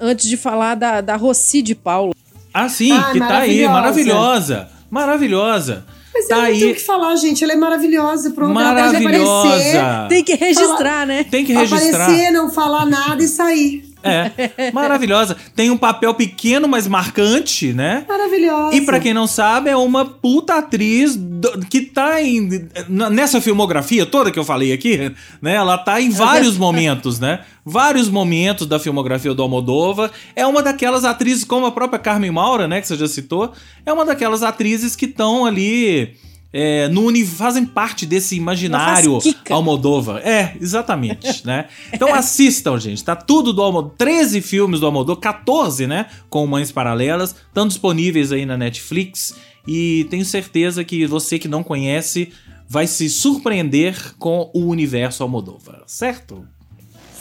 antes 0.00 0.28
de 0.28 0.36
falar 0.36 0.74
da, 0.74 1.00
da 1.00 1.16
Rossi 1.16 1.62
de 1.62 1.74
Paulo. 1.74 2.14
Ah, 2.52 2.68
sim, 2.68 2.92
ah, 2.92 3.10
que 3.12 3.18
tá 3.18 3.38
aí, 3.38 3.66
maravilhosa. 3.66 4.68
Maravilhosa. 4.90 5.86
Mas 6.12 6.26
tá 6.26 6.34
eu 6.34 6.40
não 6.40 6.46
aí. 6.48 6.58
tenho 6.58 6.72
o 6.72 6.74
que 6.74 6.80
falar, 6.80 7.16
gente. 7.16 7.44
Ela 7.44 7.52
é 7.52 7.56
maravilhosa. 7.56 8.30
Pronto, 8.30 8.52
maravilhosa. 8.52 10.06
Tem 10.08 10.24
que 10.24 10.34
registrar, 10.34 10.76
falar, 10.76 11.06
né? 11.06 11.24
Tem 11.24 11.44
que 11.44 11.52
registrar. 11.52 12.04
Aparecer, 12.04 12.30
não 12.32 12.50
falar 12.50 12.86
nada 12.86 13.22
e 13.22 13.28
sair. 13.28 13.89
É, 14.02 14.70
maravilhosa. 14.72 15.36
Tem 15.54 15.70
um 15.70 15.76
papel 15.76 16.14
pequeno, 16.14 16.66
mas 16.66 16.86
marcante, 16.86 17.72
né? 17.72 18.04
Maravilhosa. 18.08 18.74
E 18.74 18.80
para 18.80 19.00
quem 19.00 19.12
não 19.12 19.26
sabe, 19.26 19.70
é 19.70 19.76
uma 19.76 20.04
puta 20.04 20.56
atriz 20.56 21.16
do, 21.16 21.60
que 21.66 21.82
tá 21.82 22.22
em, 22.22 22.68
nessa 22.88 23.40
filmografia 23.40 24.06
toda 24.06 24.30
que 24.30 24.38
eu 24.38 24.44
falei 24.44 24.72
aqui, 24.72 25.12
né? 25.40 25.54
Ela 25.54 25.78
tá 25.78 26.00
em 26.00 26.10
vários 26.10 26.56
momentos, 26.58 27.18
né? 27.18 27.40
Vários 27.64 28.08
momentos 28.08 28.66
da 28.66 28.78
filmografia 28.78 29.34
do 29.34 29.42
Almodóvar. 29.42 30.10
É 30.34 30.46
uma 30.46 30.62
daquelas 30.62 31.04
atrizes, 31.04 31.44
como 31.44 31.66
a 31.66 31.72
própria 31.72 31.98
Carmen 31.98 32.30
Maura, 32.30 32.66
né? 32.66 32.80
Que 32.80 32.88
você 32.88 32.96
já 32.96 33.06
citou. 33.08 33.52
É 33.84 33.92
uma 33.92 34.04
daquelas 34.04 34.42
atrizes 34.42 34.96
que 34.96 35.04
estão 35.04 35.44
ali 35.44 36.16
é, 36.52 36.88
no, 36.88 37.10
fazem 37.26 37.64
parte 37.64 38.04
desse 38.04 38.36
imaginário 38.36 39.18
Almodóvar. 39.50 40.20
É, 40.26 40.56
exatamente, 40.60 41.46
né? 41.46 41.68
Então 41.92 42.12
assistam, 42.12 42.78
gente. 42.78 43.04
Tá 43.04 43.14
tudo 43.14 43.52
do 43.52 43.62
Almodóvar. 43.62 43.96
13 43.96 44.40
filmes 44.40 44.80
do 44.80 44.86
Almodóvar, 44.86 45.20
14, 45.20 45.86
né? 45.86 46.06
Com 46.28 46.46
Mães 46.46 46.72
Paralelas. 46.72 47.34
Estão 47.48 47.68
disponíveis 47.68 48.32
aí 48.32 48.44
na 48.44 48.56
Netflix. 48.56 49.34
E 49.66 50.06
tenho 50.10 50.24
certeza 50.24 50.82
que 50.82 51.06
você 51.06 51.38
que 51.38 51.46
não 51.46 51.62
conhece 51.62 52.32
vai 52.68 52.86
se 52.86 53.08
surpreender 53.08 54.14
com 54.18 54.50
o 54.54 54.66
universo 54.66 55.22
Almodóvar, 55.22 55.82
certo? 55.86 56.46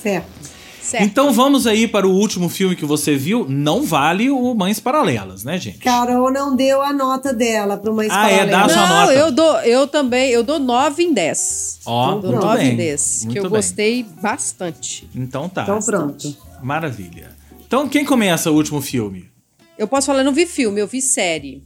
Certo. 0.01 0.58
Certo. 0.89 1.03
Então 1.03 1.31
vamos 1.31 1.67
aí 1.67 1.87
para 1.87 2.07
o 2.07 2.11
último 2.11 2.49
filme 2.49 2.75
que 2.75 2.83
você 2.83 3.15
viu. 3.15 3.45
Não 3.47 3.83
vale 3.83 4.31
o 4.31 4.55
Mães 4.55 4.79
Paralelas, 4.79 5.43
né, 5.43 5.59
gente? 5.59 5.77
Carol 5.77 6.33
não 6.33 6.55
deu 6.55 6.81
a 6.81 6.91
nota 6.91 7.31
dela 7.31 7.77
para 7.77 7.91
Mães 7.93 8.09
ah, 8.09 8.15
Paralelas. 8.15 8.41
Ah, 8.41 8.47
é, 8.47 8.49
dá 8.49 8.65
a 8.65 8.69
sua 8.69 8.87
não, 8.87 8.99
nota. 9.01 9.13
eu 9.13 9.31
dou, 9.31 9.59
eu 9.61 9.87
também, 9.87 10.31
eu 10.31 10.43
dou 10.43 10.57
9 10.57 11.03
em 11.03 11.13
10. 11.13 11.81
Ó, 11.85 12.15
oh, 12.15 12.19
dou 12.19 12.31
9 12.31 12.57
bem. 12.57 12.73
em 12.73 12.75
10, 12.75 13.25
muito 13.25 13.33
que 13.33 13.37
eu 13.37 13.43
bem. 13.43 13.51
gostei 13.51 14.03
bastante. 14.19 15.07
Então 15.13 15.47
tá. 15.47 15.61
Então 15.61 15.79
pronto. 15.79 16.35
Maravilha. 16.63 17.29
Então 17.67 17.87
quem 17.87 18.03
começa 18.03 18.49
o 18.49 18.55
último 18.55 18.81
filme? 18.81 19.29
Eu 19.77 19.87
posso 19.87 20.07
falar, 20.07 20.21
eu 20.21 20.25
não 20.25 20.33
vi 20.33 20.47
filme, 20.47 20.81
eu 20.81 20.87
vi 20.87 21.03
série. 21.03 21.63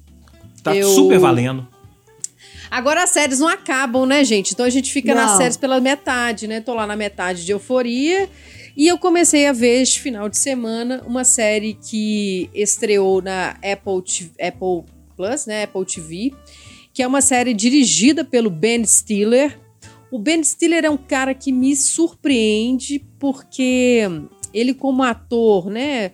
Tá 0.62 0.76
eu... 0.76 0.90
super 0.90 1.18
valendo. 1.18 1.66
Agora 2.70 3.04
as 3.04 3.12
séries 3.12 3.40
não 3.40 3.48
acabam, 3.48 4.06
né, 4.06 4.22
gente? 4.26 4.54
Então 4.54 4.66
a 4.66 4.70
gente 4.70 4.92
fica 4.92 5.16
não. 5.16 5.22
nas 5.22 5.38
séries 5.38 5.56
pela 5.56 5.80
metade, 5.80 6.46
né? 6.46 6.60
Tô 6.60 6.74
lá 6.74 6.86
na 6.86 6.98
metade 6.98 7.46
de 7.46 7.54
Euforia 7.54 8.28
e 8.76 8.88
eu 8.88 8.98
comecei 8.98 9.46
a 9.48 9.54
ver 9.54 9.82
este 9.82 10.02
final 10.02 10.28
de 10.28 10.38
semana 10.38 11.04
uma 11.06 11.24
série 11.24 11.76
que 11.76 12.50
estreou 12.54 13.22
na 13.22 13.52
Apple, 13.52 14.32
Apple 14.42 14.94
Plus, 15.16 15.46
né? 15.46 15.64
Apple 15.64 15.86
TV, 15.86 16.34
que 16.92 17.04
é 17.04 17.08
uma 17.08 17.22
série 17.22 17.54
dirigida 17.54 18.26
pelo 18.26 18.50
Ben 18.50 18.84
Stiller. 18.84 19.60
O 20.12 20.18
Ben 20.18 20.44
Stiller 20.44 20.86
é 20.86 20.90
um 20.90 20.98
cara 20.98 21.34
que 21.34 21.52
me 21.52 21.76
surpreende 21.76 23.06
porque 23.20 24.04
ele 24.54 24.74
como 24.74 25.02
ator, 25.02 25.70
né, 25.70 26.12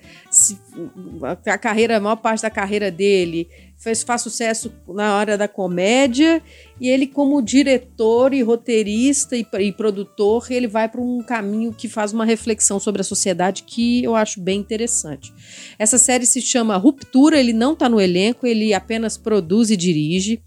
a 1.45 1.57
carreira, 1.57 1.97
a 1.97 1.99
maior 1.99 2.15
parte 2.15 2.41
da 2.41 2.49
carreira 2.49 2.89
dele 2.89 3.49
fez, 3.79 4.03
faz 4.03 4.21
sucesso 4.21 4.71
na 4.87 5.17
hora 5.17 5.37
da 5.37 5.47
comédia 5.47 6.43
e 6.79 6.89
ele 6.89 7.07
como 7.07 7.41
diretor 7.41 8.33
e 8.33 8.41
roteirista 8.41 9.37
e, 9.37 9.45
e 9.59 9.71
produtor 9.71 10.47
ele 10.51 10.67
vai 10.67 10.89
para 10.89 11.01
um 11.01 11.23
caminho 11.23 11.73
que 11.73 11.87
faz 11.87 12.11
uma 12.11 12.25
reflexão 12.25 12.79
sobre 12.79 13.01
a 13.01 13.03
sociedade 13.03 13.63
que 13.63 14.03
eu 14.03 14.15
acho 14.15 14.41
bem 14.41 14.59
interessante. 14.59 15.33
Essa 15.79 15.97
série 15.97 16.25
se 16.25 16.41
chama 16.41 16.75
Ruptura, 16.75 17.39
ele 17.39 17.53
não 17.53 17.71
está 17.73 17.87
no 17.87 18.01
elenco, 18.01 18.45
ele 18.45 18.73
apenas 18.73 19.17
produz 19.17 19.71
e 19.71 19.77
dirige 19.77 20.41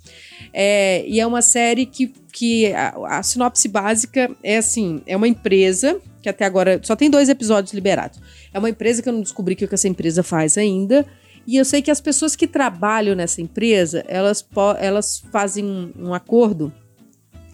é, 0.52 1.04
e 1.08 1.18
é 1.18 1.26
uma 1.26 1.40
série 1.40 1.86
que, 1.86 2.12
que 2.30 2.72
a, 2.74 3.18
a 3.18 3.22
sinopse 3.22 3.66
básica 3.66 4.30
é 4.42 4.58
assim, 4.58 5.00
é 5.06 5.16
uma 5.16 5.26
empresa 5.26 5.98
que 6.20 6.28
até 6.28 6.44
agora 6.44 6.78
só 6.82 6.94
tem 6.94 7.10
dois 7.10 7.28
episódios 7.28 7.72
liberados. 7.72 8.20
É 8.54 8.58
uma 8.58 8.70
empresa 8.70 9.02
que 9.02 9.08
eu 9.08 9.12
não 9.12 9.22
descobri 9.22 9.54
o 9.54 9.56
que 9.56 9.74
essa 9.74 9.88
empresa 9.88 10.22
faz 10.22 10.56
ainda, 10.56 11.04
e 11.46 11.56
eu 11.56 11.64
sei 11.64 11.82
que 11.82 11.90
as 11.90 12.00
pessoas 12.00 12.36
que 12.36 12.46
trabalham 12.46 13.14
nessa 13.14 13.40
empresa, 13.42 14.04
elas, 14.08 14.44
elas 14.78 15.22
fazem 15.32 15.64
um, 15.64 15.92
um 15.98 16.14
acordo 16.14 16.72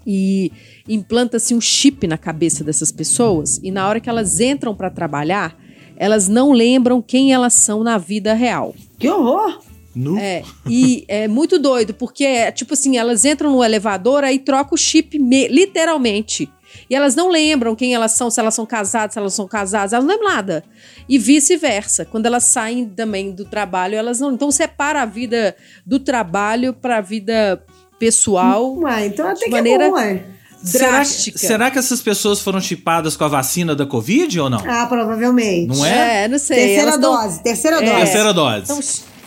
e 0.06 0.50
implanta-se 0.88 1.54
um 1.54 1.60
chip 1.60 2.06
na 2.06 2.16
cabeça 2.16 2.64
dessas 2.64 2.90
pessoas 2.90 3.58
e 3.62 3.70
na 3.70 3.86
hora 3.88 4.00
que 4.00 4.08
elas 4.08 4.40
entram 4.40 4.74
para 4.74 4.90
trabalhar, 4.90 5.56
elas 5.96 6.28
não 6.28 6.52
lembram 6.52 7.02
quem 7.02 7.32
elas 7.32 7.54
são 7.54 7.82
na 7.82 7.98
vida 7.98 8.32
real. 8.34 8.74
Que 8.98 9.08
horror! 9.08 9.60
Nu. 9.94 10.16
É, 10.16 10.44
e 10.68 11.04
é 11.08 11.26
muito 11.26 11.58
doido, 11.58 11.92
porque, 11.92 12.24
é, 12.24 12.52
tipo 12.52 12.74
assim, 12.74 12.96
elas 12.96 13.24
entram 13.24 13.50
no 13.50 13.64
elevador, 13.64 14.22
aí 14.22 14.38
troca 14.38 14.74
o 14.74 14.78
chip, 14.78 15.18
me- 15.18 15.48
literalmente. 15.48 16.48
E 16.88 16.94
elas 16.94 17.14
não 17.14 17.28
lembram 17.30 17.74
quem 17.76 17.94
elas 17.94 18.12
são, 18.12 18.30
se 18.30 18.38
elas 18.40 18.54
são 18.54 18.64
casadas, 18.66 19.12
se 19.14 19.18
elas 19.18 19.34
são 19.34 19.46
casadas, 19.46 19.92
elas 19.92 20.04
não 20.04 20.14
lembram 20.14 20.28
nada. 20.34 20.64
E 21.08 21.18
vice-versa. 21.18 22.04
Quando 22.04 22.26
elas 22.26 22.44
saem 22.44 22.86
também 22.88 23.30
do 23.32 23.44
trabalho, 23.44 23.94
elas 23.96 24.20
não. 24.20 24.32
Então 24.32 24.50
separa 24.50 25.02
a 25.02 25.06
vida 25.06 25.54
do 25.86 25.98
trabalho 25.98 26.72
para 26.74 26.98
a 26.98 27.00
vida 27.00 27.62
pessoal. 27.98 28.76
Ué, 28.78 29.06
então 29.06 29.28
até 29.28 29.44
que 29.46 29.50
maneira- 29.50 29.84
é 29.84 29.88
bom, 29.90 29.94
ué. 29.96 30.24
Será, 30.62 30.88
drástica. 30.90 31.38
será 31.38 31.70
que 31.70 31.78
essas 31.78 32.02
pessoas 32.02 32.40
foram 32.40 32.60
chipadas 32.60 33.16
com 33.16 33.22
a 33.22 33.28
vacina 33.28 33.76
da 33.76 33.86
Covid 33.86 34.40
ou 34.40 34.50
não? 34.50 34.58
Ah, 34.68 34.86
provavelmente. 34.86 35.68
Não 35.68 35.86
é? 35.86 36.26
não 36.26 36.36
sei. 36.38 36.56
Terceira 36.56 36.98
tão- 36.98 37.00
dose, 37.00 37.42
terceira 37.44 37.76
É. 37.76 37.80
dose. 37.84 37.96
Terceira 37.96 38.34
dose. 38.34 38.60
Estão 38.62 38.80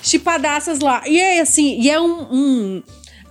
chipadaças 0.03 0.79
lá. 0.79 1.01
E 1.07 1.17
é 1.19 1.39
assim, 1.39 1.79
e 1.79 1.89
é 1.89 1.99
um, 2.01 2.21
um- 2.31 2.83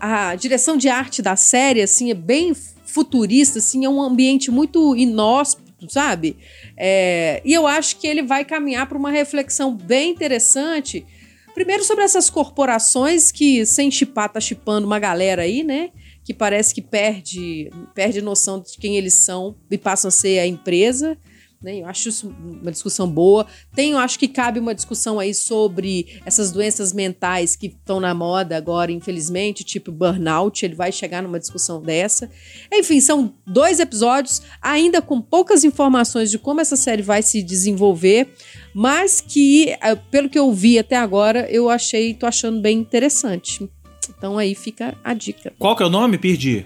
A 0.03 0.35
direção 0.35 0.79
de 0.79 0.89
arte 0.89 1.21
da 1.21 1.37
série, 1.37 1.83
assim, 1.83 2.11
é 2.11 2.15
bem 2.15 2.55
futurista, 2.91 3.59
assim, 3.59 3.85
é 3.85 3.89
um 3.89 4.03
ambiente 4.03 4.51
muito 4.51 4.97
inóspito, 4.97 5.87
sabe? 5.89 6.37
É, 6.77 7.41
e 7.45 7.53
eu 7.53 7.67
acho 7.67 7.97
que 7.97 8.07
ele 8.07 8.23
vai 8.23 8.45
caminhar 8.45 8.89
para 8.89 8.99
uma 8.99 9.11
reflexão 9.11 9.75
bem 9.75 10.11
interessante. 10.11 11.07
Primeiro 11.55 11.85
sobre 11.85 12.05
essas 12.05 12.31
corporações 12.31 13.33
que, 13.33 13.65
sem 13.67 13.91
chipar, 13.91 14.33
tá 14.33 14.41
chipando 14.41 14.87
uma 14.87 14.99
galera 14.99 15.43
aí, 15.43 15.63
né? 15.63 15.91
Que 16.25 16.35
parece 16.35 16.75
que 16.75 16.83
perde, 16.83 17.71
perde 17.95 18.21
noção 18.21 18.61
de 18.61 18.77
quem 18.79 18.97
eles 18.97 19.15
são 19.15 19.57
e 19.71 19.77
passam 19.79 20.09
a 20.09 20.13
ser 20.13 20.39
a 20.39 20.47
empresa. 20.47 21.19
Né? 21.63 21.81
Eu 21.81 21.87
acho 21.87 22.09
isso 22.09 22.35
uma 22.41 22.71
discussão 22.71 23.07
boa. 23.07 23.47
Tem, 23.75 23.93
eu 23.93 23.99
acho 23.99 24.19
que 24.19 24.27
cabe 24.27 24.59
uma 24.59 24.75
discussão 24.75 25.19
aí 25.19 25.35
sobre 25.35 26.19
essas 26.25 26.51
doenças 26.51 26.91
mentais 26.93 27.55
que 27.55 27.67
estão 27.67 28.01
na 28.01 28.15
moda 28.15 28.57
agora, 28.57 28.91
infelizmente, 28.91 29.63
tipo 29.63 29.93
burnout. 29.93 30.65
Ele 30.65 30.75
vai 30.75 30.91
chegar 30.91 31.23
numa 31.23 31.39
discussão 31.39 31.83
dessa. 31.83 32.31
Enfim, 32.73 32.99
são 32.99 33.35
dois 33.47 33.79
episódios, 33.79 34.41
ainda 34.63 35.03
com 35.03 35.21
poucas 35.21 35.63
informações 35.63 36.31
de 36.31 36.39
como 36.39 36.63
essa 36.63 36.77
série 36.77 37.03
vai 37.03 37.21
se 37.21 37.43
desenvolver, 37.43 38.33
mas 38.73 39.21
que, 39.21 39.69
eh, 39.83 39.95
pelo 40.11 40.31
que 40.31 40.39
eu 40.39 40.51
vi 40.53 40.79
até 40.79 40.97
agora, 40.97 41.47
eu 41.51 41.69
achei, 41.69 42.15
tô 42.15 42.25
achando 42.25 42.59
bem 42.63 42.79
interessante. 42.79 43.69
Então 44.09 44.39
aí 44.39 44.55
fica 44.55 44.97
a 45.05 45.13
dica. 45.13 45.53
Qual 45.59 45.77
que 45.77 45.83
é 45.83 45.87
o 45.87 45.91
nome? 45.91 46.17
Perdi. 46.17 46.65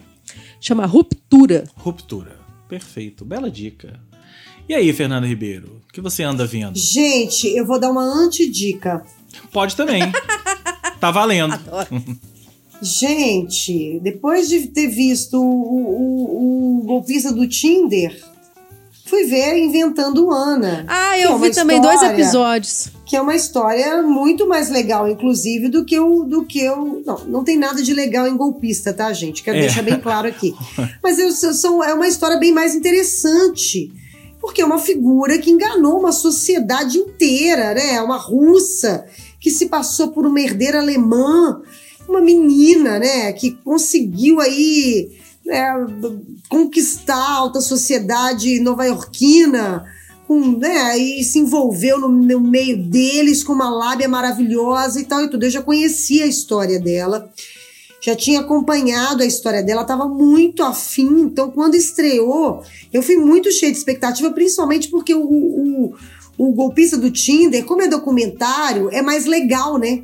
Chama 0.60 0.86
Ruptura. 0.86 1.64
Ruptura. 1.74 2.38
Perfeito. 2.68 3.24
Bela 3.24 3.50
dica. 3.50 4.00
E 4.68 4.74
aí, 4.74 4.92
Fernando 4.92 5.26
Ribeiro? 5.26 5.82
O 5.88 5.92
que 5.92 6.00
você 6.00 6.22
anda 6.22 6.46
vendo? 6.46 6.76
Gente, 6.78 7.46
eu 7.48 7.66
vou 7.66 7.78
dar 7.78 7.90
uma 7.90 8.02
antidica. 8.02 9.04
Pode 9.52 9.76
também. 9.76 10.02
tá 11.00 11.10
valendo. 11.10 11.58
Gente, 12.80 14.00
depois 14.02 14.48
de 14.48 14.66
ter 14.68 14.88
visto 14.88 15.34
o, 15.40 15.44
o, 15.44 16.78
o 16.80 16.82
golpista 16.84 17.32
do 17.32 17.46
Tinder, 17.48 18.18
fui 19.06 19.24
ver 19.24 19.56
Inventando 19.58 20.30
Ana. 20.30 20.84
Ah, 20.88 21.16
é 21.16 21.24
eu 21.26 21.30
uma 21.36 21.46
vi 21.46 21.54
também 21.54 21.80
dois 21.80 22.02
episódios. 22.02 22.88
Que 23.06 23.16
é 23.16 23.20
uma 23.20 23.36
história 23.36 24.02
muito 24.02 24.48
mais 24.48 24.70
legal, 24.70 25.06
inclusive, 25.08 25.68
do 25.68 25.84
que 25.84 25.98
o. 26.00 26.24
Do 26.24 26.44
que 26.44 26.68
o 26.70 27.02
não, 27.06 27.24
não 27.26 27.44
tem 27.44 27.56
nada 27.58 27.82
de 27.82 27.92
legal 27.94 28.26
em 28.26 28.36
golpista, 28.36 28.92
tá, 28.92 29.12
gente? 29.12 29.42
Quero 29.42 29.58
É. 29.58 29.60
deixar 29.60 29.82
bem 29.82 30.00
claro 30.00 30.26
aqui. 30.26 30.54
Mas 31.02 31.18
eu, 31.18 31.28
eu- 31.28 31.54
são, 31.54 31.84
é 31.84 31.92
uma 31.94 32.08
história 32.08 32.38
bem 32.38 32.50
mais 32.52 32.74
interessante. 32.74 33.92
Porque 34.44 34.60
é 34.60 34.64
uma 34.64 34.78
figura 34.78 35.38
que 35.38 35.50
enganou 35.50 35.98
uma 35.98 36.12
sociedade 36.12 36.98
inteira, 36.98 37.72
né? 37.72 37.98
Uma 38.02 38.18
russa 38.18 39.06
que 39.40 39.50
se 39.50 39.70
passou 39.70 40.08
por 40.08 40.26
uma 40.26 40.38
herdeira 40.38 40.80
alemã, 40.80 41.62
uma 42.06 42.20
menina, 42.20 42.98
né? 42.98 43.32
Que 43.32 43.52
conseguiu 43.52 44.42
aí 44.42 45.12
né, 45.46 45.72
conquistar 46.50 47.16
a 47.16 47.32
alta 47.32 47.62
sociedade 47.62 48.60
nova-iorquina, 48.60 49.86
com, 50.28 50.58
né, 50.58 50.98
e 50.98 51.24
se 51.24 51.38
envolveu 51.38 51.98
no, 51.98 52.08
no 52.08 52.40
meio 52.40 52.82
deles 52.82 53.42
com 53.42 53.54
uma 53.54 53.70
lábia 53.70 54.08
maravilhosa 54.08 55.00
e 55.00 55.04
tal 55.04 55.24
e 55.24 55.30
tudo. 55.30 55.44
Eu 55.44 55.50
já 55.50 55.62
conhecia 55.62 56.24
a 56.24 56.28
história 56.28 56.78
dela, 56.78 57.32
já 58.04 58.14
tinha 58.14 58.40
acompanhado 58.40 59.22
a 59.22 59.26
história 59.26 59.62
dela, 59.62 59.80
estava 59.80 60.06
muito 60.06 60.62
afim. 60.62 61.22
Então, 61.22 61.50
quando 61.50 61.74
estreou, 61.74 62.62
eu 62.92 63.02
fui 63.02 63.16
muito 63.16 63.50
cheia 63.50 63.72
de 63.72 63.78
expectativa, 63.78 64.30
principalmente 64.30 64.88
porque 64.88 65.14
o, 65.14 65.24
o, 65.24 65.94
o 66.36 66.52
golpista 66.52 66.98
do 66.98 67.10
Tinder, 67.10 67.64
como 67.64 67.80
é 67.80 67.88
documentário, 67.88 68.90
é 68.90 69.00
mais 69.00 69.24
legal, 69.24 69.78
né? 69.78 70.02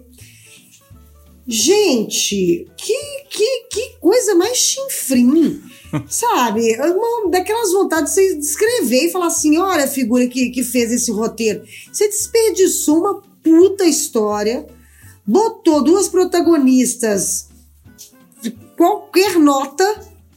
Gente, 1.46 2.66
que, 2.74 2.96
que, 3.28 3.64
que 3.70 3.96
coisa 4.00 4.34
mais 4.34 4.56
chinfrim, 4.56 5.60
sabe? 6.08 6.74
Uma 6.80 7.28
daquelas 7.28 7.70
vontades 7.70 8.14
de 8.14 8.20
você 8.20 8.34
descrever 8.36 9.08
e 9.08 9.12
falar 9.12 9.26
assim: 9.26 9.58
olha 9.58 9.84
a 9.84 9.88
figura 9.88 10.26
que, 10.26 10.48
que 10.48 10.62
fez 10.62 10.90
esse 10.90 11.10
roteiro. 11.10 11.64
Você 11.92 12.08
desperdiçou 12.08 13.00
uma 13.00 13.22
puta 13.42 13.84
história, 13.84 14.66
botou 15.26 15.84
duas 15.84 16.08
protagonistas 16.08 17.49
qualquer 18.80 19.38
nota, 19.38 19.84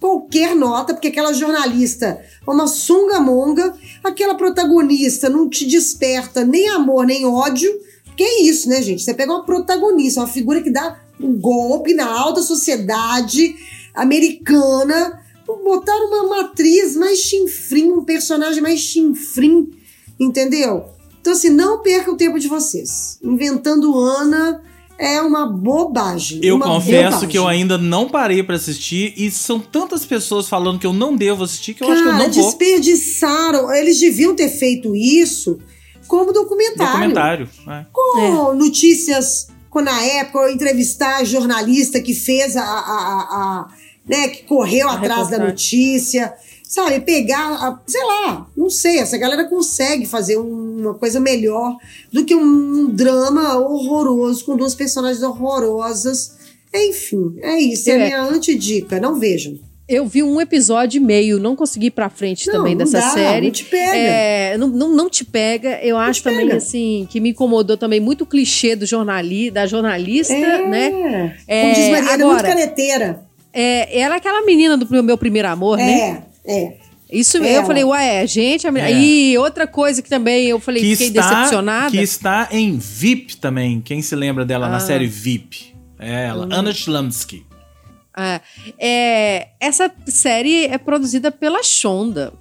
qualquer 0.01 0.53
nota, 0.53 0.93
porque 0.93 1.07
aquela 1.07 1.31
jornalista 1.31 2.21
é 2.45 2.51
uma 2.51 2.67
sunga-monga, 2.67 3.73
aquela 4.03 4.35
protagonista 4.35 5.29
não 5.29 5.49
te 5.49 5.65
desperta 5.65 6.43
nem 6.43 6.67
amor 6.67 7.05
nem 7.05 7.25
ódio. 7.25 7.71
Que 8.17 8.21
é 8.21 8.41
isso, 8.41 8.67
né, 8.67 8.81
gente? 8.81 9.01
Você 9.01 9.13
pega 9.13 9.31
uma 9.31 9.45
protagonista, 9.45 10.19
uma 10.19 10.27
figura 10.27 10.61
que 10.61 10.69
dá 10.69 10.99
um 11.21 11.39
golpe 11.39 11.93
na 11.93 12.05
alta 12.05 12.41
sociedade 12.41 13.55
americana, 13.95 15.21
botar 15.63 15.95
uma 15.95 16.27
matriz 16.27 16.97
mais 16.97 17.19
chinfrim, 17.19 17.93
um 17.93 18.03
personagem 18.03 18.61
mais 18.61 18.81
chinfrim, 18.81 19.71
entendeu? 20.19 20.83
Então, 21.21 21.31
assim, 21.31 21.49
não 21.49 21.81
perca 21.81 22.11
o 22.11 22.17
tempo 22.17 22.37
de 22.37 22.49
vocês. 22.49 23.17
Inventando 23.23 23.97
Ana 23.97 24.61
é 25.04 25.22
uma 25.22 25.45
bobagem. 25.45 26.39
Eu 26.41 26.56
uma 26.56 26.66
confesso 26.66 27.04
bobagem. 27.12 27.30
que 27.30 27.38
eu 27.38 27.47
ainda 27.47 27.78
não 27.78 28.08
parei 28.10 28.41
pra 28.41 28.56
assistir 28.56 29.14
e 29.18 29.30
são 29.30 29.60
tantas 29.60 30.06
pessoas 30.06 30.47
falando 30.47 30.80
que 30.80 30.88
eu 30.88 30.93
não 30.93 31.16
devo 31.16 31.43
assistir 31.43 31.74
que 31.74 31.84
eu 31.84 31.91
acho 31.91 32.01
que 32.01 32.08
eu 32.08 32.12
Cara, 32.14 32.24
não 32.28 32.32
vou. 32.34 32.43
desperdiçaram. 32.45 33.74
Eles 33.74 33.99
deviam 33.99 34.36
ter 34.36 34.49
feito 34.49 34.95
isso 34.95 35.60
como 36.08 36.32
documentário. 36.32 36.93
Documentário. 36.93 37.49
é. 37.68 37.86
Com 37.91 38.54
notícias, 38.54 39.47
com 39.70 39.82
na 39.82 40.01
época 40.04 40.39
eu 40.39 40.54
entrevistar 40.54 41.18
a 41.18 41.24
jornalista 41.24 41.99
que 42.01 42.14
fez 42.14 42.56
a. 42.56 42.62
a, 42.64 42.66
a- 42.66 43.28
a- 43.70 43.84
né, 44.06 44.28
que 44.28 44.43
correu 44.43 44.89
A 44.89 44.95
atrás 44.95 45.30
da 45.30 45.38
reportagem. 45.38 45.47
notícia. 45.47 46.34
Sabe, 46.64 47.01
pegar, 47.01 47.51
a- 47.53 47.80
sei 47.86 48.03
lá, 48.03 48.47
não 48.57 48.70
sei, 48.70 48.97
essa 48.97 49.18
galera 49.18 49.43
consegue 49.45 50.07
fazer 50.07 50.38
um- 50.39 50.80
uma 50.82 50.93
coisa 50.95 51.20
melhor 51.20 51.76
do 52.11 52.26
que 52.26 52.34
um, 52.36 52.88
drama 52.89 53.57
horroroso 53.59 54.43
com 54.45 54.57
duas 54.57 54.74
personagens 54.74 55.22
horrorosas. 55.22 56.36
Enfim, 56.74 57.36
é 57.41 57.59
isso, 57.59 57.89
é 57.89 57.93
a 57.93 57.95
É. 57.99 58.05
minha 58.05 58.22
antidica, 58.24 58.99
não 58.99 59.20
vejam. 59.20 59.59
Eu 59.88 60.07
vi 60.07 60.24
um 60.24 60.39
episódio 60.39 60.97
e 60.97 60.99
meio, 61.03 61.38
não 61.39 61.55
consegui 61.55 61.88
ir 61.88 61.91
pra 61.91 62.09
frente 62.09 62.47
Não, 62.47 62.53
também 62.55 62.74
não 62.74 62.80
dessa 62.86 62.99
dá, 62.99 63.09
série. 63.11 63.47
não 63.47 63.51
te 63.53 63.66
pega. 63.66 63.95
É, 63.95 64.57
não, 64.57 64.68
não, 64.70 64.89
não 64.95 65.09
te 65.09 65.26
pega. 65.26 65.78
Eu 65.84 65.97
acho 65.97 66.22
te 66.22 66.24
também, 66.24 66.45
pega. 66.47 66.57
assim, 66.57 67.05
que 67.11 67.20
me 67.20 67.30
incomodou 67.32 67.76
também 67.78 67.99
muito 67.99 68.22
o 68.24 68.26
clichê 68.26 68.76
do 68.76 68.86
jornali, 68.86 69.51
da 69.51 69.68
jornalista, 69.68 70.34
É. 70.34 70.68
né? 70.68 70.89
Como 71.45 71.74
diz 71.76 71.89
Mariana, 71.89 71.95
é 72.14 72.18
muito 72.18 72.24
agora, 72.24 72.47
caneteira. 72.47 73.26
é, 73.53 73.99
ela 73.99 74.16
é 74.16 74.18
aquela 74.18 74.41
menina 74.43 74.78
do 74.78 75.03
meu 75.03 75.18
primeiro 75.18 75.49
amor, 75.49 75.78
né? 75.78 76.24
É, 76.45 76.63
é. 76.63 76.77
Isso 77.11 77.39
mesmo. 77.39 77.53
Ela. 77.55 77.61
Eu 77.63 77.67
falei, 77.67 77.83
ué, 77.83 78.25
gente. 78.27 78.65
A 78.67 78.71
menina... 78.71 78.89
É. 78.91 78.99
E 79.01 79.37
outra 79.37 79.67
coisa 79.67 80.01
que 80.01 80.09
também 80.09 80.47
eu 80.47 80.59
falei, 80.59 80.81
Que 80.81 80.95
fiquei 80.95 81.07
está, 81.09 81.29
decepcionada. 81.29 81.91
que 81.91 81.97
está 82.01 82.47
em 82.51 82.77
VIP 82.77 83.37
também. 83.37 83.79
Quem 83.81 84.01
se 84.01 84.15
lembra 84.15 84.43
dela 84.43 84.67
na 84.67 84.77
Ah. 84.77 84.79
série 84.79 85.05
VIP? 85.07 85.75
É 85.99 86.25
ela, 86.27 86.47
Anna 86.51 86.73
Schlamsky. 86.73 87.45
Ah, 88.15 88.41
é, 88.79 89.47
essa 89.59 89.91
série 90.07 90.65
é 90.65 90.77
produzida 90.77 91.31
pela 91.31 91.63
Shonda. 91.63 92.33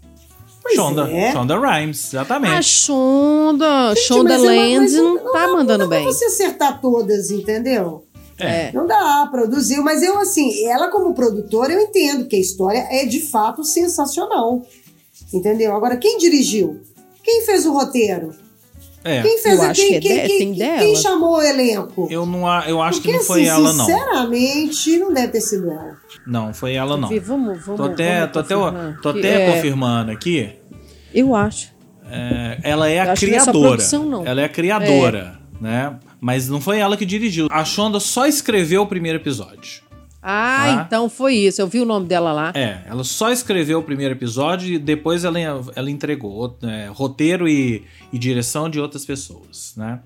Pois 0.63 0.75
Shonda, 0.75 1.11
é. 1.11 1.33
Shonda 1.33 1.59
Rhimes, 1.59 2.09
exatamente. 2.13 2.55
A 2.55 2.63
Shonda, 2.63 3.89
Gente, 3.95 4.07
Shonda 4.07 4.35
é 4.35 4.39
uma- 4.39 4.47
Lands 4.53 4.93
mas 4.93 5.03
não, 5.03 5.33
tá 5.33 5.47
dá- 5.47 5.53
mandando 5.53 5.79
não 5.85 5.89
dá 5.91 5.97
bem. 5.97 6.05
pra 6.05 6.13
você 6.13 6.25
acertar 6.27 6.81
todas, 6.81 7.31
entendeu? 7.31 8.07
É. 8.43 8.73
Não 8.73 8.87
dá, 8.87 9.29
produziu. 9.31 9.83
Mas 9.83 10.03
eu, 10.03 10.19
assim, 10.19 10.67
ela 10.67 10.89
como 10.89 11.15
produtora, 11.15 11.73
eu 11.73 11.81
entendo 11.81 12.27
que 12.27 12.37
a 12.37 12.41
história 12.41 12.87
é 12.91 13.05
de 13.05 13.21
fato 13.21 13.65
sensacional. 13.65 14.63
Entendeu? 15.33 15.75
Agora, 15.75 15.97
quem 15.97 16.19
dirigiu? 16.19 16.81
Quem 17.23 17.43
fez 17.43 17.65
o 17.65 17.73
roteiro? 17.73 18.35
É. 19.05 19.23
Quem 19.23 19.39
fez 19.39 19.59
eu 19.59 19.65
a, 19.65 19.73
quem, 19.73 20.01
quem, 20.01 20.19
é 20.19 20.27
quem, 20.27 20.39
quem, 20.39 20.55
dela. 20.55 20.79
quem 20.79 20.97
chamou 20.97 21.37
o 21.37 21.43
elenco? 21.43 22.07
Eu, 22.11 22.25
não, 22.25 22.47
eu 22.65 22.81
acho 22.81 23.01
Porque, 23.01 23.13
que 23.13 23.19
não 23.19 23.25
foi 23.25 23.49
assim, 23.49 23.51
ela, 23.51 23.73
não. 23.73 23.85
Sinceramente, 23.85 24.99
não 24.99 25.13
deve 25.13 25.29
ter 25.29 25.41
sido 25.41 25.71
ela. 25.71 25.97
Não, 26.27 26.55
foi 26.55 26.75
ela, 26.75 26.97
não. 26.97 27.09
Vamos, 27.09 27.65
vamos, 27.65 27.77
tô 27.77 27.85
até, 27.85 28.21
vamos 28.21 28.33
tô 28.33 28.39
até, 28.39 28.55
tô 29.03 29.09
até 29.09 29.43
é... 29.43 29.53
confirmando 29.53 30.13
aqui. 30.13 30.53
Eu 31.13 31.35
acho. 31.35 31.73
É, 32.09 32.59
ela 32.63 32.89
é 32.89 32.99
eu 32.99 33.11
a 33.11 33.15
criadora. 33.15 33.69
Produção, 33.71 34.05
não. 34.05 34.25
Ela 34.25 34.43
é 34.43 34.45
a 34.45 34.49
criadora, 34.49 35.41
é. 35.59 35.63
né? 35.63 35.99
Mas 36.23 36.49
não 36.49 36.61
foi 36.61 36.79
ela 36.79 36.97
que 36.97 37.05
dirigiu. 37.05 37.49
A 37.51 37.65
Shonda 37.65 37.99
só 37.99 38.29
escreveu 38.29 38.83
o 38.83 38.87
primeiro 38.87 39.19
episódio. 39.19 39.83
Ah, 40.23 40.77
tá? 40.77 40.85
então 40.87 41.11
foi 41.11 41.35
isso. 41.35 41.61
Eu 41.61 41.67
vi 41.67 41.81
o 41.81 41.85
nome 41.85 42.07
dela 42.07 42.33
lá. 42.33 42.53
É, 42.55 42.81
ela 42.87 43.03
só 43.03 43.33
escreveu 43.33 43.81
o 43.81 43.83
primeiro 43.83 44.15
episódio 44.15 44.73
e 44.73 44.79
depois 44.79 45.25
ela, 45.25 45.41
ela 45.75 45.91
entregou 45.91 46.57
é, 46.63 46.87
roteiro 46.87 47.49
e, 47.49 47.83
e, 48.13 48.19
direção 48.21 48.71
de 48.71 48.79
outras 48.79 49.05
pessoas, 49.05 49.75
né? 49.77 49.99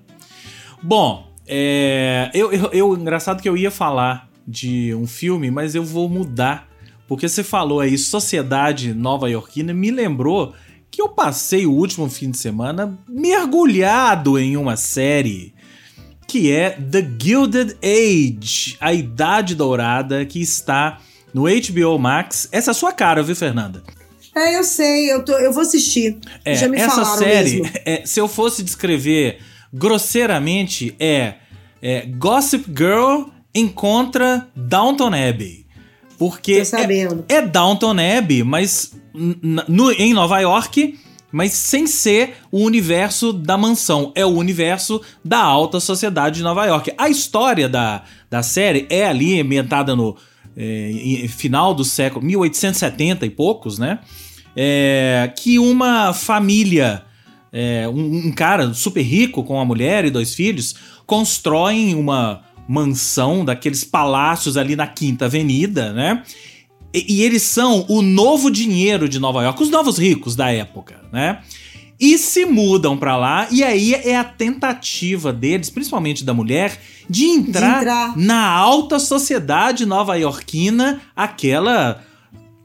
Bom, 0.81 1.27
é, 1.45 2.31
eu, 2.33 2.51
eu, 2.51 2.69
eu, 2.73 2.97
engraçado 2.97 3.39
que 3.39 3.47
eu 3.47 3.55
ia 3.55 3.69
falar 3.69 4.27
de 4.47 4.95
um 4.95 5.05
filme, 5.05 5.51
mas 5.51 5.75
eu 5.75 5.83
vou 5.83 6.09
mudar. 6.09 6.67
Porque 7.07 7.29
você 7.29 7.43
falou 7.43 7.79
aí, 7.79 7.95
Sociedade 7.95 8.91
Nova 8.91 9.29
Yorkina, 9.29 9.71
me 9.71 9.91
lembrou 9.91 10.55
que 10.89 10.99
eu 10.99 11.09
passei 11.09 11.67
o 11.67 11.71
último 11.71 12.09
fim 12.09 12.31
de 12.31 12.37
semana 12.39 12.97
mergulhado 13.07 14.39
em 14.39 14.57
uma 14.57 14.75
série 14.75 15.53
que 16.27 16.51
é 16.51 16.71
The 16.71 17.07
Gilded 17.19 17.77
Age, 17.81 18.77
a 18.81 18.93
Idade 18.93 19.55
Dourada, 19.55 20.25
que 20.25 20.41
está 20.41 20.99
no 21.33 21.43
HBO 21.43 21.97
Max. 21.97 22.49
Essa 22.51 22.71
é 22.71 22.73
a 22.73 22.75
sua 22.75 22.91
cara, 22.91 23.23
viu, 23.23 23.35
Fernanda? 23.35 23.81
É, 24.35 24.55
eu 24.55 24.63
sei, 24.63 25.11
eu, 25.11 25.23
tô, 25.23 25.31
eu 25.33 25.51
vou 25.51 25.63
assistir. 25.63 26.17
É, 26.45 26.53
Já 26.53 26.67
me 26.67 26.77
essa 26.77 27.03
série, 27.05 27.63
é, 27.85 28.05
se 28.05 28.19
eu 28.19 28.27
fosse 28.27 28.61
descrever 28.61 29.39
grosseiramente, 29.73 30.95
é, 30.99 31.35
é 31.81 32.05
Gossip 32.05 32.65
Girl 32.67 33.29
encontra 33.55 34.47
Downton 34.55 35.13
Abbey. 35.13 35.65
Porque 36.19 36.63
é, 37.29 37.35
é 37.35 37.41
Downton 37.41 37.95
Abbey, 38.17 38.43
mas 38.43 38.91
no, 39.13 39.91
em 39.91 40.13
Nova 40.13 40.39
York 40.39 40.99
mas 41.31 41.53
sem 41.53 41.85
ser 41.87 42.35
o 42.51 42.59
universo 42.59 43.33
da 43.33 43.57
mansão, 43.57 44.11
é 44.15 44.25
o 44.25 44.29
universo 44.29 45.01
da 45.23 45.39
alta 45.39 45.79
sociedade 45.79 46.37
de 46.37 46.43
Nova 46.43 46.65
York. 46.65 46.91
A 46.97 47.09
história 47.09 47.67
da, 47.67 48.03
da 48.29 48.41
série 48.41 48.87
é 48.89 49.05
ali 49.05 49.39
ambientada 49.39 49.95
no 49.95 50.15
é, 50.55 51.25
final 51.27 51.73
do 51.73 51.83
século 51.83 52.25
1870 52.25 53.25
e 53.25 53.29
poucos, 53.29 53.77
né? 53.77 53.99
É, 54.55 55.31
que 55.37 55.59
uma 55.59 56.13
família, 56.13 57.03
é, 57.53 57.87
um, 57.87 58.27
um, 58.27 58.31
cara 58.31 58.73
super 58.73 59.03
rico 59.03 59.43
com 59.43 59.53
uma 59.53 59.65
mulher 59.65 60.03
e 60.03 60.09
dois 60.09 60.33
filhos, 60.33 60.75
constroem 61.05 61.93
uma 61.93 62.41
mansão 62.67 63.45
daqueles 63.45 63.83
palácios 63.83 64.57
ali 64.57 64.75
na 64.75 64.87
Quinta 64.87 65.25
Avenida, 65.25 65.93
né? 65.93 66.23
E, 66.93 67.15
e 67.15 67.23
eles 67.23 67.43
são 67.43 67.85
o 67.87 68.01
novo 68.01 68.49
dinheiro 68.49 69.07
de 69.07 69.19
Nova 69.19 69.43
York, 69.43 69.61
os 69.61 69.69
novos 69.69 69.97
ricos 69.97 70.35
da 70.35 70.51
época, 70.51 71.01
né? 71.11 71.41
E 71.99 72.17
se 72.17 72.45
mudam 72.45 72.95
para 72.95 73.17
lá, 73.17 73.47
e 73.49 73.63
aí 73.63 73.95
é 73.95 74.15
a 74.15 74.23
tentativa 74.23 75.33
deles, 75.33 75.69
principalmente 75.69 76.23
da 76.23 76.31
mulher, 76.31 76.79
de 77.09 77.25
entrar, 77.25 77.73
de 77.73 77.81
entrar. 77.81 78.17
na 78.17 78.47
alta 78.47 78.99
sociedade 78.99 79.83
nova-iorquina, 79.83 81.01
aquela 81.15 82.03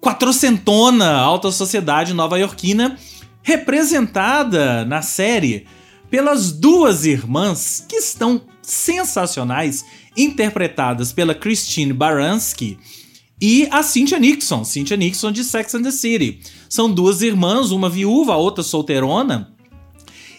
quatrocentona 0.03 1.13
alta 1.13 1.51
sociedade 1.51 2.13
nova-iorquina, 2.13 2.99
representada 3.43 4.85
na 4.85 5.01
série 5.01 5.67
pelas 6.11 6.53
duas 6.53 7.07
irmãs 7.07 7.85
que 7.89 7.97
estão 7.97 8.43
sensacionais, 8.61 9.83
interpretadas 10.15 11.11
pela 11.11 11.35
Christine 11.35 11.93
Baranski 11.93 12.79
e 13.45 13.67
a 13.73 13.83
Cynthia 13.83 14.21
Nixon, 14.21 14.63
Cynthia 14.63 14.97
Nixon 14.97 15.33
de 15.33 15.43
Sex 15.43 15.75
and 15.75 15.83
the 15.83 15.91
City. 15.91 16.39
São 16.69 16.89
duas 16.89 17.23
irmãs, 17.23 17.73
uma 17.73 17.91
viúva, 17.91 18.35
a 18.35 18.37
outra 18.37 18.63
solteirona, 18.63 19.52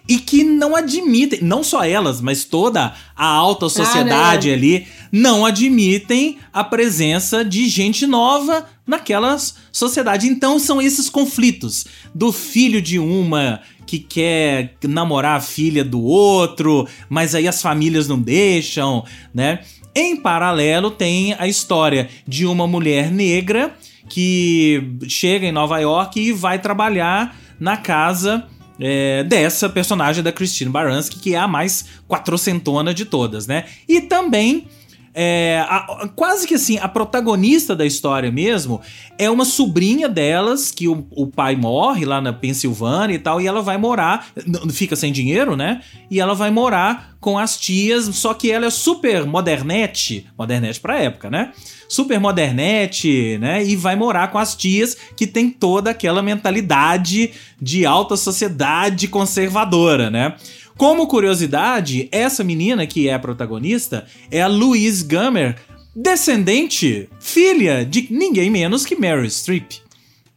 e 0.07 0.17
que 0.17 0.43
não 0.43 0.75
admitem, 0.75 1.39
não 1.41 1.63
só 1.63 1.83
elas, 1.83 2.19
mas 2.19 2.43
toda 2.43 2.93
a 3.15 3.25
alta 3.25 3.69
sociedade 3.69 4.49
ah, 4.49 4.53
ali, 4.53 4.85
não 5.11 5.45
admitem 5.45 6.39
a 6.51 6.63
presença 6.63 7.43
de 7.43 7.69
gente 7.69 8.05
nova 8.05 8.65
naquela 8.85 9.37
sociedade. 9.71 10.27
Então 10.27 10.59
são 10.59 10.81
esses 10.81 11.09
conflitos 11.09 11.85
do 12.13 12.31
filho 12.31 12.81
de 12.81 12.99
uma 12.99 13.61
que 13.85 13.99
quer 13.99 14.75
namorar 14.83 15.37
a 15.37 15.41
filha 15.41 15.83
do 15.83 16.01
outro, 16.01 16.87
mas 17.09 17.35
aí 17.35 17.47
as 17.47 17.61
famílias 17.61 18.07
não 18.07 18.19
deixam, 18.19 19.05
né? 19.33 19.59
Em 19.95 20.15
paralelo, 20.15 20.89
tem 20.89 21.35
a 21.37 21.47
história 21.47 22.09
de 22.27 22.45
uma 22.45 22.65
mulher 22.65 23.11
negra 23.11 23.75
que 24.09 24.97
chega 25.07 25.45
em 25.45 25.51
Nova 25.51 25.79
York 25.79 26.19
e 26.19 26.31
vai 26.31 26.59
trabalhar 26.59 27.37
na 27.59 27.77
casa 27.77 28.45
é, 28.79 29.23
dessa 29.23 29.69
personagem 29.69 30.23
da 30.23 30.31
Christine 30.31 30.71
Baranski, 30.71 31.19
que 31.19 31.35
é 31.35 31.37
a 31.37 31.47
mais 31.47 31.85
quatrocentona 32.07 32.93
de 32.93 33.05
todas, 33.05 33.47
né? 33.47 33.65
E 33.87 34.01
também 34.01 34.67
é, 35.13 35.63
a, 35.67 36.09
quase 36.15 36.47
que 36.47 36.55
assim, 36.55 36.77
a 36.79 36.87
protagonista 36.87 37.75
da 37.75 37.85
história 37.85 38.31
mesmo 38.31 38.81
é 39.17 39.29
uma 39.29 39.45
sobrinha 39.45 40.09
delas 40.09 40.71
que 40.71 40.87
o, 40.87 41.05
o, 41.11 41.27
pai 41.27 41.55
morre 41.55 42.03
lá 42.03 42.19
na 42.19 42.33
Pensilvânia 42.33 43.15
e 43.15 43.19
tal, 43.19 43.39
e 43.39 43.45
ela 43.45 43.61
vai 43.61 43.77
morar, 43.77 44.27
fica 44.71 44.95
sem 44.95 45.11
dinheiro, 45.11 45.55
né? 45.55 45.81
E 46.09 46.19
ela 46.19 46.33
vai 46.33 46.49
morar 46.49 47.15
com 47.19 47.37
as 47.37 47.57
tias, 47.57 48.05
só 48.15 48.33
que 48.33 48.51
ela 48.51 48.65
é 48.65 48.69
super 48.69 49.25
modernete, 49.25 50.25
modernete 50.37 50.79
pra 50.79 50.99
época, 50.99 51.29
né? 51.29 51.51
Super 51.87 52.19
modernete, 52.19 53.37
né? 53.39 53.63
E 53.63 53.75
vai 53.75 53.95
morar 53.95 54.29
com 54.29 54.39
as 54.39 54.55
tias 54.55 54.97
que 55.15 55.27
tem 55.27 55.49
toda 55.49 55.91
aquela 55.91 56.23
mentalidade 56.23 57.31
de 57.61 57.85
alta 57.85 58.17
sociedade 58.17 59.07
conservadora, 59.07 60.09
né? 60.09 60.35
Como 60.77 61.07
curiosidade, 61.07 62.07
essa 62.11 62.43
menina 62.43 62.87
que 62.87 63.07
é 63.07 63.13
a 63.13 63.19
protagonista 63.19 64.05
é 64.31 64.41
a 64.41 64.47
Louise 64.47 65.03
Gummer, 65.03 65.55
descendente, 65.95 67.07
filha 67.19 67.85
de 67.85 68.07
ninguém 68.09 68.49
menos 68.49 68.85
que 68.85 68.95
Mary 68.95 69.29
Streep, 69.29 69.73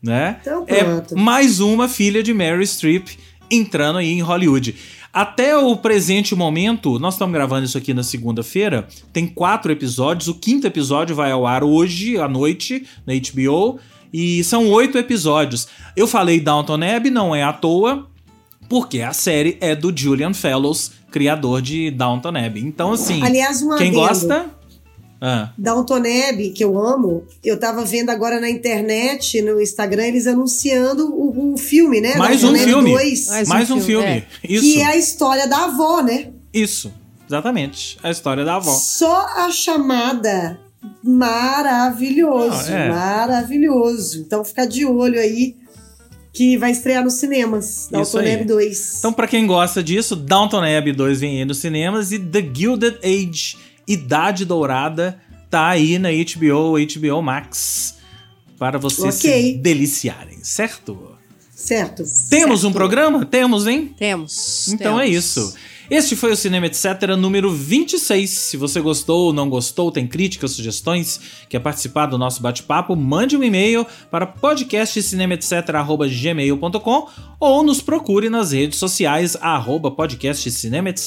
né? 0.03 0.39
Então, 0.43 0.65
é 0.69 1.15
mais 1.15 1.61
uma 1.61 1.89
filha 1.89 2.23
de 2.23 2.35
Mary 2.35 2.67
Streep 2.67 3.09
entrando 3.51 3.99
aí 3.99 4.11
em 4.11 4.21
Hollywood. 4.21 4.75
Até 5.13 5.57
o 5.57 5.75
presente 5.77 6.35
momento, 6.35 6.99
nós 6.99 7.15
estamos 7.15 7.33
gravando 7.33 7.65
isso 7.65 7.79
aqui 7.79 7.95
na 7.95 8.03
segunda-feira, 8.03 8.87
tem 9.15 9.27
quatro 9.27 9.73
episódios. 9.73 10.29
O 10.29 10.35
quinto 10.35 10.67
episódio 10.67 11.17
vai 11.17 11.33
ao 11.33 11.47
ar 11.47 11.65
hoje 11.65 12.19
à 12.19 12.29
noite 12.29 12.87
na 13.07 13.15
HBO. 13.15 13.81
E 14.13 14.45
são 14.45 14.69
oito 14.69 14.97
episódios. 14.99 15.69
Eu 15.97 16.07
falei 16.07 16.39
Downton 16.39 16.81
Abbey, 16.83 17.11
não 17.11 17.35
é 17.35 17.43
à 17.43 17.53
toa 17.53 18.07
porque 18.69 19.01
a 19.01 19.13
série 19.13 19.57
é 19.61 19.75
do 19.75 19.97
Julian 19.97 20.35
Fellows, 20.35 20.93
criador 21.11 21.63
de 21.63 21.91
Downton 21.91 22.37
Abbey. 22.37 22.63
Então, 22.63 22.93
assim, 22.93 23.23
Aliás, 23.23 23.63
um 23.63 23.77
quem 23.77 23.89
adendo. 23.89 23.95
gosta. 23.95 24.51
Ah. 25.21 25.51
Downton 25.57 25.97
Abbey, 25.97 26.51
que 26.51 26.63
eu 26.63 26.79
amo, 26.79 27.25
eu 27.43 27.59
tava 27.59 27.85
vendo 27.85 28.11
agora 28.11 28.39
na 28.39 28.51
internet, 28.51 29.41
no 29.41 29.61
Instagram, 29.61 30.05
eles 30.05 30.27
anunciando 30.27 31.11
o, 31.11 31.55
o 31.55 31.57
filme, 31.57 32.01
né? 32.01 32.17
Mais 32.17 32.43
Downton 32.43 32.59
um 32.59 32.61
Abbey 32.61 32.73
filme. 32.73 32.91
2, 32.93 33.27
Mais, 33.29 33.49
Mais 33.49 33.71
um, 33.71 33.81
filme. 33.81 34.07
É. 34.07 34.27
Isso. 34.45 34.63
Que 34.63 34.81
é 34.81 34.87
a 34.87 34.97
história 34.97 35.49
da 35.49 35.65
avó, 35.65 36.03
né? 36.03 36.33
Isso, 36.53 36.93
exatamente. 37.27 37.99
A 38.03 38.11
história 38.11 38.45
da 38.45 38.57
avó. 38.57 38.73
Só 38.73 39.27
a 39.37 39.51
chamada 39.51 40.61
maravilhoso, 41.03 42.71
é. 42.71 42.89
maravilhoso. 42.91 44.21
Então 44.21 44.45
fica 44.45 44.67
de 44.67 44.85
olho 44.85 45.19
aí 45.19 45.57
que 46.37 46.59
vai 46.59 46.71
estrear 46.71 47.03
nos 47.03 47.15
cinemas, 47.15 47.89
Downton 47.91 48.19
Abbey 48.19 48.45
2. 48.45 48.99
Então, 48.99 49.11
para 49.11 49.27
quem 49.27 49.47
gosta 49.47 49.83
disso, 49.83 50.15
Downton 50.15 50.63
Abbey 50.63 50.93
2 50.93 51.21
vem 51.21 51.39
aí 51.39 51.45
nos 51.47 51.57
cinemas 51.57 52.13
e 52.13 52.19
The 52.19 52.47
Gilded 52.55 52.99
Age, 53.03 53.57
Idade 53.89 54.45
Dourada, 54.45 55.19
tá 55.49 55.69
aí 55.69 55.99
na 55.99 56.11
HBO, 56.11 56.75
HBO 56.77 57.23
Max, 57.23 57.95
para 58.59 58.79
vocês 58.79 59.17
okay. 59.17 59.55
se 59.55 59.59
deliciarem, 59.59 60.39
certo? 60.43 61.17
Certo. 61.55 62.05
Temos 62.29 62.61
certo. 62.61 62.69
um 62.69 62.73
programa? 62.73 63.25
Temos, 63.25 63.67
hein? 63.67 63.95
Temos. 63.99 64.69
Então 64.69 65.01
é 65.01 65.05
temos. 65.05 65.15
é 65.15 65.19
isso. 65.19 65.55
Este 65.91 66.15
foi 66.17 66.33
o 66.33 66.37
Cinema 66.37 66.65
Etc. 66.67 66.85
número 67.17 67.53
26. 67.53 68.29
Se 68.29 68.57
você 68.57 68.81
gostou 68.81 69.27
ou 69.27 69.33
não 69.33 69.49
gostou, 69.49 69.93
tem 69.93 70.07
críticas, 70.07 70.53
sugestões, 70.53 71.21
quer 71.49 71.61
participar 71.61 72.07
do 72.07 72.19
nosso 72.19 72.43
bate-papo, 72.43 72.97
mande 72.97 73.37
um 73.37 73.45
e-mail 73.45 73.87
para 74.11 74.27
podcastcinemaetc.gmail.com 74.27 77.09
ou 77.39 77.63
nos 77.63 77.81
procure 77.81 78.29
nas 78.29 78.51
redes 78.53 78.79
sociais, 78.79 79.37
arroba 79.41 79.91
podcastcinemaetc 79.91 81.07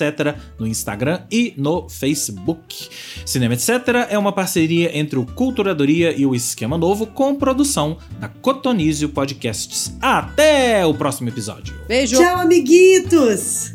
no 0.58 0.66
Instagram 0.66 1.20
e 1.30 1.54
no 1.58 1.90
Facebook. 1.90 2.88
Cinema 3.26 3.56
Etc. 3.56 3.70
é 4.10 4.18
uma 4.18 4.32
parceria 4.32 4.98
entre 4.98 5.20
o 5.20 5.26
Culturadoria 5.26 6.18
e 6.18 6.26
o 6.26 6.34
Esquema 6.34 6.78
Novo 6.78 7.06
com 7.06 7.36
produção 7.36 7.98
da 8.20 8.30
Cotonizio 8.30 9.10
Podcasts. 9.10 9.94
Até 10.02 10.86
o 10.86 10.94
próximo 10.94 11.28
episódio. 11.28 11.76
Beijo! 11.88 12.16
Tchau, 12.16 12.38
amiguitos! 12.38 13.74